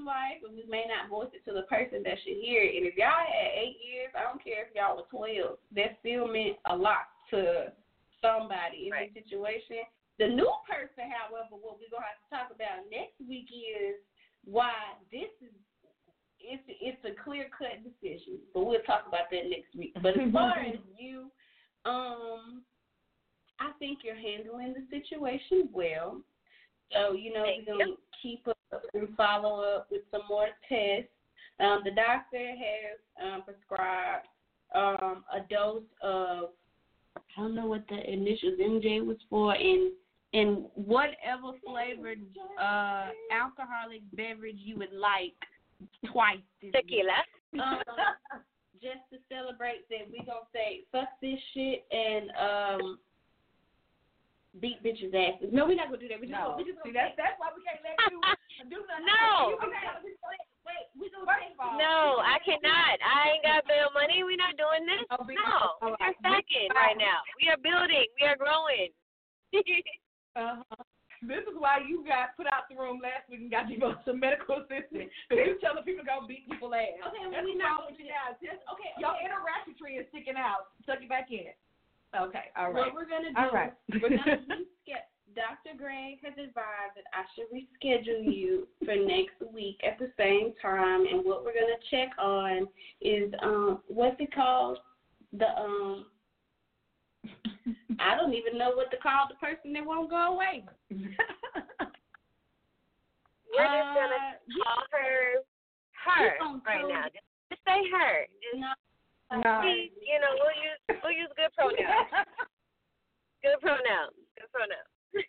life, 0.05 0.44
and 0.46 0.55
we 0.55 0.64
may 0.68 0.84
not 0.86 1.09
voice 1.09 1.32
it 1.32 1.44
to 1.48 1.55
the 1.57 1.66
person 1.66 2.02
that 2.05 2.20
should 2.22 2.38
hear 2.38 2.62
it. 2.62 2.76
And 2.76 2.86
if 2.86 2.96
y'all 2.96 3.24
had 3.24 3.50
eight 3.57 3.80
years, 3.80 4.12
I 4.14 4.22
don't 4.22 4.42
care 4.42 4.68
if 4.68 4.74
y'all 4.76 4.96
were 4.96 5.09
twelve, 5.11 5.59
that 5.74 5.98
still 6.00 6.28
meant 6.28 6.57
a 6.68 6.76
lot 6.76 7.09
to 7.30 7.72
somebody 8.20 8.86
in 8.86 8.92
Right. 8.92 9.12
this 9.12 9.24
situation. 9.24 9.84
The 10.18 10.28
new 10.28 10.50
person, 10.68 11.11
however, 11.11 11.57
what 11.57 11.80
we're 11.80 11.90
gonna 11.90 12.07
have 12.07 12.22
to 12.22 12.30
talk 12.30 12.48
about 12.55 12.88
next 12.90 13.18
week 13.26 13.50
is 13.50 13.98
why 14.44 14.72
this 15.11 15.30
is 15.42 15.52
it's 16.40 16.62
it's 16.68 17.05
a 17.05 17.14
clear 17.22 17.48
cut 17.57 17.82
decision. 17.82 18.38
But 18.52 18.64
we'll 18.66 18.82
talk 18.82 19.07
about 19.09 19.30
that 19.30 19.48
next 19.48 19.74
week. 19.74 19.92
But 20.02 20.20
as 20.20 20.30
far 20.32 20.61
as 20.61 20.78
you, 20.98 21.30
um 21.84 22.62
I 23.61 23.70
think 23.78 24.00
you're 24.02 24.16
handling 24.16 24.74
the 24.74 24.84
situation 24.90 25.68
well. 25.72 26.20
So, 26.92 27.12
you 27.12 27.32
know, 27.32 27.44
Thank 27.44 27.66
we're 27.66 27.78
gonna 27.78 27.96
keep 28.22 28.46
up 28.46 28.53
and 28.95 29.09
follow 29.16 29.62
up 29.62 29.89
with 29.91 30.03
some 30.11 30.22
more 30.29 30.49
tests. 30.68 31.11
Um, 31.61 31.83
the 31.85 31.93
doctor 31.93 32.39
has 32.39 32.99
um, 33.22 33.43
prescribed 33.43 34.27
um, 34.75 35.25
a 35.33 35.41
dose 35.49 35.83
of 36.03 36.51
I 37.16 37.41
don't 37.41 37.55
know 37.55 37.66
what 37.66 37.85
the 37.89 38.12
initials 38.12 38.59
MJ 38.61 39.05
was 39.05 39.16
for 39.31 39.55
and 39.55 39.93
and 40.33 40.64
whatever 40.75 41.53
flavored 41.64 42.20
uh 42.61 43.11
alcoholic 43.33 44.03
beverage 44.14 44.59
you 44.59 44.77
would 44.79 44.93
like 44.93 45.35
twice 46.12 46.39
this. 46.61 46.72
Tequila. 46.72 47.22
Um, 47.55 47.79
just 48.83 49.07
to 49.12 49.18
celebrate 49.31 49.89
that 49.89 50.11
we 50.11 50.18
gonna 50.27 50.41
say 50.53 50.83
fuck 50.91 51.09
this 51.22 51.39
shit 51.55 51.85
and 51.93 52.31
um 52.31 52.99
beat 54.62 54.78
bitches 54.82 55.11
asses. 55.14 55.50
No, 55.50 55.66
we're 55.66 55.74
not 55.78 55.90
gonna 55.90 55.98
do 56.02 56.09
that. 56.09 56.20
We 56.20 56.26
just 56.30 56.38
No. 56.38 56.55
gonna, 56.55 56.62
we 56.62 56.64
just 56.70 56.78
See, 56.84 56.92
gonna 56.94 57.11
that's 57.11 57.16
that's 57.18 57.36
why 57.42 57.50
we 57.55 57.62
can't 57.66 57.82
let 57.82 57.98
you 58.11 58.20
do 58.72 58.78
nothing. 58.86 59.07
No. 59.07 59.59
Wait, 60.64 60.84
we 60.96 61.11
gonna 61.12 61.28
First 61.28 61.52
say 61.52 61.61
all, 61.61 61.76
No, 61.76 62.22
I 62.24 62.38
cannot. 62.40 62.96
I 63.05 63.36
ain't 63.36 63.44
got 63.44 63.66
bail 63.68 63.90
money. 63.92 64.24
We're 64.24 64.40
not 64.40 64.57
doing 64.57 64.86
this. 64.88 65.05
Oh, 65.12 65.20
No, 65.28 65.52
all 65.84 65.92
we 65.92 65.98
right. 66.00 66.14
are 66.14 66.16
stacking 66.22 66.70
right 66.72 66.96
now. 66.96 67.20
We 67.42 67.50
are 67.52 67.61
building. 67.61 68.07
We 68.20 68.22
are 68.26 68.38
growing. 68.38 68.90
Uh-huh. 70.34 70.66
This 71.22 71.46
is 71.46 71.55
why 71.57 71.78
you 71.86 72.02
got 72.02 72.34
put 72.36 72.50
out 72.50 72.66
the 72.68 72.74
room 72.74 72.98
last 72.98 73.30
week 73.30 73.46
and 73.46 73.50
got 73.55 73.70
you 73.70 73.78
some 74.05 74.18
medical 74.18 74.61
assistance 74.66 75.09
because 75.30 75.46
you 75.46 75.57
telling 75.62 75.86
people 75.86 76.02
to 76.02 76.11
go 76.11 76.26
beat 76.26 76.44
people 76.50 76.74
ass. 76.74 76.90
Okay, 77.07 77.22
well, 77.22 77.30
That's 77.32 77.46
we 77.46 77.55
what's 77.55 77.62
not 77.62 77.70
wrong 77.70 77.86
with 77.88 77.96
gonna 77.96 78.02
you 78.02 78.11
guys. 78.11 78.34
Just, 78.42 78.61
Okay, 78.66 78.90
your 78.98 79.14
okay. 79.14 79.30
interrogatory 79.30 80.02
is 80.02 80.11
sticking 80.11 80.34
out. 80.36 80.74
Tuck 80.84 81.00
it 81.00 81.09
back 81.09 81.30
in. 81.30 81.55
Okay, 82.15 82.45
all 82.57 82.71
right. 82.73 82.93
What 82.93 82.95
we're 82.95 83.09
gonna 83.09 83.31
do? 83.31 83.37
All 83.37 83.51
right. 83.51 83.73
we're 84.01 84.11
gonna 84.11 84.23
reschedule 84.25 84.65
Dr. 85.35 85.77
Greg 85.77 86.19
has 86.23 86.33
advised 86.35 86.95
that 86.95 87.11
I 87.12 87.25
should 87.35 87.51
reschedule 87.51 88.23
you 88.33 88.69
for 88.85 88.95
next 88.95 89.35
week 89.53 89.81
at 89.85 89.99
the 89.99 90.12
same 90.17 90.53
time 90.62 91.07
and 91.11 91.25
what 91.25 91.43
we're 91.45 91.55
gonna 91.55 91.75
check 91.91 92.11
on 92.21 92.69
is 93.01 93.33
um 93.43 93.81
what's 93.89 94.15
it 94.21 94.33
called? 94.33 94.79
The 95.33 95.47
um 95.59 96.07
I 97.99 98.15
don't 98.17 98.33
even 98.35 98.59
know 98.59 98.71
what 98.77 98.93
to 98.93 98.97
call 98.99 99.27
the 99.29 99.35
person 99.45 99.73
that 99.73 99.85
won't 99.85 100.09
go 100.11 100.35
away. 100.35 100.65
We're 100.91 100.99
just 101.01 101.19
gonna 103.59 104.39
Uh, 104.39 104.65
call 104.65 104.83
her 104.93 105.43
her 106.05 106.25
you 106.25 106.39
gonna 106.39 106.62
right 106.67 106.81
call- 106.81 106.89
now. 106.91 107.05
Just, 107.05 107.25
just 107.51 107.62
say 107.67 107.83
her. 107.91 108.27
Just 108.43 108.61
No. 108.61 108.69
No. 109.33 109.61
she, 109.64 109.91
you 110.05 110.18
know, 110.20 110.33
we'll 110.37 110.59
use 110.61 110.81
we'll 111.03 111.16
use 111.16 111.31
good 111.37 111.51
pronouns. 111.57 112.11
Good 113.45 113.61
pronouns. 113.61 114.16
Good 114.41 114.49
pronouns. 114.57 114.89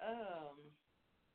um, 0.00 0.56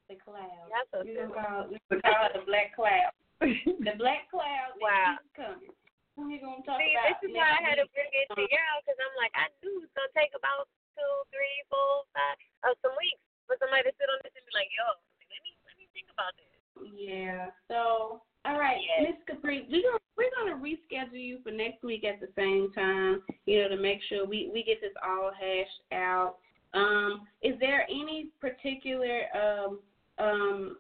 The 0.10 0.18
cloud. 0.18 0.66
That's 0.74 0.90
so 0.90 1.06
We're 1.06 1.30
silly. 1.30 1.36
call, 1.38 1.70
we're 1.70 2.02
call 2.02 2.26
it 2.26 2.34
the 2.34 2.46
black 2.50 2.74
cloud. 2.74 3.14
The 3.86 3.94
black 4.00 4.32
cloud 4.32 4.74
Wow. 4.82 5.20
is 5.22 5.30
coming. 5.38 5.70
Who 6.18 6.26
we 6.30 6.38
gonna 6.42 6.64
talk 6.66 6.80
See, 6.82 6.94
about? 6.98 7.22
this 7.22 7.30
is 7.30 7.38
why 7.38 7.54
I 7.54 7.62
had 7.62 7.78
to 7.82 7.86
bring 7.94 8.10
it 8.18 8.30
to 8.34 8.42
y'all 8.46 8.80
because 8.82 8.98
I'm 9.02 9.14
like, 9.20 9.34
I 9.38 9.50
knew 9.62 9.78
it 9.82 9.90
was 9.90 9.94
gonna 9.98 10.14
take 10.18 10.32
about 10.38 10.70
two, 10.98 11.14
three, 11.34 11.58
four, 11.70 12.06
five, 12.18 12.38
oh, 12.70 12.74
some 12.86 12.94
weeks 12.98 13.22
for 13.50 13.58
somebody 13.62 13.90
to 13.90 13.94
sit 13.98 14.10
on 14.10 14.22
this 14.26 14.34
and 14.38 14.46
be 14.46 14.54
like, 14.58 14.70
yo, 14.74 14.86
let 15.30 15.42
me 15.46 15.52
let 15.70 15.76
me 15.78 15.86
think 15.94 16.08
about 16.14 16.34
this. 16.38 16.50
Yeah. 16.98 17.50
So, 17.70 18.22
all 18.46 18.60
right, 18.60 18.78
Yes. 19.00 19.14
Miss 19.28 19.36
Capri, 19.36 19.66
we 19.72 19.84
gonna 19.84 19.98
we're 20.18 20.32
gonna 20.38 20.62
reschedule 20.62 21.20
you 21.20 21.40
for 21.44 21.52
next 21.52 21.84
week 21.84 22.04
at 22.04 22.20
the 22.20 22.28
same 22.36 22.72
time. 22.74 23.22
You 23.46 23.64
know, 23.64 23.70
to 23.70 23.78
make 23.78 24.00
sure 24.10 24.26
we 24.26 24.50
we 24.54 24.64
get 24.64 24.82
this 24.82 24.94
all 25.06 25.32
hashed 25.32 25.82
out. 25.92 26.36
Um, 26.74 27.28
is 27.42 27.54
there 27.60 27.84
any 27.90 28.28
particular 28.42 29.22
um 29.34 29.80
um 30.20 30.78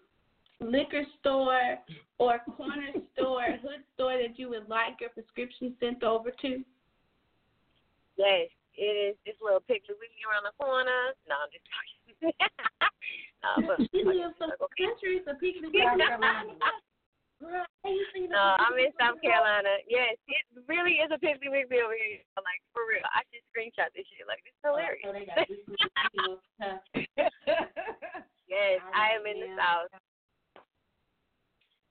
liquor 0.60 1.04
store 1.20 1.78
or 2.18 2.40
corner 2.56 2.92
store, 3.14 3.46
hood 3.62 3.84
store 3.96 4.18
that 4.18 4.38
you 4.38 4.50
would 4.50 4.70
like 4.70 5.00
your 5.02 5.10
prescription 5.10 5.76
sent 5.80 6.04
over 6.04 6.32
to? 6.32 6.64
Yes, 8.18 8.50
it 8.76 8.84
is 8.84 9.16
this 9.26 9.36
little 9.42 9.62
picture 9.62 9.94
we 10.00 10.08
see 10.14 10.24
around 10.28 10.46
the 10.46 10.56
corner. 10.64 11.14
No, 11.28 11.36
I'm 11.42 11.52
just 11.52 11.66
talking. 11.70 11.94
no, 13.44 13.68
but 13.68 13.78
She 13.92 14.04
lives 14.04 14.36
some 14.38 14.52
okay. 14.52 14.86
country, 14.86 15.22
so 15.26 15.34
people 15.40 15.70
No, 17.44 18.56
I'm 18.58 18.74
in 18.80 18.90
South 18.98 19.20
Carolina. 19.20 19.70
Yes, 19.86 20.16
it 20.26 20.44
really 20.66 21.04
is 21.04 21.12
a 21.12 21.20
Piggly 21.20 21.52
Wiggly 21.52 21.84
over 21.84 21.94
here. 21.94 22.24
I'm 22.40 22.46
like, 22.48 22.64
for 22.72 22.82
real. 22.88 23.04
I 23.12 23.22
should 23.30 23.44
screenshot 23.52 23.92
this 23.94 24.08
shit. 24.10 24.26
Like, 24.26 24.42
this 24.48 24.56
is 24.56 24.64
hilarious. 24.64 25.04
So 25.06 25.12
they 25.12 25.28
got 25.28 25.46
this 25.46 25.62
little 26.18 26.40
stuff. 26.56 26.82
yes, 28.48 28.80
All 28.82 28.96
I 28.96 29.14
am 29.20 29.28
in 29.28 29.38
the. 29.44 29.52
South. 29.60 29.92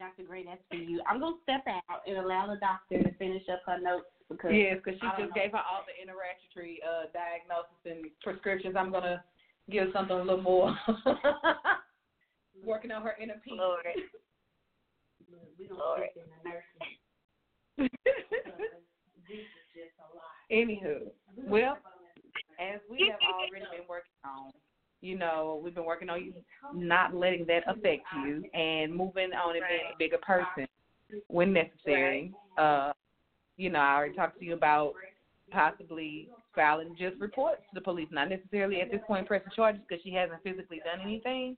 Dr. 0.02 0.26
Grae, 0.26 0.42
that's 0.42 0.58
for 0.66 0.82
you. 0.82 0.98
I'm 1.06 1.20
gonna 1.20 1.38
step 1.46 1.62
out 1.68 2.02
and 2.08 2.18
allow 2.18 2.50
the 2.50 2.58
doctor 2.58 2.98
to 2.98 3.14
finish 3.22 3.46
up 3.46 3.62
her 3.66 3.78
notes 3.78 4.10
because 4.28 4.50
yes, 4.50 4.82
because 4.82 4.98
she 4.98 5.06
just 5.14 5.30
know. 5.30 5.38
gave 5.38 5.52
her 5.54 5.62
all 5.62 5.86
the 5.86 5.94
interrogatory 5.94 6.82
uh, 6.82 7.06
diagnosis 7.14 7.78
and 7.86 8.10
prescriptions. 8.18 8.74
I'm 8.74 8.90
gonna 8.90 9.22
give 9.70 9.94
something 9.94 10.16
a 10.16 10.26
little 10.26 10.42
more. 10.42 10.74
Working 12.64 12.90
on 12.90 13.02
her 13.02 13.14
inner 13.22 13.38
peace. 13.44 13.54
Lord. 15.32 15.48
we 15.58 15.66
don't 15.66 15.78
Lord. 15.78 16.00
stick 16.12 16.22
in 16.22 16.28
the 16.28 16.40
nursing. 16.48 17.88
This 19.28 19.38
is 19.38 19.66
just 19.72 19.96
a 19.98 20.08
lot. 20.12 20.36
Anywho, 20.52 21.10
well, 21.48 21.78
as 22.60 22.80
we 22.90 23.10
have 23.10 23.18
already 23.22 23.64
been 23.76 23.88
working 23.88 24.12
on, 24.24 24.52
you 25.00 25.18
know, 25.18 25.60
we've 25.64 25.74
been 25.74 25.84
working 25.84 26.10
on 26.10 26.22
you 26.22 26.32
not 26.74 27.14
letting 27.14 27.46
that 27.46 27.62
affect 27.66 28.04
you 28.24 28.44
and 28.54 28.94
moving 28.94 29.32
on 29.32 29.56
and 29.56 29.64
being 29.68 29.90
a 29.92 29.98
bigger 29.98 30.18
person 30.18 30.66
when 31.28 31.52
necessary. 31.52 32.32
Uh, 32.58 32.92
you 33.56 33.70
know, 33.70 33.78
I 33.78 33.94
already 33.94 34.14
talked 34.14 34.38
to 34.38 34.44
you 34.44 34.54
about 34.54 34.94
possibly 35.50 36.28
filing 36.54 36.94
just 36.98 37.18
reports 37.20 37.62
to 37.62 37.74
the 37.74 37.80
police, 37.80 38.08
not 38.10 38.28
necessarily 38.30 38.80
at 38.80 38.90
this 38.90 39.00
point 39.06 39.26
pressing 39.26 39.52
charges 39.54 39.82
because 39.88 40.02
she 40.02 40.12
hasn't 40.12 40.42
physically 40.42 40.80
done 40.84 41.04
anything, 41.04 41.56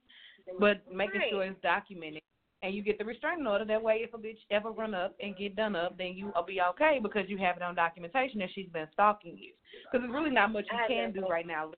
but 0.59 0.83
making 0.93 1.21
sure 1.31 1.45
it's 1.45 1.61
documented 1.63 2.23
and 2.65 2.75
you 2.75 2.83
get 2.83 2.97
the 2.99 3.05
restraining 3.05 3.47
order. 3.47 3.65
That 3.67 3.83
way, 3.83 4.01
if 4.03 4.15
a 4.15 4.19
bitch 4.19 4.39
ever 4.51 4.71
run 4.71 4.95
up 4.95 5.15
and 5.21 5.37
get 5.37 5.55
done 5.55 5.77
up, 5.77 5.99
then 5.99 6.15
you 6.15 6.33
will 6.35 6.45
be 6.47 6.61
okay 6.71 6.99
because 7.03 7.25
you 7.29 7.37
have 7.37 7.57
it 7.57 7.63
on 7.63 7.75
documentation 7.75 8.39
that 8.39 8.49
she's 8.55 8.71
been 8.73 8.87
stalking 8.95 9.37
you. 9.37 9.53
Because 9.85 10.03
there's 10.05 10.15
really 10.15 10.35
not 10.35 10.51
much 10.51 10.65
you 10.73 10.79
can 10.89 11.13
do 11.13 11.27
right 11.29 11.47
now. 11.47 11.73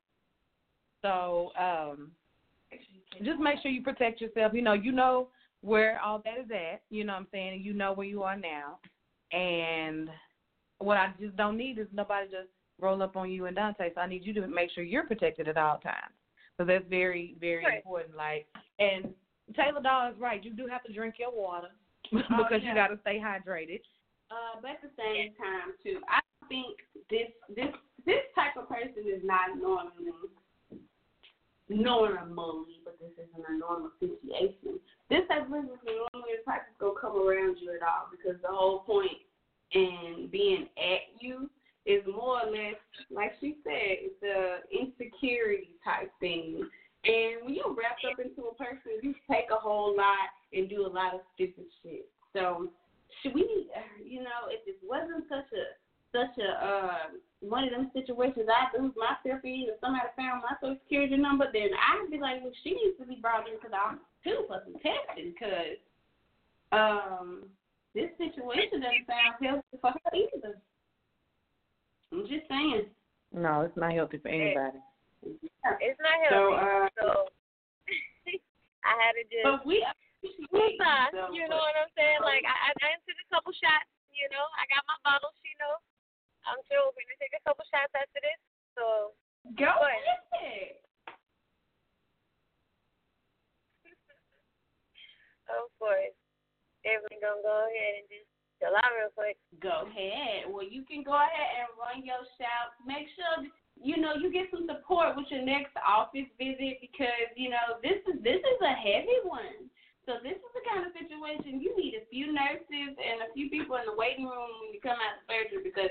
So 1.03 1.51
um, 1.59 2.13
just 3.25 3.41
make 3.41 3.61
sure 3.61 3.73
you 3.73 3.83
protect 3.83 4.21
yourself. 4.21 4.53
You 4.55 4.63
know, 4.63 4.75
you 4.75 4.93
know 4.93 5.29
where 5.61 6.01
all 6.01 6.23
that 6.25 6.39
is 6.39 6.51
at. 6.53 6.83
You 6.89 7.05
know 7.05 7.15
what 7.15 7.21
I'm 7.21 7.27
saying? 7.33 7.63
You 7.63 7.75
know 7.75 7.93
where 7.93 8.07
you 8.07 8.23
are 8.23 8.37
now. 8.37 8.79
And 9.33 10.09
what 10.79 10.97
I 10.97 11.13
just 11.21 11.37
don't 11.37 11.57
need 11.57 11.81
is 11.81 11.89
nobody 11.93 12.27
just 12.27 12.49
roll 12.81 13.03
up 13.03 13.17
on 13.17 13.29
you 13.29 13.47
and 13.47 13.57
Dante. 13.57 13.91
So 13.93 14.01
I 14.01 14.07
need 14.07 14.25
you 14.25 14.35
to 14.35 14.47
make 14.47 14.71
sure 14.71 14.85
you're 14.85 15.07
protected 15.07 15.49
at 15.49 15.57
all 15.57 15.79
times. 15.79 16.15
So 16.59 16.65
that's 16.65 16.85
very, 16.89 17.35
very 17.41 17.65
right. 17.65 17.79
important. 17.79 18.17
Like, 18.17 18.47
and 18.79 19.13
Taylor 19.55 19.83
Doll 19.83 20.11
is 20.11 20.19
right. 20.19 20.43
You 20.43 20.53
do 20.53 20.67
have 20.67 20.83
to 20.85 20.93
drink 20.93 21.17
your 21.19 21.35
water 21.35 21.69
because 22.11 22.25
oh, 22.31 22.57
yeah. 22.57 22.69
you 22.69 22.75
got 22.75 22.89
to 22.89 22.99
stay 23.03 23.21
hydrated. 23.23 23.81
Uh, 24.31 24.59
but 24.61 24.73
at 24.73 24.83
the 24.83 24.91
same 24.99 25.33
time, 25.39 25.79
too, 25.83 26.01
I 26.09 26.21
think 26.49 26.79
this 27.11 27.31
this 27.55 27.71
this 28.05 28.27
type 28.35 28.57
of 28.59 28.69
person 28.69 29.07
is 29.07 29.23
not 29.23 29.57
normally 29.57 30.11
normally, 31.69 32.79
but 32.85 32.99
this 33.01 33.11
isn't 33.15 33.45
a 33.49 33.59
normal 33.59 33.91
situation. 33.99 34.79
This 35.11 35.27
type 35.29 35.47
of 35.47 35.51
person 35.51 35.71
is 35.75 35.87
normally 35.87 36.39
the 36.39 36.45
type 36.51 36.63
that's 36.67 36.79
gonna 36.79 36.99
come 37.01 37.17
around 37.19 37.59
you 37.61 37.75
at 37.75 37.83
all 37.83 38.11
because 38.11 38.41
the 38.43 38.51
whole 38.51 38.81
point 38.81 39.19
in 39.73 40.29
being 40.31 40.69
at 40.79 41.21
you 41.21 41.51
is 41.87 42.03
more 42.07 42.43
or 42.43 42.51
less, 42.51 42.79
like 43.11 43.33
she 43.41 43.57
said, 43.63 44.11
it's 44.11 44.23
a 44.23 44.59
insecurity 44.75 45.71
type 45.85 46.11
thing. 46.21 46.69
And 47.05 47.45
when 47.45 47.55
you're 47.55 47.75
wrapped 47.75 48.05
up 48.07 48.19
into 48.19 48.49
a 48.49 48.55
person, 48.55 48.99
you 49.03 49.15
take 49.31 49.47
a 49.53 49.61
whole 49.61 49.97
lot 49.97 50.33
and 50.53 50.69
do 50.69 50.87
a 50.87 50.91
lot 50.91 51.15
of 51.15 51.21
stupid 51.35 51.67
shit. 51.83 52.09
So, 52.33 52.69
should 53.23 53.35
we, 53.35 53.69
you 54.05 54.23
know, 54.23 54.51
if 54.51 54.67
it 54.67 54.77
wasn't 54.83 55.25
such 55.29 55.51
a 55.55 55.65
such 56.13 56.35
a 56.39 56.51
uh, 56.65 57.07
one 57.41 57.65
of 57.65 57.71
them 57.71 57.91
situations 57.93 58.49
I 58.49 58.73
lose 58.77 58.93
my 58.97 59.15
selfie 59.25 59.69
and 59.69 59.79
somebody 59.81 60.09
found 60.17 60.43
my 60.43 60.57
social 60.61 60.81
security 60.85 61.17
number, 61.17 61.47
then 61.53 61.71
I'd 61.75 62.11
be 62.11 62.19
like, 62.19 62.43
well, 62.43 62.53
she 62.65 62.71
needs 62.71 62.99
to 62.99 63.07
be 63.07 63.21
brought 63.21 63.45
the 63.45 63.77
office 63.77 64.01
too 64.25 64.45
for 64.49 64.63
some 64.65 64.75
testing 64.81 65.35
because 65.35 65.79
um, 66.73 67.45
this 67.95 68.11
situation 68.19 68.81
doesn't 68.81 69.07
sound 69.07 69.37
healthy 69.41 69.77
for 69.81 69.91
her 69.91 70.13
either. 70.17 70.59
I'm 72.13 72.27
just 72.27 72.49
saying. 72.49 72.87
No, 73.35 73.63
it's 73.63 73.77
not 73.77 73.93
healthy 73.93 74.19
for 74.19 74.29
anybody. 74.29 74.79
It's 75.23 76.01
not 76.01 76.17
healthy. 76.27 76.35
So, 76.35 76.55
uh, 76.55 76.89
so 76.99 77.07
I 78.89 78.93
had 79.01 79.15
to 79.17 79.25
just. 79.27 79.45
But 79.45 79.67
we. 79.67 79.85
Woosah, 80.51 81.31
you 81.31 81.47
know 81.47 81.61
what 81.63 81.79
I'm 81.79 81.93
saying? 81.95 82.19
Like 82.25 82.43
I, 82.43 82.75
I 82.75 82.75
answered 82.91 83.15
a 83.15 83.29
couple 83.31 83.55
shots. 83.55 83.87
You 84.11 84.27
know, 84.33 84.43
I 84.59 84.67
got 84.67 84.83
my 84.91 84.99
bottle. 85.07 85.31
She 85.45 85.55
know. 85.61 85.79
I'm 86.49 86.59
sure 86.67 86.91
we're 86.95 87.07
gonna 87.07 87.21
take 87.23 87.37
a 87.37 87.43
couple 87.47 87.63
shots 87.71 87.95
after 87.95 88.19
this. 88.19 88.41
So 88.75 89.15
go 89.55 89.71
ahead. 89.71 90.83
of 95.63 95.71
course, 95.79 96.17
everyone 96.83 97.23
gonna 97.23 97.45
go 97.45 97.71
ahead 97.71 98.03
and 98.03 98.09
just 98.11 98.27
chill 98.59 98.75
out 98.75 98.95
real 98.95 99.13
quick. 99.15 99.39
Go 99.63 99.87
ahead. 99.87 100.51
Well, 100.51 100.67
you 100.67 100.83
can 100.83 101.07
go 101.07 101.15
ahead 101.15 101.67
and 101.67 101.71
run 101.77 102.03
your 102.03 102.25
shouts. 102.41 102.75
Make 102.83 103.07
sure 103.15 103.47
you 103.87 104.03
know 104.03 104.19
you 104.19 104.35
get 104.35 104.51
some 104.51 104.67
support 104.67 105.15
with 105.15 105.31
your 105.31 105.47
next 105.47 105.79
office 105.79 106.27
visit 106.35 106.83
because 106.83 107.31
you 107.39 107.55
know 107.55 107.79
this 107.87 108.03
is 108.11 108.19
this 108.27 108.43
is 108.43 108.59
a 108.59 108.75
heavy 108.75 109.23
one. 109.23 109.71
So 110.07 110.23
this 110.23 110.39
is 110.39 110.51
the 110.55 110.63
kind 110.63 110.87
of 110.87 110.95
situation 110.95 111.59
you 111.59 111.75
need 111.75 111.99
a 111.99 112.07
few 112.11 112.31
nurses 112.31 112.95
and 112.95 113.27
a 113.27 113.35
few 113.35 113.51
people 113.51 113.75
in 113.75 113.87
the 113.91 113.95
waiting 113.99 114.27
room 114.27 114.51
when 114.63 114.71
you 114.71 114.79
come 114.79 114.99
out 114.99 115.19
of 115.19 115.27
surgery 115.27 115.67
because 115.67 115.91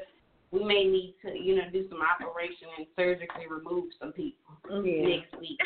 we 0.55 0.63
may 0.63 0.87
need 0.87 1.15
to, 1.19 1.35
you 1.35 1.55
know, 1.55 1.67
do 1.67 1.83
some 1.89 1.99
operation 1.99 2.71
and 2.79 2.87
surgically 2.95 3.43
remove 3.51 3.91
some 3.99 4.13
people 4.13 4.55
yeah. 4.83 5.19
next 5.19 5.35
week. 5.39 5.59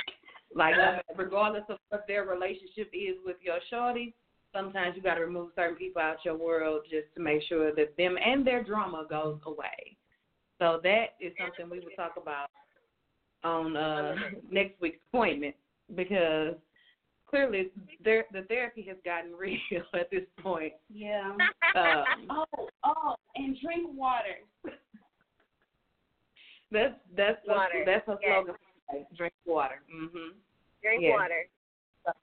Like 0.56 0.74
uh, 0.82 1.06
regardless 1.16 1.66
of 1.70 1.78
what 1.90 2.06
their 2.08 2.26
relationship 2.26 2.90
is 2.90 3.22
with 3.24 3.38
your 3.42 3.62
shorty, 3.70 4.16
sometimes 4.52 4.96
you 4.96 5.04
got 5.04 5.16
to 5.16 5.22
remove 5.22 5.52
certain 5.56 5.76
people 5.76 6.02
out 6.02 6.18
your 6.26 6.38
world 6.38 6.90
just 6.90 7.14
to 7.16 7.22
make 7.22 7.44
sure 7.48 7.74
that 7.76 7.96
them 7.98 8.18
and 8.18 8.46
their 8.46 8.64
drama 8.64 9.06
goes 9.08 9.38
away. 9.46 9.96
So 10.60 10.80
that 10.84 11.16
is 11.22 11.34
something 11.40 11.70
we 11.70 11.80
will 11.80 11.96
talk 11.96 12.14
about 12.22 12.50
on 13.44 13.76
uh, 13.76 14.16
next 14.52 14.80
week's 14.82 15.00
appointment 15.12 15.56
because 15.96 16.56
clearly 17.30 17.72
there, 18.04 18.26
the 18.34 18.42
therapy 18.44 18.86
has 18.88 18.98
gotten 19.06 19.32
real 19.38 19.84
at 19.94 20.12
this 20.12 20.24
point. 20.42 20.74
Yeah. 20.94 21.32
Um, 21.76 22.04
oh, 22.56 22.68
oh, 22.84 23.16
and 23.36 23.58
drink 23.64 23.90
water. 23.94 24.76
That's 26.72 26.94
that's 27.18 27.40
water. 27.48 27.82
A, 27.82 27.86
that's 27.86 28.08
a 28.08 28.18
slogan. 28.24 28.56
Yes. 28.94 29.06
Drink 29.18 29.34
water. 29.46 29.82
Mhm. 29.94 30.34
Drink 30.84 31.02
yes. 31.02 31.14
water. 31.18 31.48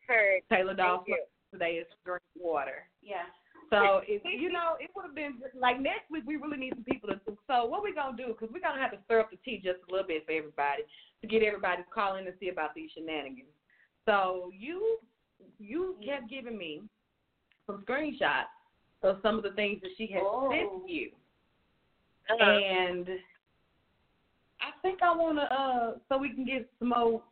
Heard. 0.07 0.43
Taylor 0.51 0.75
Doll 0.75 1.05
today 1.53 1.73
is 1.81 1.87
drink 2.05 2.23
water. 2.39 2.87
Yeah. 3.03 3.27
So 3.71 4.01
if 4.09 4.23
you 4.25 4.53
know, 4.53 4.77
it 4.81 4.91
would 4.95 5.05
have 5.05 5.15
been 5.15 5.39
like 5.59 5.81
next 5.81 6.11
week. 6.11 6.25
We 6.27 6.37
really 6.37 6.59
need 6.59 6.75
some 6.75 6.85
people 6.85 7.09
to. 7.09 7.19
So 7.47 7.65
what 7.67 7.83
we 7.83 7.95
gonna 7.95 8.17
do? 8.17 8.29
Because 8.29 8.49
we're 8.53 8.61
gonna 8.61 8.81
have 8.81 8.93
to 8.93 8.99
stir 9.05 9.21
up 9.21 9.31
the 9.31 9.39
tea 9.45 9.61
just 9.63 9.81
a 9.89 9.93
little 9.93 10.07
bit 10.07 10.27
for 10.27 10.33
everybody 10.33 10.83
to 11.21 11.27
get 11.27 11.43
everybody 11.43 11.83
to 11.83 11.89
call 11.91 12.17
in 12.17 12.27
and 12.27 12.35
see 12.41 12.49
about 12.49 12.75
these 12.75 12.91
shenanigans. 12.95 13.49
So 14.05 14.51
you 14.57 14.99
you 15.59 15.97
kept 16.05 16.31
giving 16.31 16.57
me 16.57 16.83
some 17.67 17.85
screenshots 17.89 18.53
of 19.03 19.19
some 19.23 19.37
of 19.37 19.43
the 19.43 19.53
things 19.53 19.81
that 19.83 19.91
she 19.97 20.07
had 20.07 20.23
oh. 20.25 20.51
sent 20.51 20.89
you, 20.89 21.11
uh-huh. 22.31 22.51
and 22.51 23.09
I 24.61 24.71
think 24.83 25.03
I 25.03 25.15
want 25.15 25.39
to 25.39 25.45
uh 25.45 25.93
so 26.09 26.19
we 26.19 26.33
can 26.33 26.45
get 26.45 26.69
some 26.79 26.89
more 26.91 27.23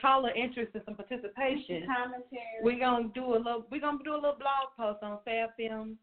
caller 0.00 0.30
interest 0.30 0.72
and 0.74 0.82
some 0.84 0.94
participation. 0.94 1.86
Commentary. 1.86 2.62
We're 2.62 2.78
gonna 2.78 3.08
do 3.14 3.34
a 3.34 3.38
little. 3.38 3.66
We're 3.70 3.80
gonna 3.80 3.98
do 4.04 4.14
a 4.14 4.20
little 4.20 4.38
blog 4.38 4.76
post 4.76 5.02
on 5.02 5.18
Fab 5.24 5.50
Film 5.56 5.98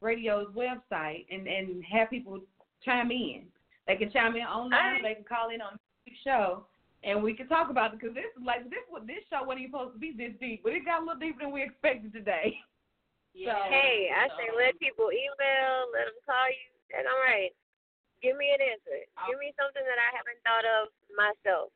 Radio's 0.00 0.48
website 0.54 1.26
and 1.30 1.46
and 1.46 1.84
have 1.84 2.10
people 2.10 2.40
chime 2.84 3.10
in. 3.10 3.42
They 3.86 3.96
can 3.96 4.10
chime 4.10 4.36
in 4.36 4.42
online. 4.42 4.72
Right. 4.72 5.02
They 5.02 5.14
can 5.14 5.24
call 5.24 5.50
in 5.50 5.60
on 5.60 5.78
the 6.06 6.12
show 6.24 6.64
and 7.04 7.22
we 7.22 7.36
can 7.36 7.46
talk 7.48 7.68
about 7.68 7.92
it 7.92 8.00
because 8.00 8.16
this 8.16 8.32
is 8.32 8.40
like 8.40 8.64
this 8.72 8.84
what 8.88 9.06
this 9.06 9.20
show 9.28 9.44
wasn't 9.44 9.68
even 9.68 9.76
supposed 9.76 9.94
to 9.94 10.00
be 10.00 10.16
this 10.16 10.32
deep, 10.40 10.64
but 10.64 10.72
it 10.72 10.88
got 10.88 11.04
a 11.04 11.04
little 11.04 11.20
deeper 11.20 11.44
than 11.44 11.52
we 11.52 11.62
expected 11.62 12.12
today. 12.12 12.56
Yeah. 13.34 13.50
So, 13.50 13.66
hey, 13.66 14.14
I 14.14 14.30
say 14.38 14.46
let 14.54 14.78
people 14.78 15.10
email, 15.10 15.90
let 15.90 16.06
them 16.06 16.22
call 16.22 16.46
you. 16.54 16.70
That's 16.86 17.02
all 17.02 17.18
right. 17.26 17.50
Give 18.22 18.38
me 18.38 18.46
an 18.54 18.62
answer. 18.62 19.10
Give 19.26 19.42
me 19.42 19.50
something 19.58 19.82
that 19.82 19.98
I 19.98 20.10
haven't 20.14 20.38
thought 20.46 20.62
of 20.62 20.94
myself. 21.18 21.74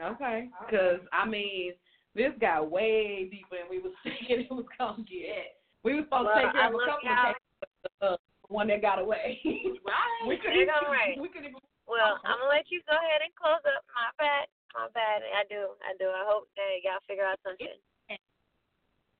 Okay, 0.00 0.48
because 0.66 1.00
I 1.12 1.26
mean, 1.26 1.72
this 2.14 2.32
got 2.40 2.70
way 2.70 3.28
deeper 3.30 3.62
than 3.62 3.70
we 3.70 3.78
was 3.78 3.92
thinking 4.02 4.46
it 4.46 4.50
was 4.50 4.66
gonna 4.78 5.04
get. 5.04 5.58
We 5.82 5.94
were 5.94 6.02
supposed 6.02 6.26
well, 6.26 6.34
to 6.34 6.42
take 6.42 6.52
care 6.52 6.68
of 6.68 6.74
a 6.74 6.82
couple 6.82 7.08
of 7.10 7.14
cases, 7.14 7.92
uh, 8.02 8.16
one 8.48 8.68
that 8.68 8.82
got 8.82 8.98
away. 8.98 9.38
right. 9.44 10.26
we 10.26 10.36
couldn't. 10.38 10.66
Right. 10.66 11.20
We 11.20 11.28
couldn't 11.28 11.54
well, 11.84 12.16
I'm 12.24 12.40
gonna 12.40 12.48
let 12.48 12.72
you 12.72 12.80
go 12.88 12.96
ahead 12.96 13.20
and 13.20 13.32
close 13.36 13.60
up. 13.68 13.84
My 13.92 14.08
bad. 14.16 14.48
My 14.72 14.88
bad. 14.96 15.20
I 15.20 15.44
do. 15.46 15.76
I 15.84 15.92
do. 16.00 16.08
I 16.08 16.24
hope 16.24 16.48
that 16.56 16.80
y'all 16.80 17.02
figure 17.04 17.28
out 17.28 17.38
something. 17.44 17.68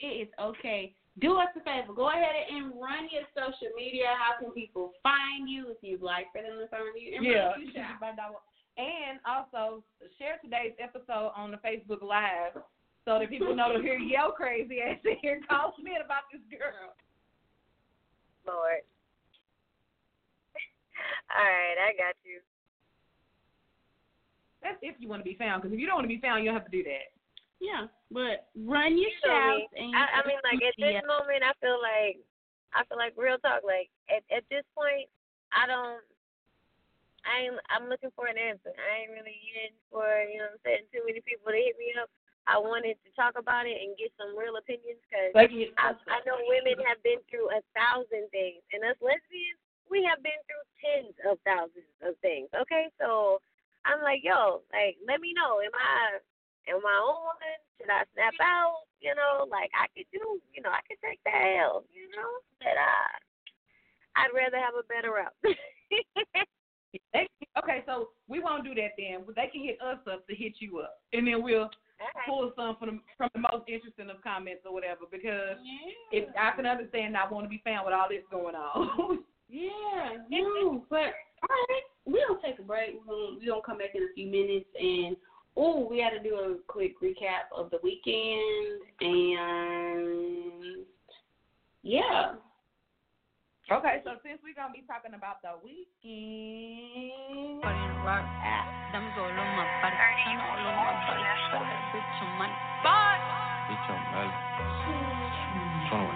It 0.00 0.26
is 0.26 0.30
okay. 0.40 0.96
Do 1.22 1.38
us 1.38 1.54
a 1.54 1.62
favor. 1.62 1.94
Go 1.94 2.10
ahead 2.10 2.34
and 2.50 2.74
run 2.74 3.06
your 3.14 3.22
social 3.30 3.70
media. 3.78 4.10
How 4.18 4.34
can 4.42 4.50
people 4.50 4.90
find 5.06 5.46
you 5.46 5.70
if 5.70 5.78
you'd 5.86 6.02
like 6.02 6.26
for 6.34 6.42
them 6.42 6.58
to 6.58 6.66
find 6.66 6.90
you? 6.98 7.14
And 7.14 7.22
yeah. 7.22 7.54
And 8.76 9.22
also 9.22 9.84
share 10.18 10.38
today's 10.42 10.74
episode 10.82 11.30
on 11.36 11.50
the 11.50 11.58
Facebook 11.62 12.02
Live 12.02 12.58
so 13.04 13.18
that 13.18 13.28
people 13.28 13.54
know 13.54 13.72
to 13.72 13.80
hear 13.80 13.98
your 13.98 14.32
crazy 14.36 14.80
ass 14.80 14.98
in 15.04 15.16
here 15.22 15.40
call 15.48 15.74
me 15.82 15.92
about 16.04 16.26
this 16.32 16.42
girl. 16.50 16.94
Lord. 18.46 18.82
All 21.32 21.44
right, 21.44 21.78
I 21.80 21.94
got 21.96 22.16
you. 22.24 22.40
That's 24.64 24.80
if 24.80 24.96
you 24.98 25.08
want 25.08 25.20
to 25.20 25.28
be 25.28 25.36
found. 25.36 25.62
Because 25.62 25.74
if 25.74 25.80
you 25.80 25.86
don't 25.86 26.00
want 26.00 26.08
to 26.08 26.14
be 26.14 26.20
found, 26.20 26.42
you 26.42 26.50
don't 26.50 26.58
have 26.58 26.68
to 26.68 26.72
do 26.72 26.82
that. 26.84 27.12
Yeah, 27.60 27.86
but 28.10 28.48
run 28.56 28.96
your 28.96 29.12
shouts. 29.20 29.72
And 29.76 29.92
I, 29.94 30.20
I 30.20 30.26
mean, 30.26 30.40
like 30.44 30.60
at 30.64 30.76
this 30.76 31.00
moment, 31.04 31.44
I 31.44 31.52
feel 31.60 31.78
like 31.80 32.16
I 32.72 32.82
feel 32.88 32.98
like 32.98 33.14
real 33.16 33.38
talk. 33.38 33.62
Like 33.64 33.92
at 34.08 34.24
at 34.32 34.44
this 34.48 34.64
point, 34.72 35.08
I 35.52 35.68
don't. 35.68 36.00
I 37.24 37.48
ain't. 37.48 37.56
I'm 37.72 37.88
looking 37.88 38.12
for 38.12 38.28
an 38.28 38.36
answer. 38.36 38.72
I 38.72 39.04
ain't 39.04 39.12
really 39.16 39.36
in 39.64 39.72
for 39.88 40.04
you 40.28 40.40
know. 40.40 40.52
what 40.52 40.60
I'm 40.60 40.64
saying 40.64 40.86
too 40.92 41.04
many 41.04 41.24
people 41.24 41.50
to 41.50 41.58
hit 41.58 41.76
me 41.80 41.92
up. 41.96 42.08
I 42.44 42.60
wanted 42.60 43.00
to 43.00 43.10
talk 43.16 43.40
about 43.40 43.64
it 43.64 43.80
and 43.80 43.96
get 43.96 44.12
some 44.20 44.36
real 44.36 44.60
opinions 44.60 45.00
because 45.08 45.32
I, 45.80 45.96
I 46.12 46.20
know 46.28 46.36
women 46.44 46.76
have 46.84 47.00
been 47.00 47.24
through 47.32 47.48
a 47.48 47.64
thousand 47.72 48.28
things, 48.28 48.60
and 48.76 48.84
us 48.84 49.00
lesbians, 49.00 49.56
we 49.88 50.04
have 50.04 50.20
been 50.20 50.36
through 50.44 50.64
tens 50.76 51.16
of 51.24 51.40
thousands 51.48 51.88
of 52.04 52.12
things. 52.20 52.52
Okay, 52.52 52.92
so 53.00 53.40
I'm 53.88 54.04
like, 54.04 54.20
yo, 54.20 54.60
like, 54.76 55.00
let 55.08 55.24
me 55.24 55.32
know. 55.32 55.64
Am 55.64 55.72
I 55.72 56.20
am 56.68 56.84
I 56.84 56.98
on? 57.00 57.40
Should 57.80 57.88
I 57.88 58.04
snap 58.12 58.36
out? 58.44 58.84
you 59.04 59.12
know, 59.12 59.44
like 59.52 59.68
I 59.76 59.84
could 59.92 60.08
do, 60.08 60.40
you 60.56 60.64
know, 60.64 60.72
I 60.72 60.80
could 60.88 60.96
take 61.04 61.20
the 61.28 61.36
L, 61.60 61.84
you 61.92 62.08
know, 62.16 62.40
but 62.56 62.72
uh, 62.72 63.12
I'd 64.16 64.32
rather 64.32 64.56
have 64.56 64.72
a 64.72 64.88
better 64.88 65.12
route. 65.12 65.36
They, 67.12 67.28
okay, 67.58 67.82
so 67.86 68.10
we 68.28 68.40
won't 68.40 68.64
do 68.64 68.74
that 68.74 68.92
then. 68.98 69.24
They 69.34 69.48
can 69.52 69.62
hit 69.62 69.78
us 69.80 69.98
up 70.10 70.26
to 70.26 70.34
hit 70.34 70.54
you 70.58 70.80
up, 70.80 71.00
and 71.12 71.26
then 71.26 71.42
we'll 71.42 71.70
pull 72.26 72.52
some 72.56 72.76
from 72.76 72.88
the, 72.88 73.00
from 73.16 73.30
the 73.34 73.40
most 73.40 73.68
interesting 73.68 74.10
of 74.10 74.22
comments 74.22 74.62
or 74.66 74.72
whatever. 74.72 75.04
Because 75.10 75.56
Yeah. 75.62 76.18
if 76.20 76.28
I 76.38 76.54
can 76.56 76.66
understand 76.66 77.12
not 77.12 77.32
want 77.32 77.44
to 77.46 77.50
be 77.50 77.62
found 77.64 77.86
with 77.86 77.94
all 77.94 78.08
this 78.08 78.24
going 78.30 78.54
on. 78.54 79.24
Yeah, 79.46 80.16
no, 80.30 80.84
but 80.88 80.98
all 80.98 81.48
right, 81.68 81.82
we 82.06 82.18
don't 82.26 82.42
take 82.42 82.58
a 82.58 82.62
break. 82.62 82.94
We 82.94 83.00
gonna 83.06 83.38
we 83.38 83.46
gonna 83.46 83.60
come 83.64 83.78
back 83.78 83.94
in 83.94 84.02
a 84.02 84.12
few 84.14 84.26
minutes, 84.26 84.66
and 84.80 85.16
oh, 85.56 85.86
we 85.88 85.98
got 85.98 86.10
to 86.10 86.18
do 86.18 86.34
a 86.34 86.56
quick 86.66 87.00
recap 87.00 87.52
of 87.54 87.70
the 87.70 87.78
weekend, 87.82 88.80
and 89.00 90.86
yeah, 91.82 92.32
okay, 93.72 94.02
so 94.04 94.16
since 94.20 94.40
we're 94.44 94.52
gonna 94.56 94.72
be 94.72 94.84
talking 94.84 95.14
about 95.16 95.40
the 95.40 95.56
weekend, 95.64 97.14
Diamonds 98.94 99.16
on 99.18 99.34
my 99.34 99.66
body, 99.80 99.96
shine 100.22 100.38
all 100.38 100.54
on 100.54 100.76
my 100.76 100.92
body. 101.08 101.24
Got 101.50 101.64
that 101.64 101.82
bitch 101.90 102.20
on 102.20 102.30
money. 102.38 102.56
Bitch 103.64 103.88
on 103.90 104.00
Molly. 104.12 104.36
21. 105.88 106.14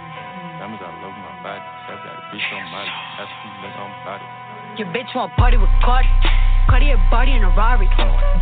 Diamonds 0.60 0.82
all 0.84 0.94
over 1.02 1.20
my 1.24 1.32
body. 1.42 1.64
Trap 1.88 1.98
got 2.04 2.14
a 2.14 2.22
bitch 2.30 2.48
on 2.52 2.62
Molly. 2.70 2.92
That's 3.16 3.32
who 3.40 3.48
let 3.64 3.74
on 3.80 3.90
body. 4.04 4.26
Your 4.76 4.88
bitch 4.92 5.10
want 5.16 5.32
party 5.34 5.56
with 5.56 5.72
Cardi. 5.82 6.08
Cardi 6.68 6.92
a 6.92 7.00
body 7.08 7.32
in 7.32 7.42
a 7.42 7.50
Rari. 7.56 7.88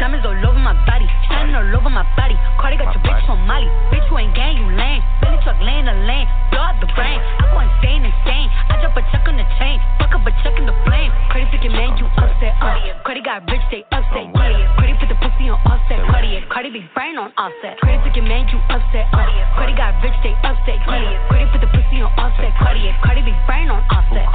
Diamonds 0.03 0.27
all 0.27 0.35
over 0.35 0.59
my 0.59 0.75
body, 0.85 1.07
shining 1.31 1.55
all 1.55 1.71
over 1.79 1.89
my 1.89 2.03
body. 2.19 2.35
Cardi 2.59 2.77
got 2.77 2.91
your 2.91 3.01
bitch 3.07 3.23
on 3.31 3.39
Molly. 3.47 3.71
Bitch, 3.95 4.03
you 4.11 4.19
ain't 4.19 4.35
gang, 4.35 4.59
you 4.59 4.67
lame. 4.67 5.01
Bentley 5.23 5.39
truck 5.47 5.57
laying 5.63 5.87
the 5.87 5.95
lane, 5.95 6.27
blow 6.51 6.67
out 6.67 6.77
the 6.83 6.91
brain. 6.99 7.23
I 7.23 7.47
go 7.55 7.63
insane, 7.63 8.03
insane. 8.03 8.51
I 8.67 8.83
drop 8.83 8.99
a 8.99 9.03
check 9.15 9.23
on 9.31 9.39
the 9.39 9.47
chain, 9.63 9.79
fuck 10.03 10.11
up 10.11 10.27
a 10.27 10.35
check 10.43 10.59
in 10.59 10.67
the 10.67 10.75
flame. 10.83 11.15
Cardi 11.31 11.47
freaking 11.55 11.71
man, 11.71 11.95
you 11.97 12.11
upset. 12.19 12.59
Uh. 12.59 12.75
Cardi 13.07 13.23
got 13.23 13.47
rich, 13.47 13.63
they 13.71 13.87
upset. 13.95 14.27
Yeah. 14.35 14.75
Cardi 14.75 14.99
put 14.99 15.07
the 15.07 15.19
pussy 15.23 15.47
on 15.47 15.63
offset. 15.63 16.03
Cardi, 16.11 16.43
Cardi 16.51 16.71
be 16.75 16.83
brain 16.99 17.15
on 17.15 17.31
offset. 17.39 17.79
Cardi 17.79 18.03
freaking 18.03 18.27
man, 18.27 18.51
you 18.51 18.59
upset. 18.75 19.07
Uh. 19.15 19.23
Cardi 19.55 19.79
got 19.79 20.03
rich, 20.03 20.19
they 20.27 20.35
upset. 20.43 20.83
Yeah. 20.83 21.15
Cardi 21.31 21.47
put 21.55 21.63
the 21.63 21.71
pussy 21.71 22.03
on 22.03 22.11
offset. 22.19 22.51
Cardi, 22.59 22.91
Cardi 23.07 23.23
be 23.23 23.33
brain 23.47 23.71
on 23.71 23.87
offset. 23.87 24.27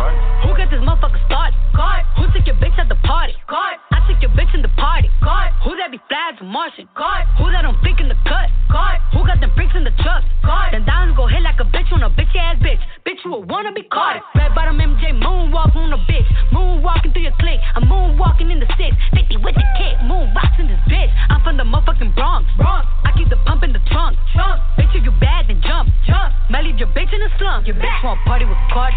Who 0.47 0.55
got 0.55 0.71
this 0.71 0.79
motherfucker 0.79 1.19
started? 1.27 1.59
God. 1.75 2.07
Who 2.17 2.31
took 2.31 2.47
your 2.47 2.55
bitch 2.55 2.79
at 2.79 2.87
the 2.87 2.97
party? 3.03 3.35
God. 3.51 3.80
I 3.89 4.05
took 4.05 4.21
your 4.21 4.31
bitch 4.37 4.53
in 4.53 4.61
the 4.61 4.71
party. 4.77 5.09
God. 5.25 5.49
Who 5.65 5.75
that 5.77 5.89
be 5.89 5.99
flags 6.07 6.37
and 6.39 6.49
Martian? 6.49 6.87
God. 6.93 7.25
Who 7.41 7.49
that 7.51 7.65
think 7.83 7.99
in 7.99 8.07
the 8.07 8.17
cut? 8.23 8.47
God. 8.69 9.01
Who 9.11 9.25
got 9.25 9.41
them 9.41 9.51
freaks 9.57 9.73
in 9.75 9.83
the 9.83 9.93
truck? 9.99 10.23
God. 10.45 10.71
Then 10.71 10.85
diamonds 10.85 11.17
go 11.17 11.27
hit 11.27 11.41
like 11.41 11.59
a 11.59 11.67
bitch 11.67 11.91
on 11.91 12.03
a 12.03 12.09
bitch 12.09 12.31
ass 12.37 12.57
bitch. 12.61 12.79
Bitch, 13.05 13.19
you 13.25 13.33
a 13.35 13.39
wanna 13.39 13.73
be 13.73 13.83
caught. 13.83 14.21
Red 14.35 14.55
bottom 14.55 14.77
MJ 14.77 15.11
moonwalk 15.17 15.75
on 15.75 15.91
a 15.93 16.01
bitch. 16.05 16.29
Moonwalking 16.53 17.13
through 17.13 17.25
your 17.25 17.35
clique. 17.39 17.59
I'm 17.75 17.83
moonwalking 17.89 18.51
in 18.51 18.59
the 18.59 18.69
six. 18.77 18.95
50 19.13 19.37
with 19.43 19.55
the 19.55 19.67
kick. 19.77 19.97
Moon 20.05 20.31
rocks 20.33 20.55
in 20.59 20.67
this 20.67 20.81
bitch. 20.87 21.11
I'm 21.29 21.41
from 21.41 21.57
the 21.57 21.65
motherfucking 21.65 22.15
Bronx. 22.15 22.47
Bronx. 22.57 22.87
I 23.03 23.11
keep 23.17 23.29
the 23.29 23.37
pump 23.45 23.63
in 23.63 23.73
the 23.73 23.81
trunk. 23.91 24.17
Trunk. 24.33 24.61
Bitch, 24.77 24.93
if 24.95 25.03
you 25.03 25.11
bad, 25.19 25.49
then 25.49 25.61
jump. 25.65 25.89
Jump. 26.07 26.33
Might 26.49 26.63
leave 26.63 26.77
your 26.77 26.89
bitch 26.89 27.11
in 27.11 27.19
the 27.19 27.29
slum. 27.37 27.65
Your 27.65 27.75
bitch 27.75 28.03
want 28.03 28.19
party 28.25 28.45
with 28.45 28.57
Cardi. 28.71 28.95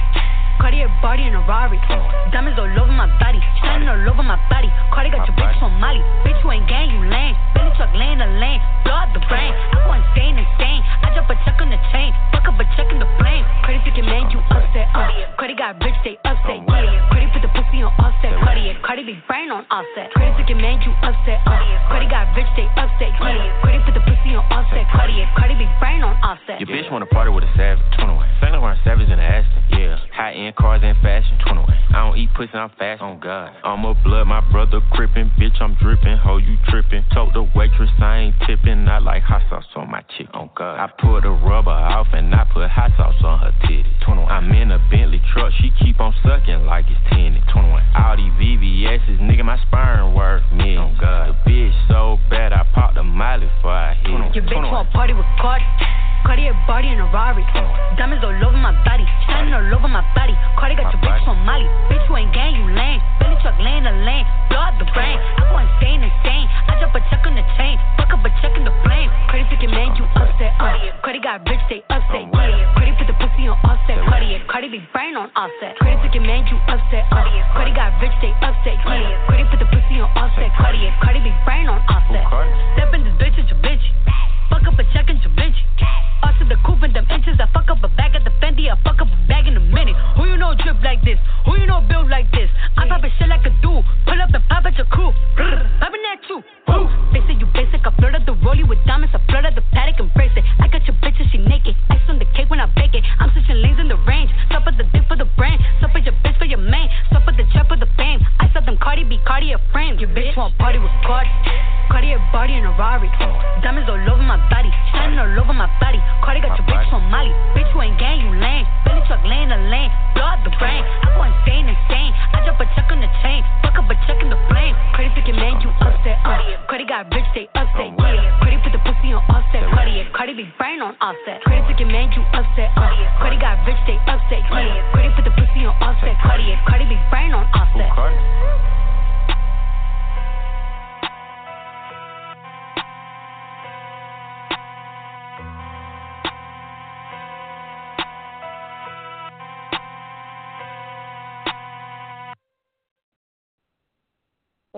Cardi 0.60 0.82
a 0.82 0.88
body 1.02 1.24
in 1.26 1.34
a 1.34 1.42
Rari. 1.46 1.78
Diamonds 2.32 2.58
all 2.58 2.68
over 2.68 2.92
my 2.92 3.06
body, 3.20 3.40
shining 3.62 3.88
all 3.88 4.00
over 4.08 4.22
my 4.22 4.38
body. 4.50 4.70
Cardi 4.92 5.10
got 5.10 5.26
your 5.26 5.36
bitch 5.36 5.56
on 5.62 5.72
Molly. 5.80 6.02
Bitch, 6.24 6.38
you 6.42 6.50
ain't 6.50 6.68
gang, 6.68 6.90
you 6.90 7.00
lame. 7.06 7.36
Bentley 7.54 7.72
truck 7.76 7.92
laying 7.94 8.18
the 8.18 8.28
lane, 8.40 8.60
blow 8.84 8.94
out 8.94 9.10
the 9.14 9.22
brain. 9.30 9.52
I 9.52 9.82
go 9.86 9.92
insane, 9.94 10.36
insane. 10.36 10.82
I 11.02 11.14
drop 11.14 11.30
a 11.30 11.36
check 11.46 11.56
on 11.62 11.70
the 11.70 11.80
chain, 11.94 12.12
fuck 12.32 12.44
up 12.48 12.58
a 12.60 12.64
check 12.76 12.90
in 12.92 12.98
the 12.98 13.08
flame. 13.16 13.44
Cardi 13.64 13.78
freaking 13.86 14.06
man, 14.06 14.28
you 14.34 14.40
upset. 14.50 14.90
Uh. 14.92 15.08
Cardi 15.38 15.54
got 15.56 15.80
rich, 15.80 15.96
they 16.04 16.18
upset. 16.26 16.60
Yeah. 16.60 17.08
Cardi 17.08 17.26
put 17.32 17.40
the 17.40 17.52
pussy 17.54 17.80
on 17.80 17.94
offset. 17.96 18.34
Cardi, 18.44 18.74
Cardi 18.84 19.02
be 19.08 19.14
brain 19.30 19.48
on 19.54 19.64
offset. 19.70 20.12
Cardi 20.12 20.30
freaking 20.36 20.60
man, 20.60 20.82
you 20.84 20.92
upset. 21.00 21.40
Uh. 21.48 21.56
Cardi 21.88 22.06
got 22.10 22.28
rich, 22.36 22.50
they 22.58 22.68
upset. 22.76 23.14
Yeah. 23.16 23.62
Cardi 23.64 23.78
put 23.88 23.94
the 23.96 24.04
pussy 24.04 24.36
on 24.36 24.44
offset. 24.52 24.84
Cardi, 24.92 25.22
Cardi 25.38 25.54
be 25.56 25.68
brain 25.80 26.02
on 26.04 26.18
offset. 26.20 26.60
Your 26.60 26.68
bitch 26.68 26.90
wanna 26.92 27.06
party 27.06 27.30
with 27.30 27.44
a 27.44 27.50
savage. 27.56 27.84
21. 27.96 28.28
Saint 28.40 28.52
Laurent 28.52 28.78
savage 28.84 29.08
in 29.08 29.16
the 29.16 29.24
Aston. 29.24 29.62
Yeah. 29.72 29.96
High 30.12 30.36
end 30.36 30.43
cars 30.52 30.82
and 30.84 30.96
fashion. 30.98 31.38
21. 31.46 31.70
I 31.90 32.08
don't 32.08 32.18
eat 32.18 32.28
pussy, 32.34 32.52
I'm 32.54 32.70
fast. 32.70 33.02
On 33.02 33.16
oh, 33.16 33.20
God. 33.20 33.52
I'm 33.64 33.84
a 33.84 33.94
blood, 33.94 34.26
my 34.26 34.40
brother 34.50 34.80
crippin'. 34.92 35.30
Bitch, 35.38 35.53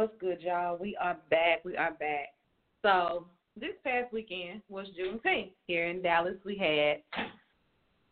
What's 0.07 0.21
good, 0.21 0.41
y'all? 0.41 0.79
We 0.79 0.97
are 1.03 1.17
back. 1.31 1.65
We 1.65 1.77
are 1.77 1.91
back. 1.91 2.39
So 2.81 3.27
this 3.59 3.73
past 3.83 4.13
weekend 4.13 4.63
was 4.69 4.87
Juneteenth 4.95 5.51
here 5.67 5.89
in 5.89 6.01
Dallas. 6.01 6.37
We 6.45 6.57
had 6.57 7.03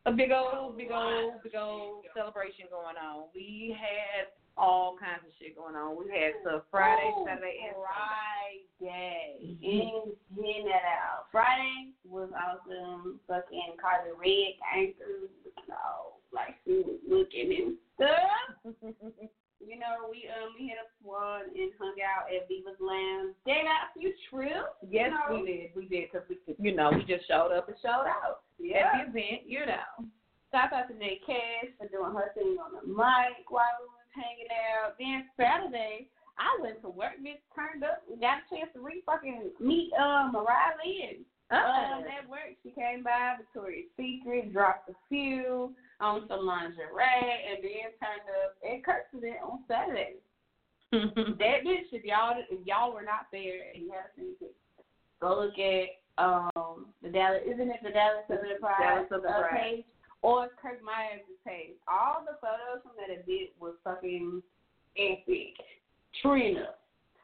a 0.05 0.11
big 0.11 0.33
old, 0.33 0.77
big 0.77 0.91
old, 0.91 1.41
big 1.45 1.55
old 1.55 2.03
celebration 2.13 2.65
going 2.69 2.97
on. 2.99 3.27
We 3.33 3.77
had 3.79 4.27
all 4.59 4.97
kinds 4.99 5.23
of 5.23 5.31
shit 5.39 5.55
going 5.55 5.77
on. 5.77 5.97
We 5.97 6.11
had 6.11 6.33
stuff 6.43 6.63
Friday, 6.69 7.13
Oh, 7.15 7.27
Saturday, 7.29 7.63
and 7.63 7.77
Friday. 7.79 9.57
And 9.63 10.15
hitting 10.35 10.67
that 10.67 10.83
out. 10.99 11.27
Friday 11.31 11.93
was 12.05 12.31
awesome. 12.35 13.21
Fucking 13.29 13.77
Carter 13.81 14.19
Red 14.19 14.59
came 14.75 14.95
through. 14.99 15.29
So, 15.69 16.19
like, 16.33 16.57
she 16.65 16.83
was 16.83 16.99
looking 17.09 17.55
and 17.55 17.77
stuff. 17.95 18.75
You 19.67 19.81
know, 19.81 20.09
we 20.11 20.29
um 20.29 20.53
we 20.59 20.69
hit 20.69 20.79
up 20.79 20.93
one 21.03 21.49
and 21.49 21.73
hung 21.81 21.97
out 22.05 22.29
at 22.29 22.47
Viva's 22.49 22.79
Lounge. 22.81 23.35
Gave 23.49 23.65
out 23.65 23.89
a 23.89 23.99
few 23.99 24.13
trips. 24.29 24.77
Yes, 24.85 25.11
know. 25.11 25.41
we 25.41 25.47
did. 25.47 25.67
We 25.75 25.89
did 25.89 26.13
because 26.13 26.29
we, 26.29 26.37
you 26.61 26.77
know, 26.77 26.93
we 26.93 27.05
just 27.05 27.27
showed 27.27 27.53
up 27.53 27.69
and 27.69 27.77
showed 27.81 28.07
out 28.07 28.45
Yeah. 28.59 28.93
at 28.93 29.09
the 29.09 29.11
event. 29.11 29.49
You 29.49 29.67
know. 29.67 30.09
Shout 30.53 30.73
out 30.73 30.87
to 30.87 30.95
Nate 30.95 31.27
Cash 31.27 31.75
for 31.81 31.89
doing 31.89 32.15
her 32.15 32.31
thing 32.35 32.57
on 32.63 32.79
the 32.79 32.87
mic 32.87 33.43
while 33.51 33.75
we 33.83 33.91
was 33.91 34.11
hanging 34.15 34.47
out. 34.55 34.95
Then 35.01 35.27
Saturday, 35.35 36.07
I 36.39 36.47
went 36.63 36.81
to 36.83 36.91
work, 36.91 37.19
bitch, 37.19 37.43
turned 37.51 37.83
up, 37.83 38.07
and 38.07 38.21
got 38.21 38.39
a 38.39 38.55
chance 38.55 38.71
to 38.75 38.81
re 38.81 39.03
fucking 39.05 39.51
meet 39.59 39.91
um 39.99 40.31
Mariah 40.33 40.79
Lynn. 40.79 41.25
Uh-uh. 41.51 41.99
Um, 41.99 42.05
at 42.07 42.29
work, 42.29 42.57
she 42.63 42.71
came 42.71 43.03
by, 43.05 43.35
Victoria's 43.39 43.91
Secret, 43.97 44.53
dropped 44.53 44.89
a 44.89 44.95
few 45.09 45.75
on 46.01 46.27
some 46.29 46.47
lingerie, 46.47 46.85
and 47.51 47.63
then 47.63 47.91
turned 48.01 48.29
up 48.45 48.57
at 48.63 48.85
Kirkland 48.85 49.37
on 49.43 49.61
Saturday. 49.69 50.17
that 50.93 51.59
bitch, 51.67 51.91
if 51.93 52.05
y'all 52.05 52.35
if 52.51 52.67
y'all 52.67 52.93
were 52.93 53.03
not 53.03 53.27
there 53.33 53.73
and 53.75 53.83
you 53.83 53.93
haven't 53.93 54.39
seen 54.39 54.49
it, 54.49 54.55
go 55.21 55.41
look 55.41 55.59
at 55.59 55.99
um 56.23 56.87
the 57.03 57.09
Dallas 57.09 57.43
isn't 57.47 57.71
it 57.71 57.81
the 57.83 57.91
Dallas 57.91 58.23
Southern 58.29 58.61
Pride 58.61 58.79
Dallas 58.81 59.07
Southern 59.09 59.33
uh, 59.33 59.49
Pride. 59.49 59.61
page 59.61 59.85
or 60.23 60.49
Kirk 60.61 60.83
Myers' 60.83 61.21
page. 61.47 61.75
All 61.87 62.25
the 62.25 62.39
photos 62.41 62.83
from 62.83 62.93
that 62.97 63.13
event 63.13 63.51
was 63.61 63.75
fucking 63.85 64.43
epic. 64.97 65.55
Trina, 66.23 66.71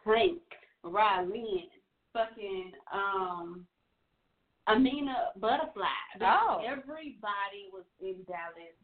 Hank, 0.05 0.43
Lynn, 0.85 1.71
fucking 2.13 2.73
um 2.93 3.67
Amina 4.71 5.35
Buddafly. 5.41 6.23
Oh. 6.23 6.63
Everybody 6.65 7.71
was 7.73 7.85
in 8.01 8.17
Dallas 8.27 8.77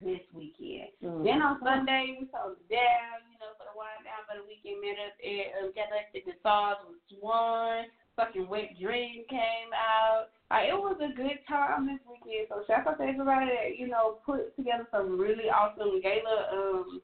this 0.00 0.20
weekend. 0.32 0.90
Mhm. 1.02 1.24
Then 1.24 1.42
on 1.42 1.60
Sunday 1.62 2.16
we 2.20 2.28
sold 2.30 2.56
down, 2.70 3.18
you 3.30 3.38
know, 3.40 3.52
for 3.58 3.66
the 3.66 3.76
wind 3.76 4.04
down 4.04 4.24
for 4.26 4.36
the 4.38 4.46
weekend. 4.46 4.80
Met 4.80 4.98
up 4.98 5.14
at 5.18 5.64
um, 5.64 5.72
Galactic 5.72 6.26
Massage 6.26 6.78
with 6.86 7.02
Swan. 7.10 7.86
Fucking 8.16 8.48
Wet 8.48 8.78
Dream 8.80 9.24
came 9.28 9.70
out. 9.74 10.30
Uh, 10.50 10.62
it 10.66 10.74
was 10.74 10.98
a 11.00 11.14
good 11.14 11.38
time 11.46 11.86
this 11.86 12.00
weekend. 12.08 12.48
So 12.48 12.64
shout 12.66 12.86
out 12.86 12.98
to 12.98 13.04
everybody 13.04 13.46
that 13.46 13.78
you 13.78 13.86
know 13.86 14.18
put 14.24 14.54
together 14.56 14.88
some 14.90 15.18
really 15.18 15.50
awesome 15.50 16.00
gala. 16.00 16.48
Um, 16.52 17.00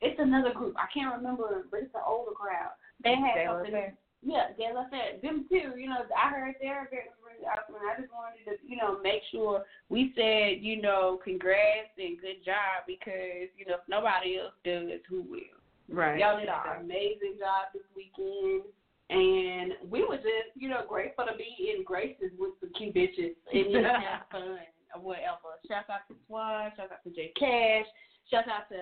it's 0.00 0.18
another 0.18 0.52
group. 0.52 0.74
I 0.76 0.86
can't 0.92 1.14
remember, 1.14 1.66
but 1.70 1.80
it's 1.80 1.94
an 1.94 2.00
older 2.06 2.32
crowd. 2.32 2.74
They 3.04 3.14
had 3.14 3.46
something. 3.46 3.96
Yeah, 4.22 4.54
Gala 4.56 4.86
Fair. 4.88 5.18
Them 5.20 5.46
too. 5.48 5.74
You 5.76 5.90
know, 5.90 6.06
I 6.14 6.30
heard 6.30 6.54
their 6.62 6.86
event 6.86 7.10
was 7.10 7.18
really 7.26 7.42
awesome, 7.42 7.74
and 7.74 7.90
I 7.90 7.98
just 8.00 8.14
wanted 8.14 8.46
to, 8.46 8.54
you 8.62 8.76
know, 8.76 9.02
make 9.02 9.22
sure 9.30 9.66
we 9.90 10.14
said, 10.14 10.62
you 10.62 10.80
know, 10.80 11.18
congrats 11.22 11.90
and 11.98 12.20
good 12.22 12.38
job 12.46 12.86
because, 12.86 13.50
you 13.58 13.66
know, 13.66 13.82
if 13.82 13.86
nobody 13.90 14.38
else 14.38 14.54
does, 14.62 15.02
who 15.10 15.22
will? 15.26 15.58
Right. 15.90 16.20
Y'all 16.20 16.38
did 16.38 16.48
an 16.48 16.86
amazing 16.86 17.36
job 17.42 17.74
this 17.74 17.82
weekend. 17.98 18.70
And 19.10 19.74
we 19.90 20.06
were 20.06 20.16
just, 20.16 20.54
you 20.54 20.70
know, 20.70 20.86
grateful 20.88 21.26
to 21.26 21.36
be 21.36 21.74
in 21.76 21.84
graces 21.84 22.32
with 22.38 22.56
the 22.62 22.68
cute 22.78 22.94
bitches 22.94 23.36
and 23.52 23.68
you 23.68 23.82
know, 23.82 23.92
have 24.08 24.24
fun 24.30 24.56
or 24.94 25.02
whatever. 25.02 25.58
Shout 25.68 25.90
out 25.90 26.08
to 26.08 26.14
Swan, 26.26 26.72
shout 26.76 26.92
out 26.92 27.04
to 27.04 27.10
J 27.10 27.32
Cash, 27.36 27.84
shout 28.30 28.48
out 28.48 28.70
to 28.70 28.78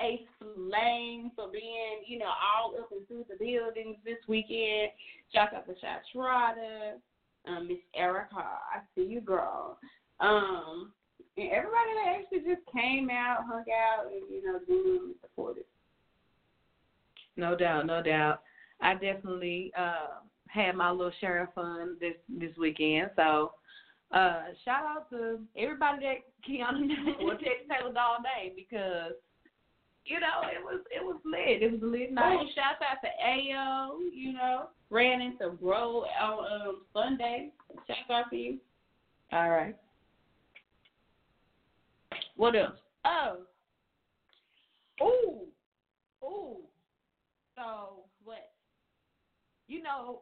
Ace 0.00 0.20
Lane 0.56 1.30
for 1.34 1.48
being, 1.50 2.02
you 2.06 2.18
know, 2.18 2.26
all 2.26 2.74
up 2.78 2.90
and 2.92 3.06
through 3.08 3.24
the 3.28 3.36
buildings 3.36 3.96
this 4.04 4.18
weekend. 4.28 4.90
Shout 5.32 5.54
out 5.54 5.66
to 5.66 5.74
Schroeder, 6.12 6.96
um, 7.46 7.68
Miss 7.68 7.78
Erica, 7.94 8.36
I 8.36 8.80
see 8.94 9.06
you, 9.06 9.20
girl. 9.20 9.78
Um, 10.20 10.92
and 11.36 11.50
everybody 11.50 11.90
that 11.94 12.18
actually 12.18 12.54
just 12.54 12.66
came 12.72 13.10
out, 13.10 13.44
hung 13.46 13.64
out, 13.70 14.06
and 14.06 14.22
you 14.30 14.42
know, 14.44 14.58
genuinely 14.66 15.14
supported. 15.20 15.64
No 17.36 17.54
doubt, 17.54 17.86
no 17.86 18.02
doubt. 18.02 18.40
I 18.80 18.94
definitely 18.94 19.72
uh, 19.78 20.20
had 20.48 20.74
my 20.74 20.90
little 20.90 21.12
share 21.20 21.42
of 21.42 21.54
fun 21.54 21.96
this 22.00 22.14
this 22.28 22.56
weekend. 22.58 23.10
So 23.16 23.52
uh, 24.12 24.44
shout 24.64 24.84
out 24.84 25.10
to 25.10 25.40
everybody 25.56 26.06
that 26.06 26.48
Keanu 26.48 27.22
or 27.22 27.34
Texas 27.34 27.68
Taylor 27.70 27.92
Doll 27.92 28.18
day 28.22 28.52
because 28.56 29.12
you 30.06 30.20
know 30.20 30.48
it 30.50 30.62
was 30.62 30.80
it 30.90 31.02
was 31.02 31.20
lit. 31.24 31.62
It 31.62 31.72
was 31.72 31.82
a 31.82 31.86
lit 31.86 32.12
night. 32.12 32.38
Oh, 32.40 32.46
shout 32.54 32.80
out 32.80 32.98
to 33.02 33.08
Ayo, 33.24 33.98
you 34.14 34.32
know, 34.32 34.68
ran 34.90 35.20
into 35.20 35.50
Bro 35.56 36.04
on 36.20 36.68
um, 36.68 36.82
Sunday. 36.92 37.50
Shout 37.86 38.10
out 38.10 38.30
to 38.30 38.36
you. 38.36 38.58
All 39.32 39.50
right. 39.50 39.74
What 42.36 42.54
else? 42.54 42.78
Oh. 43.04 43.38
Ooh. 45.02 45.46
Ooh. 46.24 46.56
So 47.56 48.04
what? 48.24 48.50
You 49.68 49.82
know, 49.82 50.20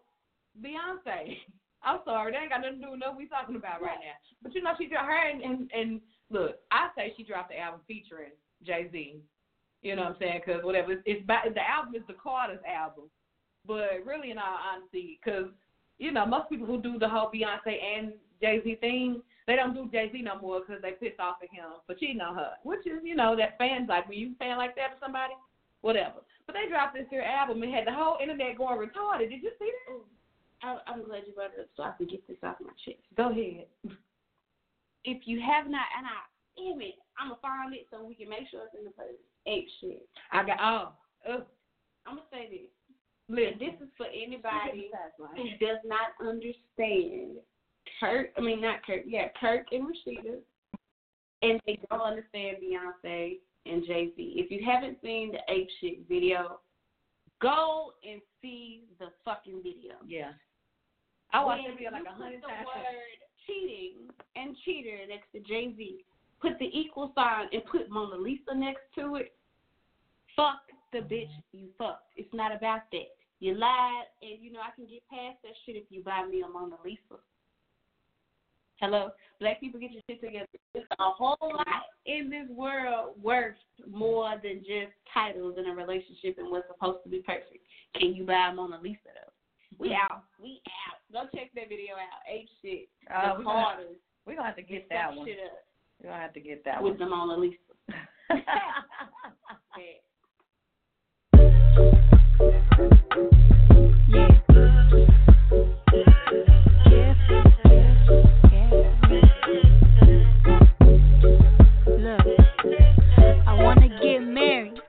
Beyonce. 0.63 1.37
I'm 1.87 1.99
sorry, 2.07 2.33
that 2.33 2.41
ain't 2.41 2.51
got 2.51 2.63
nothing 2.63 2.81
to 2.81 2.87
do 2.87 2.93
with 2.93 3.01
what 3.01 3.17
we 3.17 3.27
talking 3.27 3.57
about 3.57 3.83
right 3.83 3.99
now. 4.01 4.17
But 4.43 4.55
you 4.55 4.63
know, 4.63 4.73
she 4.79 4.87
dropped 4.87 5.07
her 5.07 5.29
and, 5.29 5.43
and 5.43 5.71
and 5.77 6.01
look, 6.31 6.57
I 6.71 6.89
say 6.97 7.13
she 7.15 7.25
dropped 7.25 7.51
the 7.51 7.59
album 7.59 7.81
featuring 7.87 8.31
Jay 8.65 8.89
Z. 8.91 9.21
You 9.85 9.97
know 9.97 10.09
what 10.09 10.13
I'm 10.13 10.17
saying? 10.19 10.41
Because 10.45 10.65
whatever, 10.65 10.93
it's, 10.93 11.03
it's 11.05 11.27
by, 11.27 11.45
the 11.45 11.61
album 11.61 11.95
is 11.95 12.01
the 12.09 12.17
Carter's 12.17 12.65
album, 12.65 13.05
but 13.69 14.01
really, 14.01 14.31
in 14.33 14.39
all 14.39 14.57
honesty, 14.57 15.21
because 15.21 15.53
you 15.99 16.11
know 16.11 16.25
most 16.25 16.49
people 16.49 16.67
who 16.67 16.81
do 16.81 16.99
the 16.99 17.07
whole 17.07 17.29
Beyonce 17.29 17.77
and 17.77 18.15
Jay 18.41 18.65
Z 18.65 18.77
thing, 18.81 19.21
they 19.47 19.57
don't 19.57 19.77
do 19.77 19.87
Jay 19.93 20.09
Z 20.11 20.23
no 20.25 20.41
more 20.41 20.61
because 20.65 20.81
they 20.81 20.97
pissed 20.97 21.21
off 21.21 21.37
at 21.45 21.53
him 21.53 21.69
for 21.87 21.95
cheating 21.95 22.25
on 22.25 22.35
her, 22.35 22.57
which 22.65 22.81
is 22.89 23.05
you 23.05 23.15
know 23.15 23.37
that 23.37 23.59
fans 23.59 23.85
like 23.87 24.09
when 24.09 24.17
you 24.17 24.33
fan 24.39 24.57
like 24.57 24.75
that 24.77 24.97
for 24.97 25.05
somebody, 25.05 25.37
whatever. 25.83 26.25
But 26.49 26.57
they 26.57 26.65
dropped 26.67 26.97
this 26.97 27.05
here 27.13 27.21
album 27.21 27.63
and 27.63 27.69
had 27.69 27.87
the 27.87 27.93
whole 27.93 28.17
internet 28.17 28.57
going 28.57 28.81
retarded. 28.81 29.29
Did 29.29 29.45
you 29.45 29.53
see 29.61 29.69
that? 29.69 29.93
Oh, 29.93 30.09
I, 30.65 30.81
I'm 30.89 31.05
glad 31.05 31.29
you 31.29 31.37
brought 31.37 31.53
it 31.53 31.61
up 31.61 31.69
so 31.77 31.83
I 31.85 31.93
can 31.93 32.09
get 32.09 32.27
this 32.27 32.41
off 32.43 32.57
my 32.65 32.73
chest. 32.89 33.05
Go 33.21 33.29
ahead. 33.29 33.69
If 35.05 35.29
you 35.29 35.45
have 35.45 35.69
not, 35.69 35.85
and 35.93 36.09
I, 36.09 36.25
damn 36.57 36.81
it, 36.81 36.97
I'm 37.21 37.37
gonna 37.37 37.45
find 37.45 37.75
it 37.77 37.85
so 37.93 38.01
we 38.01 38.17
can 38.17 38.33
make 38.33 38.49
sure 38.49 38.65
it's 38.65 38.73
in 38.73 38.89
the 38.89 38.97
place. 38.97 39.21
Ape 39.47 39.69
shit. 39.81 40.09
I 40.33 40.45
got 40.45 40.59
oh. 40.61 40.93
Ugh. 41.33 41.45
I'm 42.07 42.17
gonna 42.17 42.27
say 42.31 42.49
this. 42.51 42.71
Listen. 43.29 43.53
And 43.53 43.61
this 43.61 43.81
is 43.81 43.89
for 43.97 44.07
anybody 44.07 44.91
who 45.37 45.67
does 45.67 45.79
not 45.85 46.13
understand 46.21 47.39
Kirk. 48.01 48.29
I 48.37 48.41
mean, 48.41 48.61
not 48.61 48.85
Kirk. 48.87 49.03
Yeah, 49.07 49.29
Kirk 49.41 49.67
and 49.73 49.85
Rasheeda, 49.87 50.37
and 51.43 51.61
they 51.67 51.79
don't 51.89 52.01
understand 52.01 52.59
Beyonce 52.63 53.39
and 53.67 53.85
Jay 53.87 54.11
Z. 54.17 54.35
If 54.37 54.51
you 54.51 54.61
haven't 54.65 54.99
seen 55.03 55.33
the 55.33 55.39
Ape 55.53 55.69
Shit 55.81 56.09
video, 56.09 56.61
go 57.41 57.93
and 58.09 58.21
see 58.43 58.83
the 58.99 59.07
fucking 59.25 59.63
video. 59.63 59.95
Yeah. 60.07 60.33
I 61.33 61.43
watched 61.45 61.63
When 61.63 61.73
it 61.73 61.77
video 61.77 61.91
like 61.93 62.05
a 62.07 62.13
hundred 62.13 62.43
times. 62.43 62.43
the 62.43 62.49
times. 62.49 62.67
word 62.67 63.19
cheating 63.47 63.93
and 64.37 64.57
cheater 64.65 64.99
next 65.09 65.33
to 65.33 65.41
Jay 65.41 65.75
Z. 65.77 66.05
Put 66.45 66.59
the 66.59 66.69
equal 66.79 67.11
sign 67.15 67.49
and 67.55 67.65
put 67.65 67.89
Mona 67.89 68.17
Lisa 68.17 68.55
next 68.55 68.83
to 68.97 69.15
it. 69.15 69.33
Fuck 70.37 70.61
the 70.93 70.99
bitch 70.99 71.33
you 71.53 71.69
fucked. 71.79 72.13
It's 72.17 72.29
not 72.35 72.55
about 72.55 72.83
that. 72.93 73.09
You 73.41 73.55
lied, 73.55 74.05
and 74.21 74.43
you 74.43 74.53
know 74.53 74.61
I 74.61 74.75
can 74.77 74.85
get 74.85 75.01
past 75.09 75.39
that 75.43 75.57
shit 75.65 75.77
if 75.77 75.85
you 75.89 76.03
buy 76.03 76.27
me 76.31 76.43
a 76.43 76.49
Mona 76.49 76.77
Lisa. 76.85 77.17
Hello, 78.77 79.09
black 79.41 79.59
people, 79.59 79.81
get 79.81 79.93
your 79.93 80.03
shit 80.07 80.21
together. 80.21 80.45
There's 80.75 80.85
a 80.93 81.11
whole 81.17 81.39
lot 81.41 81.89
in 82.05 82.29
this 82.29 82.55
world 82.55 83.15
worth 83.23 83.57
more 83.91 84.35
than 84.43 84.59
just 84.59 84.93
titles 85.15 85.57
in 85.57 85.65
a 85.65 85.75
relationship 85.75 86.37
and 86.37 86.51
what's 86.51 86.69
supposed 86.69 87.05
to 87.05 87.09
be 87.09 87.23
perfect. 87.25 87.65
Can 87.99 88.13
you 88.13 88.27
buy 88.27 88.51
a 88.51 88.55
Mona 88.55 88.79
Lisa 88.83 88.99
though? 89.17 89.33
We 89.79 89.95
out. 89.95 90.25
We 90.39 90.61
out. 90.93 91.01
Go 91.11 91.39
check 91.39 91.53
that 91.55 91.71
video 91.71 91.95
out. 91.95 92.21
Ape 92.29 92.49
shit. 92.61 92.89
Uh, 93.09 93.33
the 93.33 93.39
we're 93.39 93.45
gonna- 93.45 93.65
Carters. 93.65 93.97
We're 94.27 94.37
gonna 94.37 94.49
have 94.49 94.57
to 94.57 94.63
get 94.63 94.83
Fuck 94.83 94.91
that 94.91 95.17
one. 95.17 95.27
Shit 95.27 95.39
up 95.41 95.65
We're 96.05 96.11
gonna 96.11 96.23
have 96.23 96.35
to 96.35 96.41
get 96.41 96.63
that 96.67 96.83
with 96.83 96.99
one. 96.99 97.01
the 97.01 97.07
Mona 97.07 97.39
Lisa. 97.39 97.57
Look, 104.11 104.44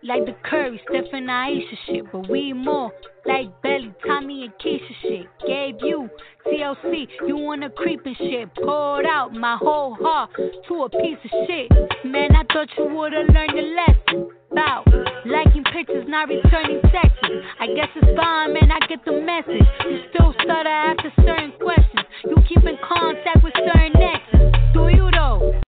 like 0.05 0.25
the 0.25 0.35
Curry, 0.43 0.79
Steph 0.87 1.05
and 1.13 1.29
Ayesha 1.29 1.75
shit. 1.87 2.11
But 2.11 2.29
we 2.29 2.53
more 2.53 2.91
like 3.25 3.49
Belly, 3.61 3.93
Tommy, 4.05 4.43
and 4.43 4.53
Keisha 4.53 4.93
shit. 5.01 5.25
Gave 5.47 5.75
you 5.81 6.09
TLC, 6.45 7.07
you 7.27 7.37
wanna 7.37 7.69
creep 7.69 8.05
and 8.05 8.15
shit. 8.17 8.53
Poured 8.55 9.05
out 9.05 9.33
my 9.33 9.57
whole 9.59 9.95
heart 9.99 10.29
to 10.35 10.83
a 10.83 10.89
piece 10.89 11.17
of 11.25 11.31
shit. 11.47 11.71
Man, 12.05 12.35
I 12.35 12.43
thought 12.53 12.69
you 12.77 12.85
would've 12.85 13.29
learned 13.29 13.51
your 13.53 13.75
lesson. 13.75 14.29
About 14.51 14.87
liking 15.25 15.63
pictures, 15.73 16.05
not 16.07 16.29
returning 16.29 16.81
texts. 16.83 17.27
I 17.59 17.67
guess 17.75 17.89
it's 17.95 18.17
fine, 18.17 18.53
man, 18.53 18.71
I 18.71 18.79
get 18.87 19.03
the 19.03 19.11
message. 19.11 19.67
You 19.83 19.99
still 20.13 20.33
stutter 20.43 20.69
after 20.69 21.11
certain 21.25 21.51
questions. 21.59 22.05
You 22.23 22.37
keep 22.47 22.63
in 22.63 22.77
contact 22.87 23.43
with 23.43 23.53
certain 23.53 24.01
exes. 24.01 24.53
Do 24.73 24.87
you 24.87 25.09
though? 25.11 25.64